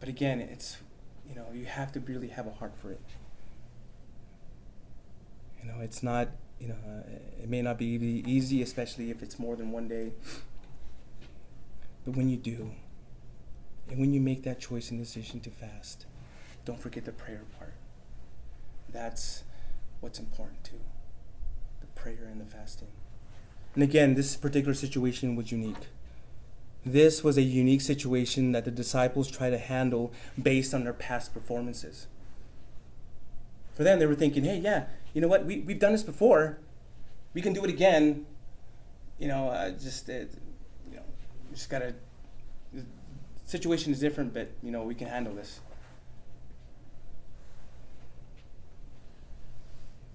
But 0.00 0.08
again, 0.08 0.40
it's, 0.40 0.78
you 1.28 1.34
know, 1.34 1.46
you 1.52 1.66
have 1.66 1.92
to 1.92 2.00
really 2.00 2.28
have 2.28 2.46
a 2.46 2.52
heart 2.52 2.72
for 2.80 2.90
it. 2.90 3.00
You 5.62 5.68
know, 5.68 5.80
it's 5.80 6.02
not, 6.02 6.28
you 6.60 6.68
know, 6.68 6.76
uh, 6.86 7.42
it 7.42 7.48
may 7.48 7.62
not 7.62 7.78
be 7.78 7.86
easy, 8.26 8.62
especially 8.62 9.10
if 9.10 9.22
it's 9.22 9.38
more 9.38 9.56
than 9.56 9.70
one 9.72 9.88
day. 9.88 10.12
But 12.04 12.16
when 12.16 12.28
you 12.30 12.36
do, 12.36 12.72
and 13.88 13.98
when 13.98 14.12
you 14.14 14.20
make 14.20 14.42
that 14.44 14.60
choice 14.60 14.90
and 14.90 14.98
decision 14.98 15.40
to 15.40 15.50
fast, 15.50 16.06
don't 16.64 16.80
forget 16.80 17.04
the 17.04 17.12
prayer 17.12 17.42
part. 17.58 17.74
That's 18.90 19.44
what's 20.00 20.18
important 20.18 20.64
too 20.64 20.80
the 21.80 21.86
prayer 22.00 22.28
and 22.30 22.40
the 22.40 22.44
fasting. 22.44 22.88
And 23.74 23.82
again, 23.82 24.14
this 24.14 24.36
particular 24.36 24.74
situation 24.74 25.36
was 25.36 25.52
unique. 25.52 25.88
This 26.84 27.22
was 27.24 27.36
a 27.36 27.42
unique 27.42 27.80
situation 27.80 28.52
that 28.52 28.64
the 28.64 28.70
disciples 28.70 29.30
try 29.30 29.50
to 29.50 29.58
handle 29.58 30.12
based 30.40 30.72
on 30.72 30.84
their 30.84 30.92
past 30.92 31.34
performances. 31.34 32.06
For 33.74 33.84
them, 33.84 33.98
they 33.98 34.06
were 34.06 34.14
thinking, 34.14 34.44
hey, 34.44 34.58
yeah, 34.58 34.86
you 35.12 35.20
know 35.20 35.28
what? 35.28 35.44
We, 35.44 35.60
we've 35.60 35.78
done 35.78 35.92
this 35.92 36.02
before. 36.02 36.58
We 37.34 37.42
can 37.42 37.52
do 37.52 37.64
it 37.64 37.70
again. 37.70 38.26
You 39.18 39.28
know, 39.28 39.48
uh, 39.48 39.70
just, 39.70 40.08
uh, 40.08 40.12
you 40.90 40.96
know, 40.96 41.02
just 41.52 41.68
got 41.68 41.80
to, 41.80 41.94
the 42.72 42.84
situation 43.44 43.92
is 43.92 44.00
different, 44.00 44.32
but, 44.32 44.50
you 44.62 44.70
know, 44.70 44.82
we 44.82 44.94
can 44.94 45.08
handle 45.08 45.34
this. 45.34 45.60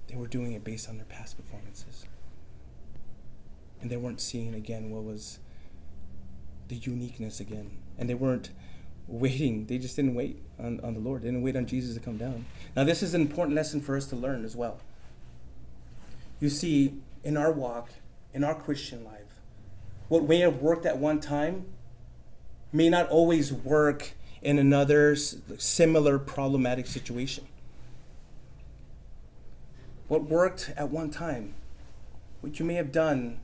They 0.08 0.16
were 0.16 0.28
doing 0.28 0.54
it 0.54 0.64
based 0.64 0.90
on 0.90 0.98
their 0.98 1.06
past 1.06 1.38
performances. 1.38 2.06
And 3.82 3.90
they 3.90 3.98
weren't 3.98 4.22
seeing 4.22 4.54
again 4.54 4.92
what 4.92 5.04
was 5.04 5.40
the 6.74 6.92
uniqueness 6.92 7.40
again. 7.40 7.78
And 7.98 8.10
they 8.10 8.14
weren't 8.14 8.50
waiting. 9.08 9.66
They 9.66 9.78
just 9.78 9.96
didn't 9.96 10.16
wait 10.16 10.42
on, 10.60 10.80
on 10.82 10.94
the 10.94 11.00
Lord. 11.00 11.22
They 11.22 11.28
didn't 11.28 11.44
wait 11.44 11.56
on 11.56 11.66
Jesus 11.66 11.94
to 11.96 12.00
come 12.00 12.18
down. 12.18 12.46
Now, 12.76 12.84
this 12.84 13.04
is 13.04 13.14
an 13.14 13.22
important 13.22 13.56
lesson 13.56 13.82
for 13.82 13.96
us 13.96 14.08
to 14.08 14.16
learn 14.16 14.46
as 14.46 14.56
well. 14.56 14.80
You 16.40 16.50
see, 16.50 16.96
in 17.24 17.38
our 17.38 17.52
walk, 17.52 17.90
in 18.34 18.44
our 18.44 18.56
Christian 18.56 19.04
life, 19.04 19.40
what 20.08 20.28
may 20.28 20.40
have 20.40 20.62
worked 20.62 20.86
at 20.86 20.98
one 20.98 21.20
time 21.20 21.66
may 22.72 22.90
not 22.90 23.10
always 23.10 23.54
work 23.54 24.14
in 24.42 24.60
another 24.60 25.16
similar 25.16 26.20
problematic 26.20 26.88
situation 26.88 27.48
what 30.08 30.24
worked 30.24 30.72
at 30.78 30.90
one 30.90 31.10
time, 31.10 31.56
what 32.42 32.60
you 32.60 32.66
may 32.66 32.76
have 32.76 32.92
done, 32.92 33.40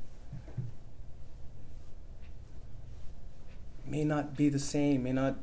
may 3.90 4.04
not 4.04 4.36
be 4.36 4.50
the 4.50 4.60
same, 4.60 5.04
may 5.04 5.12
not, 5.12 5.36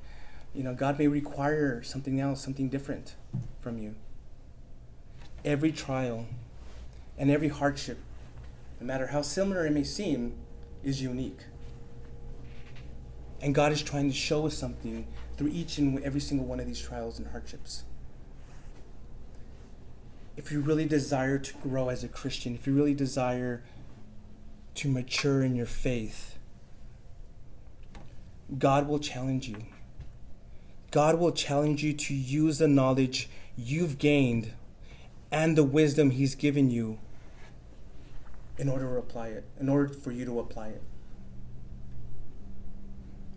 you 0.55 0.63
know, 0.63 0.75
God 0.75 0.99
may 0.99 1.09
require 1.09 1.83
something 1.83 2.21
else, 2.21 2.43
something 2.43 2.69
different 2.69 3.15
from 3.61 3.79
you. 3.79 3.95
Every 5.45 5.73
trial 5.73 6.27
and 7.19 7.31
every 7.31 7.49
hardship, 7.49 7.99
no 8.81 8.87
matter 8.87 9.09
how 9.09 9.23
similar 9.23 9.67
it 9.67 9.73
may 9.73 9.85
seem, 9.85 10.35
is 10.83 11.03
unique. 11.03 11.41
And 13.41 13.55
God 13.55 13.73
is 13.73 13.83
trying 13.83 14.09
to 14.09 14.17
show 14.17 14.47
us 14.47 14.55
something 14.55 15.07
through 15.37 15.49
each 15.49 15.79
and 15.79 16.03
every 16.03 16.21
single 16.21 16.47
one 16.47 16.61
of 16.61 16.67
these 16.67 16.81
trials 16.81 17.19
and 17.19 17.29
hardships. 17.29 17.85
If 20.37 20.53
you 20.53 20.61
really 20.61 20.87
desire 20.87 21.39
to 21.39 21.55
grow 21.59 21.89
as 21.89 22.05
a 22.05 22.09
Christian, 22.09 22.55
if 22.55 22.67
you 22.67 22.75
really 22.75 22.95
desire 22.95 23.63
to 24.77 24.89
mature 24.89 25.43
in 25.43 25.57
your 25.57 25.67
faith, 25.67 26.36
God 28.59 28.89
will 28.89 28.99
challenge 28.99 29.49
you. 29.49 29.57
God 30.91 31.19
will 31.19 31.33
challenge 31.33 31.83
you 31.83 31.93
to 31.93 32.15
use 32.15 32.59
the 32.59 32.69
knowledge 32.69 33.29
you've 33.57 33.99
gained 33.99 34.53
and 35.31 35.57
the 35.57 35.65
wisdom 35.65 36.11
He's 36.11 36.35
given 36.35 36.71
you 36.71 36.99
in 38.59 38.69
order 38.69 38.89
to 38.89 38.97
apply 38.97 39.29
it, 39.29 39.45
in 39.61 39.69
order 39.69 39.93
for 39.93 40.13
you 40.13 40.25
to 40.25 40.41
apply 40.41 40.69
it. 40.69 40.83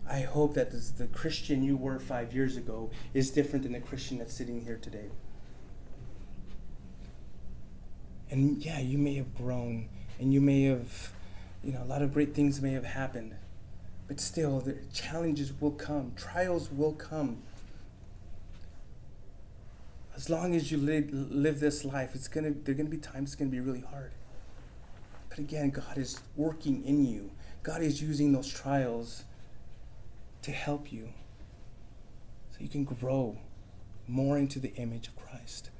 I 0.08 0.20
hope 0.20 0.54
that 0.54 0.72
this, 0.72 0.90
the 0.90 1.06
Christian 1.06 1.62
you 1.62 1.76
were 1.76 2.00
five 2.00 2.32
years 2.34 2.56
ago 2.56 2.90
is 3.14 3.30
different 3.30 3.62
than 3.62 3.72
the 3.72 3.80
Christian 3.80 4.18
that's 4.18 4.34
sitting 4.34 4.64
here 4.64 4.78
today. 4.80 5.10
And 8.30 8.64
yeah, 8.64 8.80
you 8.80 8.98
may 8.98 9.14
have 9.14 9.34
grown 9.36 9.88
and 10.18 10.32
you 10.32 10.40
may 10.40 10.64
have, 10.64 11.12
you 11.62 11.72
know, 11.72 11.82
a 11.82 11.84
lot 11.84 12.02
of 12.02 12.12
great 12.12 12.34
things 12.34 12.60
may 12.60 12.72
have 12.72 12.84
happened. 12.84 13.34
But 14.10 14.18
still, 14.18 14.58
the 14.58 14.76
challenges 14.92 15.52
will 15.60 15.70
come, 15.70 16.14
trials 16.16 16.68
will 16.68 16.94
come. 16.94 17.42
As 20.16 20.28
long 20.28 20.56
as 20.56 20.72
you 20.72 20.78
live, 20.78 21.10
live 21.12 21.60
this 21.60 21.84
life, 21.84 22.16
it's 22.16 22.26
gonna 22.26 22.50
there 22.50 22.74
are 22.74 22.76
gonna 22.76 22.88
be 22.88 22.96
times 22.96 23.28
it's 23.28 23.36
gonna 23.36 23.52
be 23.52 23.60
really 23.60 23.82
hard. 23.82 24.10
But 25.28 25.38
again, 25.38 25.70
God 25.70 25.96
is 25.96 26.18
working 26.34 26.84
in 26.84 27.06
you. 27.06 27.30
God 27.62 27.82
is 27.82 28.02
using 28.02 28.32
those 28.32 28.52
trials 28.52 29.22
to 30.42 30.50
help 30.50 30.92
you 30.92 31.10
so 32.50 32.56
you 32.58 32.68
can 32.68 32.82
grow 32.82 33.38
more 34.08 34.36
into 34.36 34.58
the 34.58 34.74
image 34.74 35.06
of 35.06 35.14
Christ. 35.14 35.70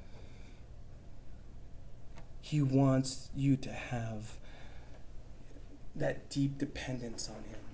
He 2.40 2.62
wants 2.62 3.28
you 3.34 3.56
to 3.56 3.72
have 3.72 4.34
that 5.96 6.30
deep 6.30 6.58
dependence 6.58 7.28
on 7.28 7.42
Him. 7.42 7.69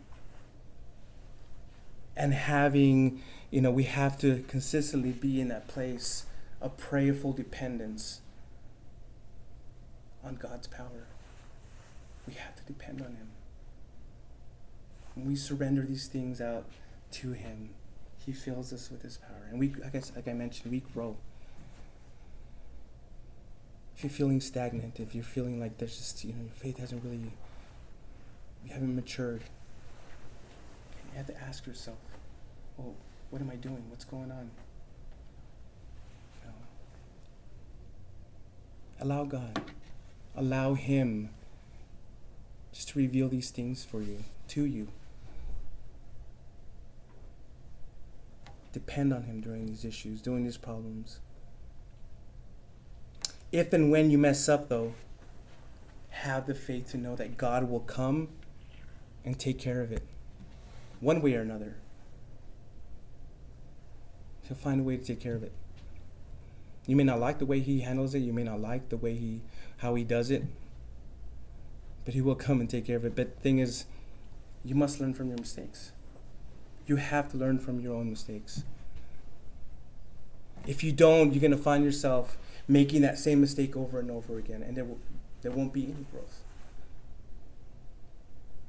And 2.16 2.32
having, 2.32 3.22
you 3.50 3.60
know, 3.60 3.70
we 3.70 3.84
have 3.84 4.18
to 4.18 4.44
consistently 4.48 5.12
be 5.12 5.40
in 5.40 5.48
that 5.48 5.68
place 5.68 6.26
of 6.60 6.76
prayerful 6.76 7.32
dependence 7.32 8.20
on 10.24 10.36
God's 10.36 10.66
power. 10.66 11.06
We 12.26 12.34
have 12.34 12.56
to 12.56 12.62
depend 12.64 13.00
on 13.00 13.08
Him. 13.08 13.28
When 15.14 15.26
we 15.26 15.36
surrender 15.36 15.82
these 15.82 16.08
things 16.08 16.40
out 16.40 16.66
to 17.12 17.32
Him, 17.32 17.70
He 18.24 18.32
fills 18.32 18.72
us 18.72 18.90
with 18.90 19.02
His 19.02 19.18
power. 19.18 19.46
And 19.50 19.60
we, 19.60 19.74
I 19.84 19.88
guess, 19.88 20.12
like 20.16 20.26
I 20.26 20.32
mentioned, 20.32 20.72
we 20.72 20.80
grow. 20.80 21.16
If 23.96 24.04
you're 24.04 24.10
feeling 24.10 24.40
stagnant, 24.40 25.00
if 25.00 25.14
you're 25.14 25.24
feeling 25.24 25.60
like 25.60 25.78
there's 25.78 25.96
just, 25.96 26.24
you 26.24 26.32
know, 26.32 26.42
your 26.42 26.52
faith 26.52 26.78
hasn't 26.78 27.02
really, 27.02 27.30
you 28.64 28.72
haven't 28.72 28.94
matured, 28.94 29.42
you 31.16 31.24
have 31.24 31.34
to 31.34 31.42
ask 31.42 31.66
yourself, 31.66 31.96
well, 32.76 32.94
what 33.30 33.40
am 33.40 33.48
I 33.48 33.56
doing? 33.56 33.84
What's 33.88 34.04
going 34.04 34.30
on? 34.30 34.50
You 36.42 36.48
know, 36.48 36.54
allow 39.00 39.24
God, 39.24 39.62
allow 40.36 40.74
Him 40.74 41.30
just 42.70 42.90
to 42.90 42.98
reveal 42.98 43.30
these 43.30 43.48
things 43.48 43.82
for 43.82 44.02
you, 44.02 44.24
to 44.48 44.66
you. 44.66 44.88
Depend 48.74 49.14
on 49.14 49.22
Him 49.22 49.40
during 49.40 49.64
these 49.64 49.86
issues, 49.86 50.20
during 50.20 50.44
these 50.44 50.58
problems. 50.58 51.20
If 53.52 53.72
and 53.72 53.90
when 53.90 54.10
you 54.10 54.18
mess 54.18 54.50
up, 54.50 54.68
though, 54.68 54.92
have 56.10 56.46
the 56.46 56.54
faith 56.54 56.90
to 56.90 56.98
know 56.98 57.16
that 57.16 57.38
God 57.38 57.70
will 57.70 57.80
come 57.80 58.28
and 59.24 59.38
take 59.38 59.58
care 59.58 59.80
of 59.80 59.90
it, 59.90 60.02
one 61.06 61.22
way 61.22 61.34
or 61.34 61.40
another. 61.40 61.76
He'll 64.42 64.56
find 64.56 64.80
a 64.80 64.82
way 64.82 64.96
to 64.96 65.04
take 65.04 65.20
care 65.20 65.36
of 65.36 65.44
it. 65.44 65.52
You 66.84 66.96
may 66.96 67.04
not 67.04 67.20
like 67.20 67.38
the 67.38 67.46
way 67.46 67.60
he 67.60 67.82
handles 67.82 68.12
it. 68.12 68.18
You 68.18 68.32
may 68.32 68.42
not 68.42 68.60
like 68.60 68.88
the 68.88 68.96
way 68.96 69.14
he, 69.14 69.40
how 69.78 69.94
he 69.94 70.02
does 70.02 70.32
it. 70.32 70.42
But 72.04 72.14
he 72.14 72.20
will 72.20 72.34
come 72.34 72.58
and 72.60 72.68
take 72.68 72.86
care 72.86 72.96
of 72.96 73.04
it. 73.04 73.14
But 73.14 73.36
the 73.36 73.40
thing 73.40 73.60
is, 73.60 73.84
you 74.64 74.74
must 74.74 75.00
learn 75.00 75.14
from 75.14 75.28
your 75.28 75.38
mistakes. 75.38 75.92
You 76.88 76.96
have 76.96 77.30
to 77.30 77.36
learn 77.36 77.60
from 77.60 77.78
your 77.78 77.94
own 77.94 78.10
mistakes. 78.10 78.64
If 80.66 80.82
you 80.82 80.90
don't, 80.90 81.32
you're 81.32 81.40
going 81.40 81.52
to 81.52 81.56
find 81.56 81.84
yourself 81.84 82.36
making 82.66 83.02
that 83.02 83.16
same 83.16 83.40
mistake 83.40 83.76
over 83.76 84.00
and 84.00 84.10
over 84.10 84.38
again, 84.38 84.60
and 84.60 84.76
there, 84.76 84.86
there 85.42 85.52
won't 85.52 85.72
be 85.72 85.84
any 85.84 86.04
growth. 86.10 86.42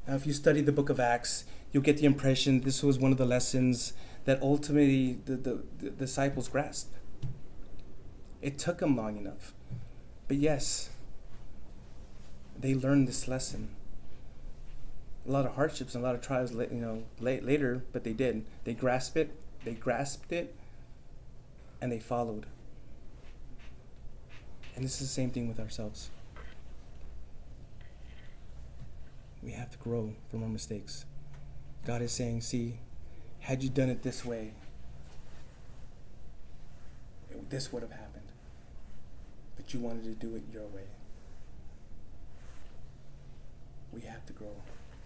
Now, 0.07 0.15
if 0.15 0.25
you 0.25 0.33
study 0.33 0.61
the 0.61 0.71
book 0.71 0.89
of 0.89 0.99
Acts, 0.99 1.45
you'll 1.71 1.83
get 1.83 1.97
the 1.97 2.05
impression 2.05 2.61
this 2.61 2.81
was 2.81 2.97
one 2.97 3.11
of 3.11 3.17
the 3.17 3.25
lessons 3.25 3.93
that 4.25 4.41
ultimately 4.41 5.19
the, 5.25 5.35
the, 5.35 5.63
the 5.79 5.89
disciples 5.89 6.47
grasped. 6.47 6.93
It 8.41 8.57
took 8.57 8.77
them 8.77 8.95
long 8.95 9.17
enough. 9.17 9.53
But 10.27 10.37
yes, 10.37 10.89
they 12.57 12.73
learned 12.73 13.07
this 13.07 13.27
lesson 13.27 13.75
a 15.27 15.31
lot 15.31 15.45
of 15.45 15.55
hardships 15.55 15.93
and 15.93 16.03
a 16.03 16.07
lot 16.07 16.15
of 16.15 16.21
trials, 16.21 16.53
you 16.53 16.67
know, 16.71 17.03
late, 17.19 17.43
later, 17.43 17.83
but 17.91 18.03
they 18.03 18.13
did. 18.13 18.45
They 18.63 18.73
grasped 18.73 19.17
it, 19.17 19.31
they 19.65 19.73
grasped 19.73 20.31
it, 20.31 20.55
and 21.81 21.91
they 21.91 21.99
followed. 21.99 22.45
And 24.75 24.85
this 24.85 25.01
is 25.01 25.07
the 25.09 25.13
same 25.13 25.31
thing 25.31 25.47
with 25.47 25.59
ourselves. 25.59 26.09
We 29.43 29.51
have 29.51 29.69
to 29.71 29.77
grow 29.77 30.13
from 30.29 30.43
our 30.43 30.49
mistakes. 30.49 31.05
God 31.85 32.01
is 32.01 32.11
saying, 32.11 32.41
see, 32.41 32.79
had 33.39 33.63
you 33.63 33.69
done 33.69 33.89
it 33.89 34.03
this 34.03 34.25
way, 34.25 34.53
this 37.49 37.71
would 37.71 37.81
have 37.81 37.91
happened. 37.91 38.31
But 39.55 39.73
you 39.73 39.79
wanted 39.79 40.03
to 40.03 40.27
do 40.27 40.35
it 40.35 40.43
your 40.51 40.63
way. 40.63 40.87
We 43.93 44.01
have 44.01 44.25
to 44.25 44.33
grow 44.33 44.55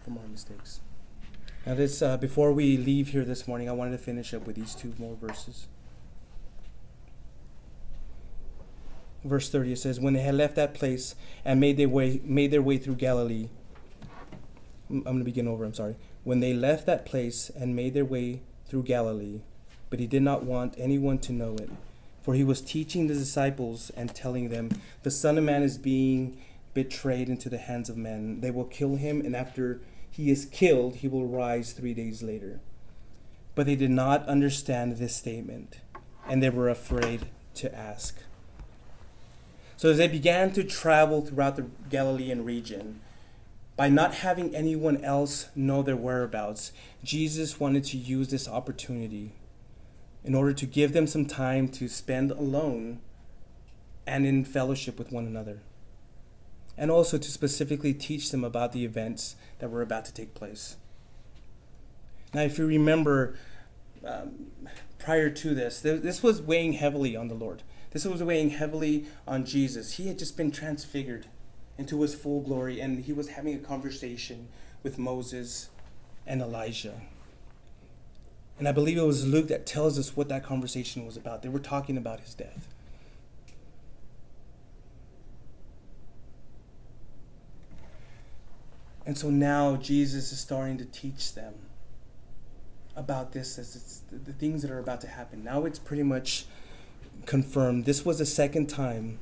from 0.04 0.18
our 0.18 0.28
mistakes. 0.28 0.82
Now, 1.66 1.76
this 1.76 2.02
uh, 2.02 2.18
before 2.18 2.52
we 2.52 2.78
leave 2.78 3.10
here 3.10 3.24
this 3.24 3.48
morning, 3.48 3.70
I 3.70 3.74
wanted 3.74 3.92
to 3.92 3.98
finish 4.00 4.34
up 4.34 4.48
with 4.48 4.56
these 4.56 4.74
two 4.74 4.94
more 4.98 5.16
verses. 5.16 5.68
Verse 9.24 9.50
30 9.50 9.74
it 9.74 9.78
says, 9.78 10.00
When 10.00 10.14
they 10.14 10.22
had 10.22 10.34
left 10.34 10.56
that 10.56 10.74
place 10.74 11.14
and 11.46 11.60
made 11.60 11.78
their 11.78 11.88
way 11.88 12.22
made 12.24 12.50
their 12.50 12.62
way 12.62 12.78
through 12.78 12.96
Galilee. 12.96 13.50
I'm 14.92 15.04
going 15.04 15.20
to 15.20 15.24
begin 15.24 15.48
over, 15.48 15.64
I'm 15.64 15.74
sorry. 15.74 15.96
When 16.24 16.40
they 16.40 16.54
left 16.54 16.86
that 16.86 17.06
place 17.06 17.50
and 17.50 17.76
made 17.76 17.94
their 17.94 18.06
way 18.06 18.42
through 18.68 18.84
Galilee, 18.84 19.42
but 19.90 20.00
he 20.00 20.08
did 20.08 20.22
not 20.22 20.44
want 20.44 20.76
anyone 20.78 21.20
to 21.20 21.34
know 21.34 21.56
it, 21.56 21.70
for 22.22 22.34
he 22.34 22.44
was 22.44 22.62
teaching 22.62 23.08
the 23.08 23.14
disciples 23.14 23.92
and 23.96 24.14
telling 24.14 24.50
them, 24.50 24.70
The 25.04 25.12
Son 25.12 25.38
of 25.38 25.44
Man 25.44 25.64
is 25.64 25.78
being 25.78 26.38
betrayed 26.74 27.30
into 27.30 27.50
the 27.50 27.58
hands 27.58 27.90
of 27.90 27.98
men. 27.98 28.42
They 28.42 28.52
will 28.52 28.66
kill 28.66 28.96
him, 28.96 29.22
and 29.22 29.36
after 29.36 29.82
he 30.10 30.30
is 30.30 30.46
killed, 30.46 30.98
he 30.98 31.08
will 31.08 31.28
rise 31.28 31.74
three 31.74 31.94
days 31.94 32.22
later. 32.22 32.60
But 33.56 33.66
they 33.66 33.76
did 33.76 33.92
not 33.92 34.28
understand 34.28 34.98
this 34.98 35.16
statement, 35.16 35.80
and 36.28 36.42
they 36.42 36.50
were 36.50 36.70
afraid 36.70 37.28
to 37.56 37.76
ask. 37.76 38.18
So 39.78 39.90
as 39.90 39.98
they 39.98 40.08
began 40.08 40.52
to 40.52 40.64
travel 40.64 41.22
throughout 41.22 41.56
the 41.56 41.66
Galilean 41.90 42.46
region, 42.46 43.02
by 43.82 43.90
not 43.90 44.14
having 44.14 44.54
anyone 44.54 45.04
else 45.04 45.48
know 45.56 45.82
their 45.82 45.96
whereabouts, 45.96 46.72
Jesus 47.04 47.60
wanted 47.60 47.84
to 47.86 47.98
use 47.98 48.28
this 48.28 48.48
opportunity 48.48 49.32
in 50.24 50.36
order 50.36 50.54
to 50.54 50.68
give 50.68 50.94
them 50.94 51.08
some 51.08 51.26
time 51.26 51.68
to 51.68 51.88
spend 51.88 52.30
alone 52.30 53.00
and 54.06 54.24
in 54.24 54.46
fellowship 54.46 55.00
with 55.00 55.12
one 55.12 55.26
another 55.26 55.62
and 56.78 56.92
also 56.92 57.18
to 57.18 57.32
specifically 57.32 57.92
teach 57.92 58.30
them 58.30 58.44
about 58.44 58.72
the 58.72 58.86
events 58.86 59.36
that 59.58 59.72
were 59.72 59.82
about 59.82 60.06
to 60.06 60.14
take 60.14 60.36
place. 60.36 60.76
Now, 62.36 62.42
if 62.42 62.60
you 62.60 62.68
remember, 62.68 63.36
um, 64.06 64.52
prior 65.00 65.32
to 65.32 65.56
this, 65.56 65.82
th- 65.82 66.04
this 66.04 66.22
was 66.22 66.40
weighing 66.40 66.74
heavily 66.74 67.16
on 67.16 67.30
the 67.30 67.34
Lord. 67.34 67.64
This 67.90 68.06
was 68.06 68.22
weighing 68.22 68.52
heavily 68.52 69.08
on 69.28 69.44
Jesus. 69.44 69.94
He 69.94 70.08
had 70.08 70.20
just 70.20 70.38
been 70.38 70.52
transfigured 70.52 71.26
into 71.82 72.02
his 72.02 72.16
full 72.16 72.42
glory, 72.42 72.80
and 72.80 73.04
he 73.06 73.12
was 73.12 73.30
having 73.30 73.56
a 73.56 73.58
conversation 73.58 74.48
with 74.84 74.98
Moses 74.98 75.70
and 76.26 76.42
Elijah. 76.42 77.02
And 78.60 78.68
I 78.68 78.72
believe 78.72 78.98
it 78.98 79.04
was 79.04 79.28
Luke 79.28 79.48
that 79.48 79.66
tells 79.66 79.98
us 79.98 80.16
what 80.16 80.30
that 80.30 80.44
conversation 80.44 81.06
was 81.06 81.18
about. 81.18 81.42
They 81.42 81.50
were 81.50 81.60
talking 81.60 81.98
about 81.98 82.20
his 82.20 82.36
death. 82.36 82.68
And 89.04 89.18
so 89.18 89.32
now 89.32 89.78
Jesus 89.78 90.32
is 90.32 90.40
starting 90.40 90.78
to 90.78 90.86
teach 90.86 91.34
them 91.34 91.56
about 92.96 93.32
this 93.32 93.58
as 93.58 93.76
it's 93.76 94.02
the, 94.12 94.32
things 94.32 94.62
that 94.62 94.70
are 94.70 94.78
about 94.78 95.02
to 95.02 95.08
happen. 95.08 95.44
Now 95.44 95.66
it's 95.66 95.80
pretty 95.80 96.04
much 96.04 96.46
confirmed. 97.26 97.86
This 97.86 98.06
was 98.06 98.20
the 98.20 98.28
second 98.28 98.68
time 98.68 99.18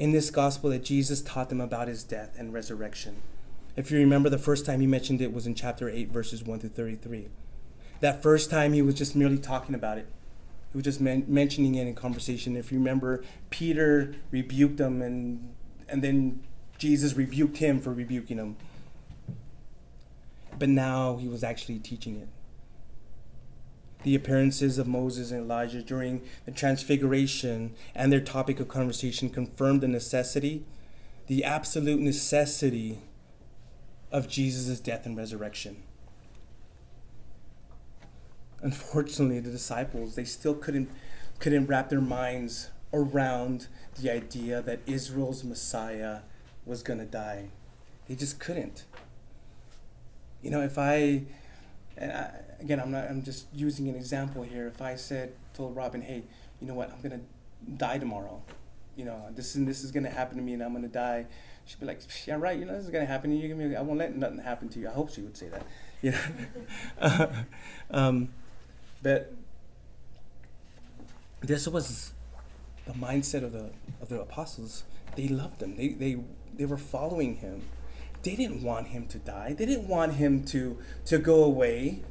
in 0.00 0.12
this 0.12 0.30
gospel 0.30 0.70
that 0.70 0.82
Jesus 0.82 1.20
taught 1.20 1.50
them 1.50 1.60
about 1.60 1.86
his 1.86 2.02
death 2.02 2.34
and 2.38 2.54
resurrection. 2.54 3.20
If 3.76 3.90
you 3.90 3.98
remember, 3.98 4.30
the 4.30 4.38
first 4.38 4.64
time 4.64 4.80
he 4.80 4.86
mentioned 4.86 5.20
it 5.20 5.32
was 5.32 5.46
in 5.46 5.54
chapter 5.54 5.90
8, 5.90 6.08
verses 6.08 6.42
1 6.42 6.58
through 6.58 6.70
33. 6.70 7.28
That 8.00 8.22
first 8.22 8.48
time 8.50 8.72
he 8.72 8.80
was 8.80 8.94
just 8.94 9.14
merely 9.14 9.38
talking 9.38 9.74
about 9.74 9.98
it. 9.98 10.06
He 10.72 10.78
was 10.78 10.84
just 10.84 11.02
men- 11.02 11.26
mentioning 11.28 11.74
it 11.74 11.86
in 11.86 11.94
conversation. 11.94 12.56
If 12.56 12.72
you 12.72 12.78
remember, 12.78 13.22
Peter 13.50 14.14
rebuked 14.30 14.80
him, 14.80 15.02
and, 15.02 15.52
and 15.86 16.02
then 16.02 16.42
Jesus 16.78 17.14
rebuked 17.14 17.58
him 17.58 17.78
for 17.78 17.92
rebuking 17.92 18.38
him. 18.38 18.56
But 20.58 20.70
now 20.70 21.16
he 21.18 21.28
was 21.28 21.44
actually 21.44 21.78
teaching 21.78 22.16
it. 22.16 22.28
The 24.02 24.14
appearances 24.14 24.78
of 24.78 24.86
Moses 24.86 25.30
and 25.30 25.42
Elijah 25.42 25.82
during 25.82 26.22
the 26.46 26.52
transfiguration 26.52 27.74
and 27.94 28.10
their 28.10 28.20
topic 28.20 28.58
of 28.58 28.68
conversation 28.68 29.28
confirmed 29.28 29.82
the 29.82 29.88
necessity, 29.88 30.64
the 31.26 31.44
absolute 31.44 32.00
necessity 32.00 33.00
of 34.10 34.28
Jesus' 34.28 34.80
death 34.80 35.06
and 35.06 35.16
resurrection. 35.16 35.82
Unfortunately, 38.62 39.40
the 39.40 39.50
disciples, 39.50 40.14
they 40.14 40.24
still 40.24 40.54
couldn't, 40.54 40.90
couldn't 41.38 41.66
wrap 41.66 41.88
their 41.88 42.00
minds 42.00 42.70
around 42.92 43.68
the 44.00 44.10
idea 44.10 44.60
that 44.62 44.80
Israel's 44.86 45.44
Messiah 45.44 46.20
was 46.66 46.82
going 46.82 46.98
to 46.98 47.06
die. 47.06 47.50
They 48.08 48.14
just 48.14 48.40
couldn't. 48.40 48.84
You 50.42 50.50
know, 50.50 50.60
if 50.62 50.78
I, 50.78 51.22
and 51.96 52.12
I, 52.12 52.40
again, 52.60 52.80
I'm 52.80 52.90
not, 52.90 53.08
I'm 53.08 53.22
just 53.22 53.46
using 53.54 53.88
an 53.88 53.94
example 53.94 54.42
here. 54.42 54.66
If 54.66 54.80
I 54.82 54.96
said, 54.96 55.32
told 55.54 55.76
Robin, 55.76 56.00
hey, 56.02 56.22
you 56.60 56.66
know 56.66 56.74
what, 56.74 56.92
I'm 56.92 57.00
to 57.18 57.24
die 57.76 57.98
tomorrow. 57.98 58.42
You 58.96 59.04
know, 59.04 59.28
this 59.34 59.54
and 59.54 59.66
this 59.66 59.82
is 59.82 59.90
to 60.04 60.10
happen 60.10 60.36
to 60.36 60.42
me 60.42 60.54
and 60.54 60.62
I'm 60.62 60.80
to 60.82 60.88
die 60.88 61.26
she'd 61.70 61.80
be 61.80 61.86
like, 61.86 62.00
"Yeah, 62.26 62.36
right. 62.38 62.58
You 62.58 62.64
know, 62.64 62.74
this 62.74 62.84
is 62.84 62.90
gonna 62.90 63.06
happen. 63.06 63.30
To 63.30 63.36
you. 63.36 63.76
I 63.76 63.82
won't 63.82 63.98
let 63.98 64.16
nothing 64.16 64.38
happen 64.38 64.68
to 64.70 64.80
you." 64.80 64.88
I 64.88 64.92
hope 64.92 65.12
she 65.12 65.22
would 65.22 65.36
say 65.36 65.48
that. 65.48 65.66
You 66.02 66.12
know, 66.12 67.30
um, 67.90 68.30
but 69.02 69.34
this 71.42 71.68
was 71.68 72.12
the 72.86 72.94
mindset 72.94 73.44
of 73.44 73.52
the 73.52 73.68
of 74.00 74.08
the 74.08 74.18
apostles. 74.18 74.84
They 75.14 75.28
loved 75.28 75.62
him. 75.62 75.76
They 75.76 75.88
they 75.88 76.16
they 76.56 76.64
were 76.64 76.78
following 76.78 77.36
him. 77.36 77.64
They 78.22 78.34
didn't 78.34 78.62
want 78.62 78.86
him 78.86 79.08
to 79.08 79.18
die. 79.18 79.52
They 79.52 79.66
didn't 79.66 79.88
want 79.88 80.14
him 80.14 80.42
to 80.44 80.78
to 81.04 81.18
go 81.18 81.44
away. 81.44 82.02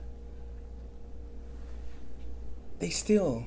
They 2.80 2.90
still 2.90 3.46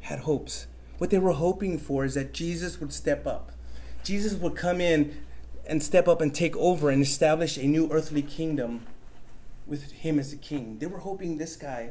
had 0.00 0.20
hopes. 0.20 0.66
What 0.98 1.10
they 1.10 1.18
were 1.18 1.32
hoping 1.32 1.78
for 1.78 2.04
is 2.04 2.14
that 2.14 2.32
Jesus 2.32 2.80
would 2.80 2.92
step 2.92 3.26
up 3.26 3.52
Jesus 4.06 4.34
would 4.34 4.54
come 4.54 4.80
in 4.80 5.16
and 5.68 5.82
step 5.82 6.06
up 6.06 6.20
and 6.20 6.32
take 6.32 6.56
over 6.56 6.90
and 6.90 7.02
establish 7.02 7.56
a 7.56 7.64
new 7.66 7.90
earthly 7.90 8.22
kingdom 8.22 8.86
with 9.66 9.90
him 9.90 10.20
as 10.20 10.30
the 10.30 10.36
king. 10.36 10.78
They 10.78 10.86
were 10.86 11.00
hoping 11.00 11.38
this 11.38 11.56
guy, 11.56 11.90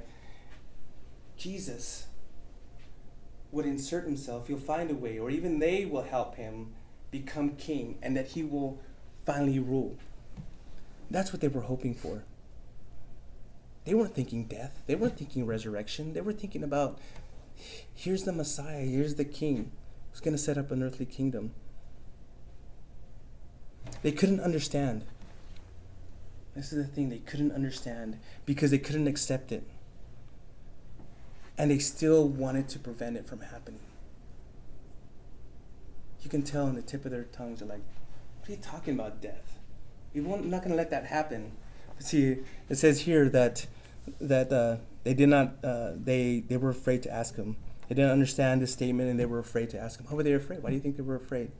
Jesus, 1.35 2.07
would 3.51 3.65
insert 3.65 4.05
himself, 4.05 4.47
he'll 4.47 4.57
find 4.57 4.89
a 4.89 4.95
way, 4.95 5.19
or 5.19 5.29
even 5.29 5.59
they 5.59 5.85
will 5.85 6.03
help 6.03 6.35
him 6.35 6.73
become 7.11 7.57
king 7.57 7.97
and 8.01 8.15
that 8.15 8.27
he 8.27 8.43
will 8.43 8.79
finally 9.25 9.59
rule. 9.59 9.97
That's 11.11 11.33
what 11.33 11.41
they 11.41 11.49
were 11.49 11.61
hoping 11.61 11.93
for. 11.93 12.23
They 13.85 13.93
weren't 13.93 14.15
thinking 14.15 14.45
death, 14.45 14.81
they 14.87 14.95
weren't 14.95 15.17
thinking 15.17 15.45
resurrection, 15.45 16.13
they 16.13 16.21
were 16.21 16.33
thinking 16.33 16.63
about 16.63 16.99
here's 17.93 18.23
the 18.23 18.33
Messiah, 18.33 18.81
here's 18.81 19.15
the 19.15 19.25
king 19.25 19.71
who's 20.11 20.19
going 20.19 20.35
to 20.35 20.41
set 20.41 20.57
up 20.57 20.71
an 20.71 20.81
earthly 20.81 21.05
kingdom. 21.05 21.51
They 24.01 24.11
couldn't 24.11 24.39
understand. 24.39 25.05
This 26.55 26.71
is 26.73 26.87
the 26.87 26.91
thing, 26.91 27.09
they 27.09 27.19
couldn't 27.19 27.51
understand 27.51 28.19
because 28.45 28.71
they 28.71 28.77
couldn't 28.79 29.07
accept 29.07 29.51
it. 29.51 29.63
And 31.57 31.69
they 31.69 31.79
still 31.79 32.27
wanted 32.27 32.67
to 32.69 32.79
prevent 32.79 33.17
it 33.17 33.27
from 33.27 33.41
happening. 33.41 33.79
You 36.21 36.29
can 36.29 36.41
tell 36.41 36.67
in 36.67 36.75
the 36.75 36.81
tip 36.81 37.05
of 37.05 37.11
their 37.11 37.25
tongues, 37.25 37.59
they're 37.59 37.69
like, 37.69 37.83
What 38.39 38.49
are 38.49 38.51
you 38.53 38.57
talking 38.57 38.95
about, 38.95 39.21
death? 39.21 39.59
We're 40.13 40.37
not 40.37 40.61
going 40.61 40.71
to 40.71 40.75
let 40.75 40.89
that 40.89 41.05
happen. 41.05 41.51
See, 41.99 42.37
it 42.69 42.75
says 42.75 43.01
here 43.01 43.29
that 43.29 43.67
that 44.19 44.51
uh, 44.51 44.77
they 45.05 45.13
did 45.13 45.29
not, 45.29 45.63
uh, 45.63 45.91
they, 45.95 46.43
they 46.47 46.57
were 46.57 46.71
afraid 46.71 47.03
to 47.03 47.11
ask 47.11 47.35
him. 47.35 47.55
They 47.87 47.95
didn't 47.95 48.11
understand 48.11 48.61
this 48.61 48.73
statement 48.73 49.09
and 49.09 49.19
they 49.19 49.27
were 49.27 49.39
afraid 49.39 49.69
to 49.69 49.79
ask 49.79 49.99
him. 49.99 50.07
How 50.07 50.15
were 50.15 50.23
they 50.23 50.33
afraid? 50.33 50.63
Why 50.63 50.69
do 50.69 50.75
you 50.75 50.81
think 50.81 50.97
they 50.97 51.03
were 51.03 51.15
afraid? 51.15 51.51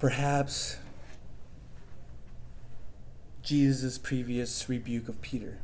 Perhaps 0.00 0.78
Jesus' 3.42 3.96
previous 3.96 4.68
rebuke 4.68 5.08
of 5.08 5.22
Peter, 5.22 5.58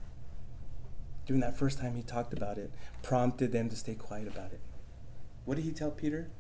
during 1.27 1.41
that 1.41 1.59
first 1.59 1.79
time 1.79 1.97
he 1.97 2.03
talked 2.03 2.33
about 2.33 2.59
it, 2.59 2.71
prompted 3.03 3.51
them 3.51 3.69
to 3.69 3.75
stay 3.75 3.97
quiet 3.97 4.29
about 4.29 4.53
it. 4.53 4.61
What 5.45 5.57
did 5.57 5.65
he 5.65 5.73
tell 5.73 5.91
Peter? 5.91 6.31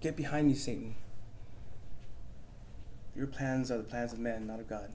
Get 0.00 0.14
behind 0.14 0.48
me, 0.48 0.54
Satan. 0.54 0.96
Your 3.14 3.26
plans 3.26 3.70
are 3.70 3.78
the 3.78 3.84
plans 3.84 4.12
of 4.12 4.18
men, 4.18 4.46
not 4.46 4.60
of 4.60 4.68
God. 4.68 4.92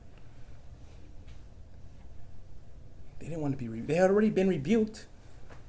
They 3.22 3.28
didn't 3.28 3.42
want 3.42 3.54
to 3.54 3.58
be 3.58 3.68
rebuked. 3.68 3.88
They 3.88 3.96
had 3.96 4.10
already 4.10 4.32
been 4.32 4.48
rebuked. 4.48 5.06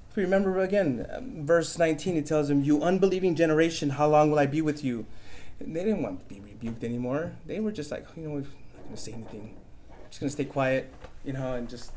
If 0.08 0.16
we 0.16 0.22
remember 0.22 0.58
again, 0.60 1.06
um, 1.14 1.44
verse 1.46 1.78
19, 1.78 2.16
it 2.16 2.24
tells 2.24 2.48
them, 2.48 2.64
You 2.64 2.82
unbelieving 2.82 3.34
generation, 3.34 3.90
how 3.90 4.08
long 4.08 4.30
will 4.30 4.38
I 4.38 4.46
be 4.46 4.62
with 4.62 4.82
you? 4.82 5.04
And 5.60 5.76
they 5.76 5.84
didn't 5.84 6.02
want 6.02 6.26
to 6.26 6.34
be 6.34 6.40
rebuked 6.40 6.82
anymore. 6.82 7.32
They 7.44 7.60
were 7.60 7.70
just 7.70 7.90
like, 7.90 8.06
you 8.16 8.22
know, 8.22 8.30
we're 8.30 8.40
not 8.40 8.48
going 8.84 8.94
to 8.94 8.96
say 8.96 9.12
anything. 9.12 9.54
We're 9.90 10.08
just 10.08 10.20
going 10.20 10.28
to 10.28 10.32
stay 10.32 10.44
quiet, 10.46 10.92
you 11.26 11.34
know, 11.34 11.52
and 11.52 11.68
just 11.68 11.92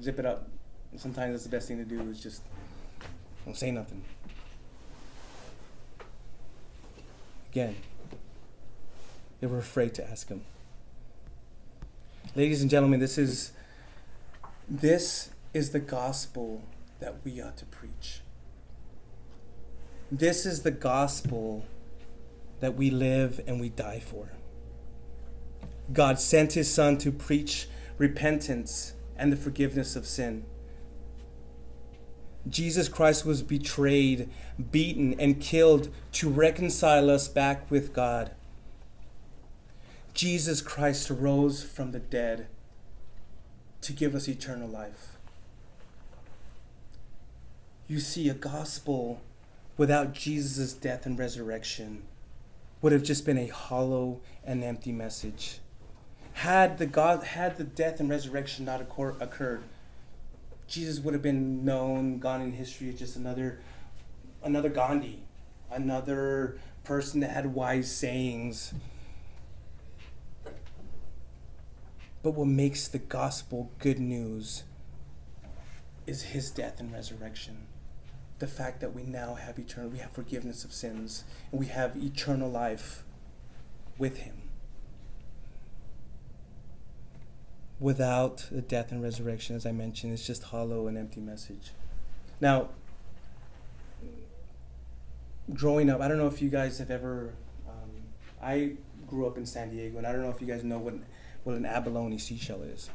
zip 0.00 0.20
it 0.20 0.26
up. 0.26 0.48
Sometimes 0.96 1.32
that's 1.32 1.42
the 1.42 1.50
best 1.50 1.66
thing 1.66 1.78
to 1.78 1.84
do 1.84 2.00
is 2.08 2.22
just 2.22 2.42
don't 3.44 3.56
say 3.56 3.72
nothing. 3.72 4.04
Again, 7.50 7.74
they 9.40 9.48
were 9.48 9.58
afraid 9.58 9.92
to 9.94 10.08
ask 10.08 10.28
him. 10.28 10.42
Ladies 12.36 12.62
and 12.62 12.70
gentlemen, 12.70 13.00
this 13.00 13.18
is 13.18 13.50
this 14.68 15.30
is 15.52 15.70
the 15.70 15.80
gospel 15.80 16.62
that 17.00 17.16
we 17.24 17.40
ought 17.40 17.56
to 17.58 17.66
preach. 17.66 18.20
This 20.10 20.46
is 20.46 20.62
the 20.62 20.70
gospel 20.70 21.66
that 22.60 22.74
we 22.76 22.90
live 22.90 23.40
and 23.46 23.60
we 23.60 23.68
die 23.68 24.00
for. 24.00 24.30
God 25.92 26.18
sent 26.18 26.54
his 26.54 26.72
Son 26.72 26.96
to 26.98 27.12
preach 27.12 27.68
repentance 27.98 28.94
and 29.16 29.30
the 29.30 29.36
forgiveness 29.36 29.96
of 29.96 30.06
sin. 30.06 30.44
Jesus 32.48 32.88
Christ 32.88 33.24
was 33.24 33.42
betrayed, 33.42 34.28
beaten, 34.70 35.18
and 35.18 35.40
killed 35.40 35.88
to 36.12 36.28
reconcile 36.28 37.10
us 37.10 37.28
back 37.28 37.70
with 37.70 37.92
God. 37.92 38.32
Jesus 40.12 40.60
Christ 40.60 41.10
rose 41.10 41.62
from 41.62 41.92
the 41.92 42.00
dead 42.00 42.48
to 43.84 43.92
give 43.92 44.14
us 44.14 44.28
eternal 44.28 44.68
life. 44.68 45.16
You 47.86 48.00
see, 48.00 48.28
a 48.28 48.34
gospel 48.34 49.20
without 49.76 50.12
Jesus' 50.12 50.72
death 50.72 51.04
and 51.06 51.18
resurrection 51.18 52.02
would 52.80 52.92
have 52.92 53.02
just 53.02 53.26
been 53.26 53.38
a 53.38 53.46
hollow 53.46 54.20
and 54.44 54.64
empty 54.64 54.92
message. 54.92 55.58
Had 56.34 56.78
the 56.78 56.86
God 56.86 57.24
had 57.24 57.56
the 57.56 57.64
death 57.64 58.00
and 58.00 58.08
resurrection 58.10 58.64
not 58.64 58.80
occur, 58.80 59.14
occurred, 59.20 59.62
Jesus 60.66 61.00
would 61.00 61.14
have 61.14 61.22
been 61.22 61.64
known, 61.64 62.18
gone 62.18 62.40
in 62.40 62.52
history 62.52 62.88
as 62.88 62.98
just 62.98 63.16
another 63.16 63.60
another 64.42 64.68
Gandhi, 64.68 65.20
another 65.70 66.58
person 66.84 67.20
that 67.20 67.30
had 67.30 67.54
wise 67.54 67.90
sayings. 67.90 68.74
But 72.24 72.32
what 72.32 72.48
makes 72.48 72.88
the 72.88 72.98
gospel 72.98 73.70
good 73.78 74.00
news 74.00 74.64
is 76.04 76.22
his 76.22 76.50
death 76.50 76.80
and 76.80 76.92
resurrection 76.92 77.68
the 78.38 78.46
fact 78.46 78.80
that 78.80 78.94
we 78.94 79.02
now 79.02 79.34
have 79.34 79.58
eternal, 79.58 79.90
we 79.90 79.98
have 79.98 80.10
forgiveness 80.10 80.64
of 80.64 80.72
sins, 80.72 81.24
and 81.50 81.60
we 81.60 81.66
have 81.66 81.96
eternal 81.96 82.50
life 82.50 83.04
with 83.96 84.18
Him. 84.18 84.42
Without 87.80 88.48
the 88.50 88.62
death 88.62 88.92
and 88.92 89.02
resurrection, 89.02 89.56
as 89.56 89.66
I 89.66 89.72
mentioned, 89.72 90.12
it's 90.12 90.26
just 90.26 90.44
hollow 90.44 90.86
and 90.86 90.98
empty 90.98 91.20
message. 91.20 91.72
Now, 92.40 92.70
growing 95.52 95.90
up, 95.90 96.00
I 96.00 96.08
don't 96.08 96.18
know 96.18 96.26
if 96.26 96.42
you 96.42 96.50
guys 96.50 96.78
have 96.78 96.90
ever. 96.90 97.34
Um, 97.68 97.90
I 98.42 98.72
grew 99.06 99.26
up 99.26 99.36
in 99.36 99.46
San 99.46 99.70
Diego, 99.70 99.98
and 99.98 100.06
I 100.06 100.12
don't 100.12 100.22
know 100.22 100.30
if 100.30 100.40
you 100.40 100.46
guys 100.46 100.64
know 100.64 100.78
what 100.78 100.94
what 101.44 101.56
an 101.56 101.66
abalone 101.66 102.18
seashell 102.18 102.62
is. 102.62 102.90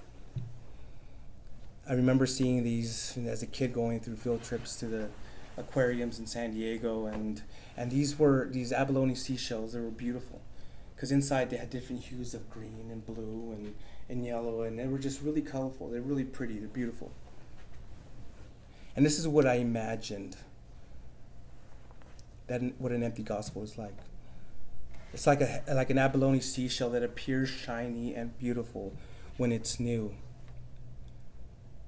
I 1.88 1.94
remember 1.94 2.26
seeing 2.26 2.64
these 2.64 3.18
as 3.26 3.42
a 3.42 3.48
kid 3.48 3.74
going 3.74 4.00
through 4.00 4.18
field 4.18 4.44
trips 4.44 4.76
to 4.78 4.86
the 4.86 5.10
aquariums 5.58 6.20
in 6.20 6.28
San 6.28 6.54
Diego, 6.54 7.06
and 7.06 7.42
and 7.78 7.92
these 7.92 8.20
were 8.20 8.48
these 8.52 8.72
abalone 8.72 9.16
seashells. 9.16 9.74
They 9.74 9.80
were 9.80 9.90
beautiful, 9.90 10.42
because 10.96 11.12
inside 11.12 11.50
they 11.50 11.58
had 11.58 11.70
different 11.70 12.04
hues 12.04 12.34
of 12.34 12.50
green 12.50 12.90
and 12.92 13.06
blue 13.06 13.54
and, 13.54 13.76
and 14.08 14.26
yellow, 14.26 14.62
and 14.62 14.78
they 14.78 14.88
were 14.88 15.00
just 15.00 15.22
really 15.22 15.42
colorful. 15.42 15.90
They're 15.90 16.02
really 16.02 16.24
pretty. 16.24 16.60
They're 16.60 16.68
beautiful. 16.68 17.12
And 18.96 19.06
this 19.06 19.18
is 19.18 19.28
what 19.28 19.46
I 19.46 19.56
imagined 19.56 20.36
that 22.48 22.62
what 22.80 22.92
an 22.92 23.04
empty 23.04 23.24
gospel 23.24 23.64
is 23.64 23.78
like. 23.78 23.96
It's 25.14 25.26
like 25.26 25.42
a 25.42 25.64
like 25.74 25.90
an 25.90 25.98
abalone 25.98 26.40
seashell 26.40 26.90
that 26.92 27.04
appears 27.04 27.50
shiny 27.50 28.14
and 28.14 28.38
beautiful 28.38 28.94
when 29.38 29.52
it's 29.52 29.80
new. 29.80 30.16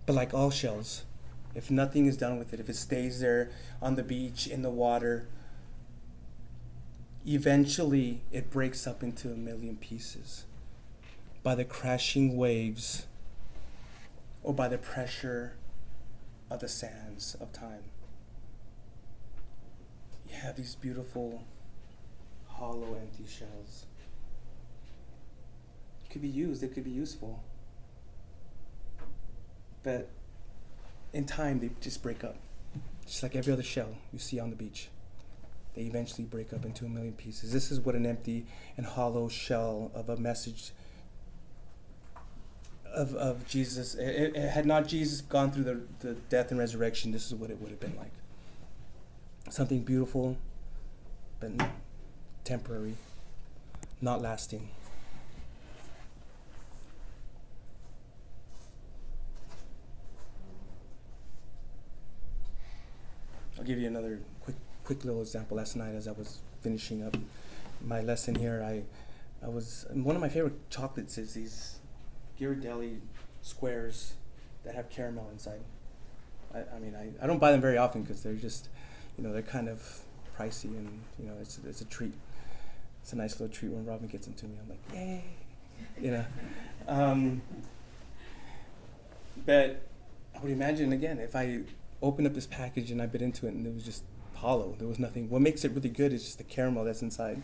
But 0.05 0.13
like 0.13 0.33
all 0.33 0.49
shells, 0.49 1.03
if 1.53 1.69
nothing 1.69 2.05
is 2.05 2.17
done 2.17 2.39
with 2.39 2.53
it, 2.53 2.59
if 2.59 2.69
it 2.69 2.75
stays 2.75 3.19
there 3.19 3.51
on 3.81 3.95
the 3.95 4.03
beach, 4.03 4.47
in 4.47 4.61
the 4.61 4.69
water, 4.69 5.27
eventually 7.27 8.21
it 8.31 8.49
breaks 8.49 8.87
up 8.87 9.03
into 9.03 9.31
a 9.31 9.35
million 9.35 9.77
pieces 9.77 10.45
by 11.43 11.55
the 11.55 11.65
crashing 11.65 12.37
waves 12.37 13.05
or 14.43 14.53
by 14.53 14.67
the 14.67 14.77
pressure 14.77 15.53
of 16.49 16.59
the 16.59 16.67
sands 16.67 17.35
of 17.39 17.51
time. 17.51 17.83
You 20.29 20.35
have 20.37 20.55
these 20.55 20.75
beautiful, 20.75 21.43
hollow, 22.53 22.95
empty 22.99 23.25
shells. 23.27 23.85
It 26.05 26.09
could 26.11 26.21
be 26.21 26.27
used, 26.27 26.63
it 26.63 26.73
could 26.73 26.83
be 26.83 26.91
useful. 26.91 27.43
But 29.83 30.09
in 31.13 31.25
time, 31.25 31.59
they 31.59 31.71
just 31.79 32.01
break 32.03 32.23
up. 32.23 32.37
Just 33.05 33.23
like 33.23 33.35
every 33.35 33.51
other 33.51 33.63
shell 33.63 33.95
you 34.13 34.19
see 34.19 34.39
on 34.39 34.49
the 34.49 34.55
beach. 34.55 34.89
They 35.73 35.83
eventually 35.83 36.25
break 36.25 36.53
up 36.53 36.65
into 36.65 36.85
a 36.85 36.89
million 36.89 37.13
pieces. 37.13 37.51
This 37.53 37.71
is 37.71 37.79
what 37.79 37.95
an 37.95 38.05
empty 38.05 38.45
and 38.77 38.85
hollow 38.85 39.27
shell 39.29 39.91
of 39.93 40.09
a 40.09 40.17
message 40.17 40.71
of, 42.93 43.15
of 43.15 43.47
Jesus, 43.47 43.95
it, 43.95 44.35
it 44.35 44.49
had 44.49 44.65
not 44.65 44.87
Jesus 44.87 45.21
gone 45.21 45.51
through 45.51 45.63
the, 45.63 45.81
the 45.99 46.13
death 46.29 46.51
and 46.51 46.59
resurrection, 46.59 47.11
this 47.11 47.25
is 47.25 47.35
what 47.35 47.49
it 47.49 47.59
would 47.61 47.71
have 47.71 47.79
been 47.79 47.95
like. 47.95 48.11
Something 49.49 49.83
beautiful, 49.83 50.37
but 51.39 51.51
temporary, 52.43 52.95
not 54.01 54.21
lasting. 54.21 54.69
I'll 63.57 63.63
give 63.63 63.79
you 63.79 63.87
another 63.87 64.19
quick 64.41 64.55
quick 64.83 65.05
little 65.05 65.21
example. 65.21 65.57
Last 65.57 65.75
night, 65.75 65.93
as 65.93 66.07
I 66.07 66.13
was 66.13 66.39
finishing 66.61 67.03
up 67.03 67.15
my 67.79 68.01
lesson 68.01 68.35
here, 68.35 68.63
I 68.65 68.83
I 69.45 69.49
was 69.49 69.85
one 69.93 70.15
of 70.15 70.21
my 70.21 70.29
favorite 70.29 70.69
chocolates 70.69 71.17
is 71.17 71.33
these 71.33 71.79
Ghirardelli 72.39 72.99
squares 73.41 74.13
that 74.63 74.75
have 74.75 74.89
caramel 74.89 75.29
inside. 75.31 75.61
I, 76.53 76.59
I 76.75 76.79
mean, 76.79 76.95
I, 76.95 77.23
I 77.23 77.27
don't 77.27 77.39
buy 77.39 77.51
them 77.51 77.61
very 77.61 77.77
often 77.77 78.01
because 78.01 78.23
they're 78.23 78.33
just, 78.33 78.69
you 79.17 79.23
know, 79.23 79.31
they're 79.31 79.41
kind 79.41 79.69
of 79.69 80.01
pricey 80.37 80.65
and, 80.65 81.01
you 81.19 81.25
know, 81.25 81.33
it's, 81.39 81.59
it's 81.65 81.81
a 81.81 81.85
treat. 81.85 82.13
It's 83.01 83.13
a 83.13 83.15
nice 83.15 83.39
little 83.39 83.53
treat 83.53 83.71
when 83.71 83.85
Robin 83.85 84.07
gets 84.07 84.25
them 84.25 84.35
to 84.35 84.45
me. 84.45 84.55
I'm 84.61 84.69
like, 84.69 84.79
yay, 84.93 85.23
you 85.99 86.11
know. 86.11 86.25
Um, 86.87 87.41
but 89.45 89.81
I 90.35 90.39
would 90.39 90.51
imagine, 90.51 90.93
again, 90.93 91.19
if 91.19 91.35
I 91.35 91.61
opened 92.01 92.27
up 92.27 92.33
this 92.33 92.47
package 92.47 92.91
and 92.91 93.01
I 93.01 93.05
bit 93.05 93.21
into 93.21 93.47
it 93.47 93.53
and 93.53 93.65
it 93.65 93.73
was 93.73 93.83
just 93.83 94.03
hollow, 94.35 94.75
there 94.77 94.87
was 94.87 94.99
nothing. 94.99 95.29
What 95.29 95.41
makes 95.41 95.65
it 95.65 95.71
really 95.71 95.89
good 95.89 96.13
is 96.13 96.23
just 96.23 96.37
the 96.37 96.43
caramel 96.43 96.83
that's 96.83 97.01
inside 97.01 97.41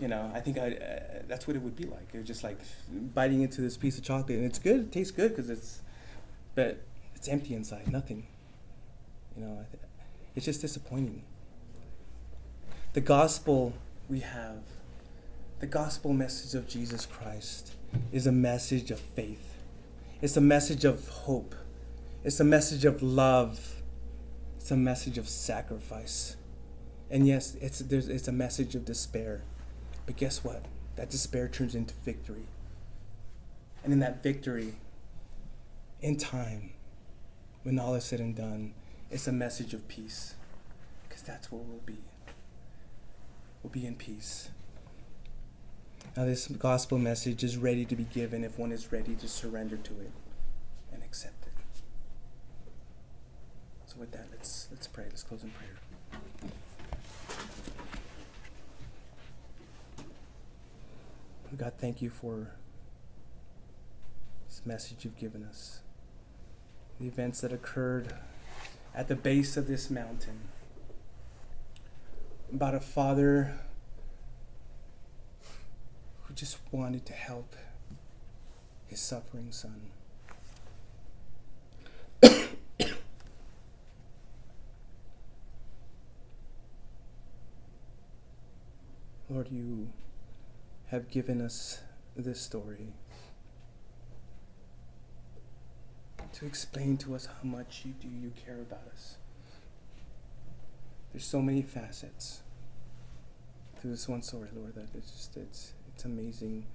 you 0.00 0.08
know, 0.08 0.30
I 0.34 0.40
think 0.40 0.58
I, 0.58 0.72
uh, 0.72 1.22
that's 1.26 1.46
what 1.46 1.56
it 1.56 1.62
would 1.62 1.76
be 1.76 1.84
like. 1.84 2.08
It 2.12 2.18
was 2.18 2.26
just 2.26 2.44
like 2.44 2.58
biting 3.14 3.42
into 3.42 3.60
this 3.60 3.76
piece 3.76 3.96
of 3.98 4.04
chocolate, 4.04 4.38
and 4.38 4.44
it's 4.44 4.58
good. 4.58 4.80
It 4.80 4.92
tastes 4.92 5.10
good 5.10 5.30
because 5.30 5.48
it's, 5.50 5.80
but 6.54 6.82
it's 7.14 7.28
empty 7.28 7.54
inside. 7.54 7.90
Nothing. 7.90 8.26
You 9.36 9.44
know, 9.44 9.66
it's 10.34 10.44
just 10.44 10.60
disappointing. 10.60 11.22
The 12.92 13.00
gospel 13.00 13.74
we 14.08 14.20
have, 14.20 14.62
the 15.58 15.66
gospel 15.66 16.12
message 16.12 16.54
of 16.54 16.68
Jesus 16.68 17.06
Christ, 17.06 17.72
is 18.12 18.26
a 18.26 18.32
message 18.32 18.90
of 18.90 19.00
faith. 19.00 19.54
It's 20.20 20.36
a 20.36 20.40
message 20.40 20.84
of 20.84 21.08
hope. 21.08 21.54
It's 22.24 22.40
a 22.40 22.44
message 22.44 22.84
of 22.84 23.02
love. 23.02 23.76
It's 24.56 24.70
a 24.70 24.76
message 24.76 25.16
of 25.16 25.28
sacrifice. 25.28 26.36
And 27.10 27.26
yes, 27.26 27.56
it's, 27.60 27.78
there's, 27.78 28.08
it's 28.08 28.28
a 28.28 28.32
message 28.32 28.74
of 28.74 28.84
despair. 28.84 29.42
But 30.04 30.16
guess 30.16 30.44
what? 30.44 30.64
That 30.96 31.08
despair 31.08 31.48
turns 31.48 31.74
into 31.74 31.94
victory. 32.04 32.46
And 33.82 33.92
in 33.92 34.00
that 34.00 34.22
victory, 34.22 34.74
in 36.02 36.16
time, 36.16 36.70
when 37.62 37.78
all 37.78 37.94
is 37.94 38.04
said 38.04 38.20
and 38.20 38.34
done, 38.36 38.74
it's 39.10 39.26
a 39.26 39.32
message 39.32 39.72
of 39.72 39.88
peace. 39.88 40.34
Because 41.08 41.22
that's 41.22 41.50
where 41.50 41.62
we'll 41.62 41.80
be. 41.86 41.98
We'll 43.62 43.72
be 43.72 43.86
in 43.86 43.94
peace. 43.94 44.50
Now, 46.14 46.24
this 46.24 46.46
gospel 46.46 46.98
message 46.98 47.42
is 47.42 47.56
ready 47.56 47.84
to 47.86 47.96
be 47.96 48.04
given 48.04 48.44
if 48.44 48.58
one 48.58 48.72
is 48.72 48.92
ready 48.92 49.14
to 49.14 49.28
surrender 49.28 49.76
to 49.76 49.92
it 50.00 50.12
and 50.92 51.02
accept 51.02 51.46
it. 51.46 51.52
So, 53.86 53.96
with 53.98 54.12
that, 54.12 54.26
let's, 54.30 54.68
let's 54.70 54.86
pray. 54.86 55.04
Let's 55.08 55.22
close 55.22 55.42
in 55.42 55.50
prayer. 55.50 55.76
God, 61.56 61.72
thank 61.78 62.02
you 62.02 62.10
for 62.10 62.52
this 64.46 64.60
message 64.66 65.04
you've 65.04 65.16
given 65.16 65.42
us. 65.42 65.80
The 67.00 67.06
events 67.06 67.40
that 67.40 67.52
occurred 67.52 68.14
at 68.94 69.08
the 69.08 69.16
base 69.16 69.56
of 69.56 69.66
this 69.66 69.90
mountain 69.90 70.40
about 72.52 72.74
a 72.74 72.80
father 72.80 73.58
just 76.36 76.58
wanted 76.70 77.04
to 77.06 77.14
help 77.14 77.56
his 78.86 79.00
suffering 79.00 79.50
son. 79.50 79.80
Lord, 89.30 89.48
you 89.50 89.88
have 90.88 91.08
given 91.08 91.40
us 91.40 91.80
this 92.14 92.38
story 92.38 92.92
to 96.34 96.44
explain 96.44 96.98
to 96.98 97.14
us 97.14 97.24
how 97.26 97.48
much 97.48 97.80
you 97.86 97.94
do 97.98 98.08
you 98.08 98.30
care 98.44 98.60
about 98.60 98.86
us. 98.92 99.16
There's 101.12 101.24
so 101.24 101.40
many 101.40 101.62
facets 101.62 102.42
to 103.80 103.86
this 103.86 104.06
one 104.06 104.20
story, 104.20 104.50
Lord, 104.54 104.74
that 104.74 104.88
it's 104.94 105.12
just 105.12 105.34
it's 105.38 105.72
it's 105.96 106.04
amazing 106.04 106.66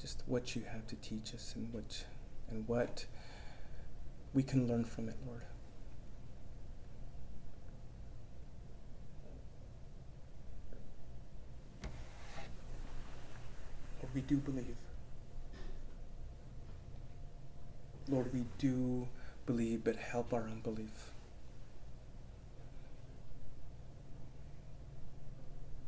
just 0.00 0.22
what 0.26 0.56
you 0.56 0.62
have 0.72 0.86
to 0.86 0.96
teach 0.96 1.34
us 1.34 1.52
and 1.54 1.70
what 1.70 2.04
and 2.50 2.66
what 2.66 3.04
we 4.32 4.42
can 4.42 4.66
learn 4.66 4.84
from 4.84 5.06
it, 5.10 5.16
Lord. 5.26 5.42
we 14.14 14.20
do 14.20 14.36
believe. 14.36 14.76
Lord, 18.08 18.32
we 18.32 18.44
do 18.58 19.08
believe, 19.44 19.82
but 19.82 19.96
help 19.96 20.32
our 20.32 20.42
unbelief. 20.44 21.10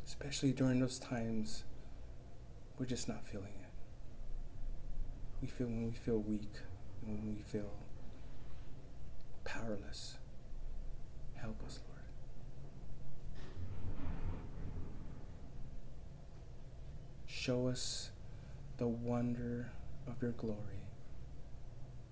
Especially 0.05 0.51
during 0.51 0.81
those 0.81 0.99
times 0.99 1.63
we're 2.79 2.87
just 2.87 3.09
not 3.09 3.27
feeling 3.27 3.55
it. 3.61 3.71
We 5.41 5.49
feel 5.49 5.67
when 5.67 5.87
we 5.87 5.93
feel 5.93 6.19
weak 6.19 6.61
when 7.07 7.25
we 7.25 7.43
feel 7.43 7.73
powerless. 9.45 10.19
Help 11.35 11.63
us, 11.65 11.81
Lord. 11.89 12.01
Show 17.27 17.69
us 17.69 18.11
the 18.79 18.89
wonder 18.89 19.71
of 20.07 20.21
your 20.21 20.33
glory. 20.33 20.59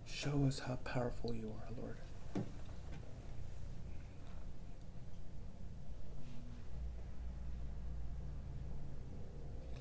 Show 0.07 0.45
us 0.47 0.61
how 0.61 0.77
powerful 0.85 1.35
you 1.35 1.51
are, 1.51 1.83
Lord. 1.83 1.97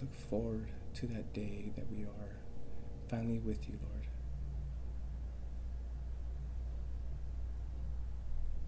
Look 0.01 0.12
forward 0.29 0.69
to 0.95 1.07
that 1.07 1.33
day 1.33 1.71
that 1.75 1.91
we 1.91 2.03
are 2.03 2.37
finally 3.09 3.39
with 3.39 3.67
you, 3.67 3.77
Lord. 3.81 4.07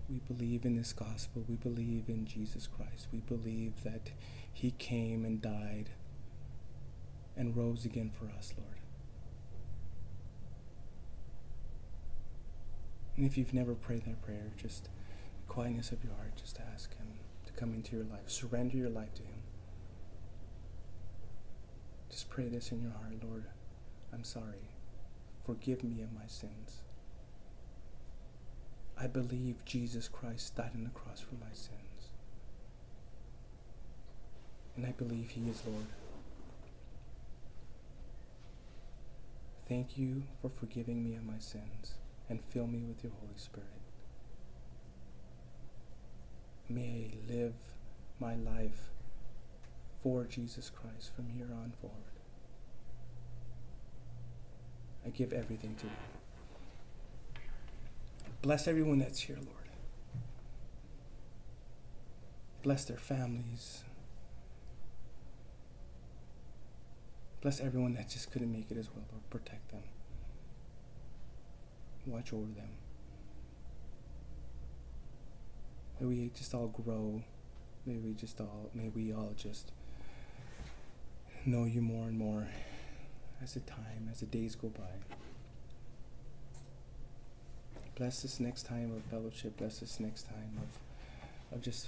We 0.09 0.19
believe 0.19 0.65
in 0.65 0.75
this 0.75 0.93
gospel. 0.93 1.43
We 1.47 1.55
believe 1.55 2.09
in 2.09 2.25
Jesus 2.25 2.67
Christ. 2.67 3.07
We 3.11 3.19
believe 3.19 3.83
that 3.83 4.11
He 4.53 4.71
came 4.71 5.25
and 5.25 5.41
died 5.41 5.89
and 7.35 7.55
rose 7.57 7.85
again 7.85 8.11
for 8.11 8.25
us, 8.37 8.53
Lord. 8.57 8.77
And 13.17 13.25
if 13.25 13.37
you've 13.37 13.53
never 13.53 13.73
prayed 13.73 14.05
that 14.05 14.21
prayer, 14.21 14.51
just 14.57 14.85
the 14.85 14.89
quietness 15.47 15.91
of 15.91 16.03
your 16.03 16.13
heart, 16.13 16.35
just 16.35 16.59
ask 16.73 16.95
Him 16.97 17.07
to 17.47 17.53
come 17.53 17.73
into 17.73 17.95
your 17.95 18.05
life. 18.05 18.27
Surrender 18.29 18.77
your 18.77 18.89
life 18.89 19.13
to 19.15 19.23
Him. 19.23 19.44
Just 22.09 22.29
pray 22.29 22.47
this 22.47 22.71
in 22.71 22.81
your 22.81 22.91
heart, 22.91 23.23
Lord. 23.23 23.45
I'm 24.13 24.23
sorry. 24.23 24.69
Forgive 25.45 25.83
me 25.83 26.01
of 26.01 26.13
my 26.13 26.27
sins. 26.27 26.81
I 28.97 29.07
believe 29.07 29.65
Jesus 29.65 30.07
Christ 30.07 30.55
died 30.55 30.71
on 30.73 30.85
the 30.85 30.89
cross 30.89 31.19
for 31.19 31.35
my 31.35 31.53
sins. 31.53 32.09
And 34.75 34.85
I 34.85 34.91
believe 34.91 35.31
He 35.31 35.49
is 35.49 35.61
Lord. 35.67 35.85
Thank 39.67 39.97
you 39.97 40.23
for 40.41 40.49
forgiving 40.49 41.03
me 41.03 41.15
of 41.15 41.25
my 41.25 41.39
sins 41.39 41.95
and 42.29 42.39
fill 42.49 42.67
me 42.67 42.83
with 42.83 43.03
your 43.03 43.13
Holy 43.19 43.37
Spirit. 43.37 43.69
May 46.69 47.11
I 47.11 47.31
live 47.31 47.53
my 48.19 48.35
life 48.35 48.89
for 50.05 50.23
Jesus 50.25 50.69
Christ 50.69 51.15
from 51.15 51.29
here 51.29 51.47
on 51.51 51.73
forward. 51.81 51.97
I 55.03 55.09
give 55.09 55.33
everything 55.33 55.73
to 55.77 55.87
you. 55.87 57.41
Bless 58.43 58.67
everyone 58.67 58.99
that's 58.99 59.21
here, 59.21 59.37
Lord. 59.37 59.69
Bless 62.61 62.85
their 62.85 62.99
families. 62.99 63.81
Bless 67.41 67.59
everyone 67.59 67.95
that 67.95 68.07
just 68.07 68.31
couldn't 68.31 68.51
make 68.51 68.69
it 68.69 68.77
as 68.77 68.91
well, 68.93 69.05
Lord. 69.11 69.27
Protect 69.31 69.71
them. 69.71 69.81
Watch 72.05 72.31
over 72.31 72.43
them. 72.43 72.69
May 75.99 76.05
we 76.05 76.31
just 76.37 76.53
all 76.53 76.67
grow. 76.67 77.23
May 77.87 77.97
we 77.97 78.13
just 78.13 78.39
all 78.39 78.69
may 78.75 78.89
we 78.89 79.11
all 79.11 79.33
just 79.35 79.71
know 81.45 81.65
you 81.65 81.81
more 81.81 82.07
and 82.07 82.17
more 82.17 82.47
as 83.41 83.53
the 83.53 83.59
time, 83.61 84.09
as 84.11 84.19
the 84.19 84.25
days 84.25 84.55
go 84.55 84.69
by. 84.69 84.83
Bless 87.95 88.23
this 88.23 88.39
next 88.39 88.63
time 88.63 88.91
of 88.95 89.03
fellowship. 89.03 89.57
Bless 89.57 89.79
this 89.79 89.99
next 89.99 90.23
time 90.23 90.59
of, 90.61 91.55
of 91.55 91.61
just 91.61 91.87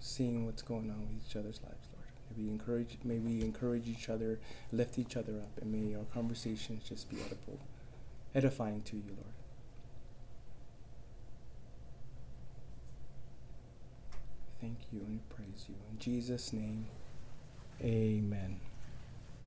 seeing 0.00 0.44
what's 0.44 0.62
going 0.62 0.90
on 0.90 1.00
with 1.00 1.28
each 1.28 1.36
other's 1.36 1.60
lives, 1.62 1.86
Lord. 1.92 2.06
May 2.36 2.44
we 2.44 2.50
encourage, 2.50 2.98
may 3.04 3.18
we 3.18 3.40
encourage 3.42 3.86
each 3.88 4.08
other, 4.08 4.40
lift 4.72 4.98
each 4.98 5.16
other 5.16 5.34
up, 5.38 5.60
and 5.60 5.70
may 5.70 5.94
our 5.94 6.04
conversations 6.12 6.82
just 6.88 7.08
be 7.08 7.18
edible, 7.20 7.60
edifying 8.34 8.82
to 8.82 8.96
you, 8.96 9.02
Lord. 9.08 9.34
Thank 14.60 14.78
you 14.92 15.00
and 15.00 15.20
praise 15.28 15.66
you. 15.68 15.74
In 15.90 15.98
Jesus' 15.98 16.52
name, 16.52 16.86
amen. 17.84 18.71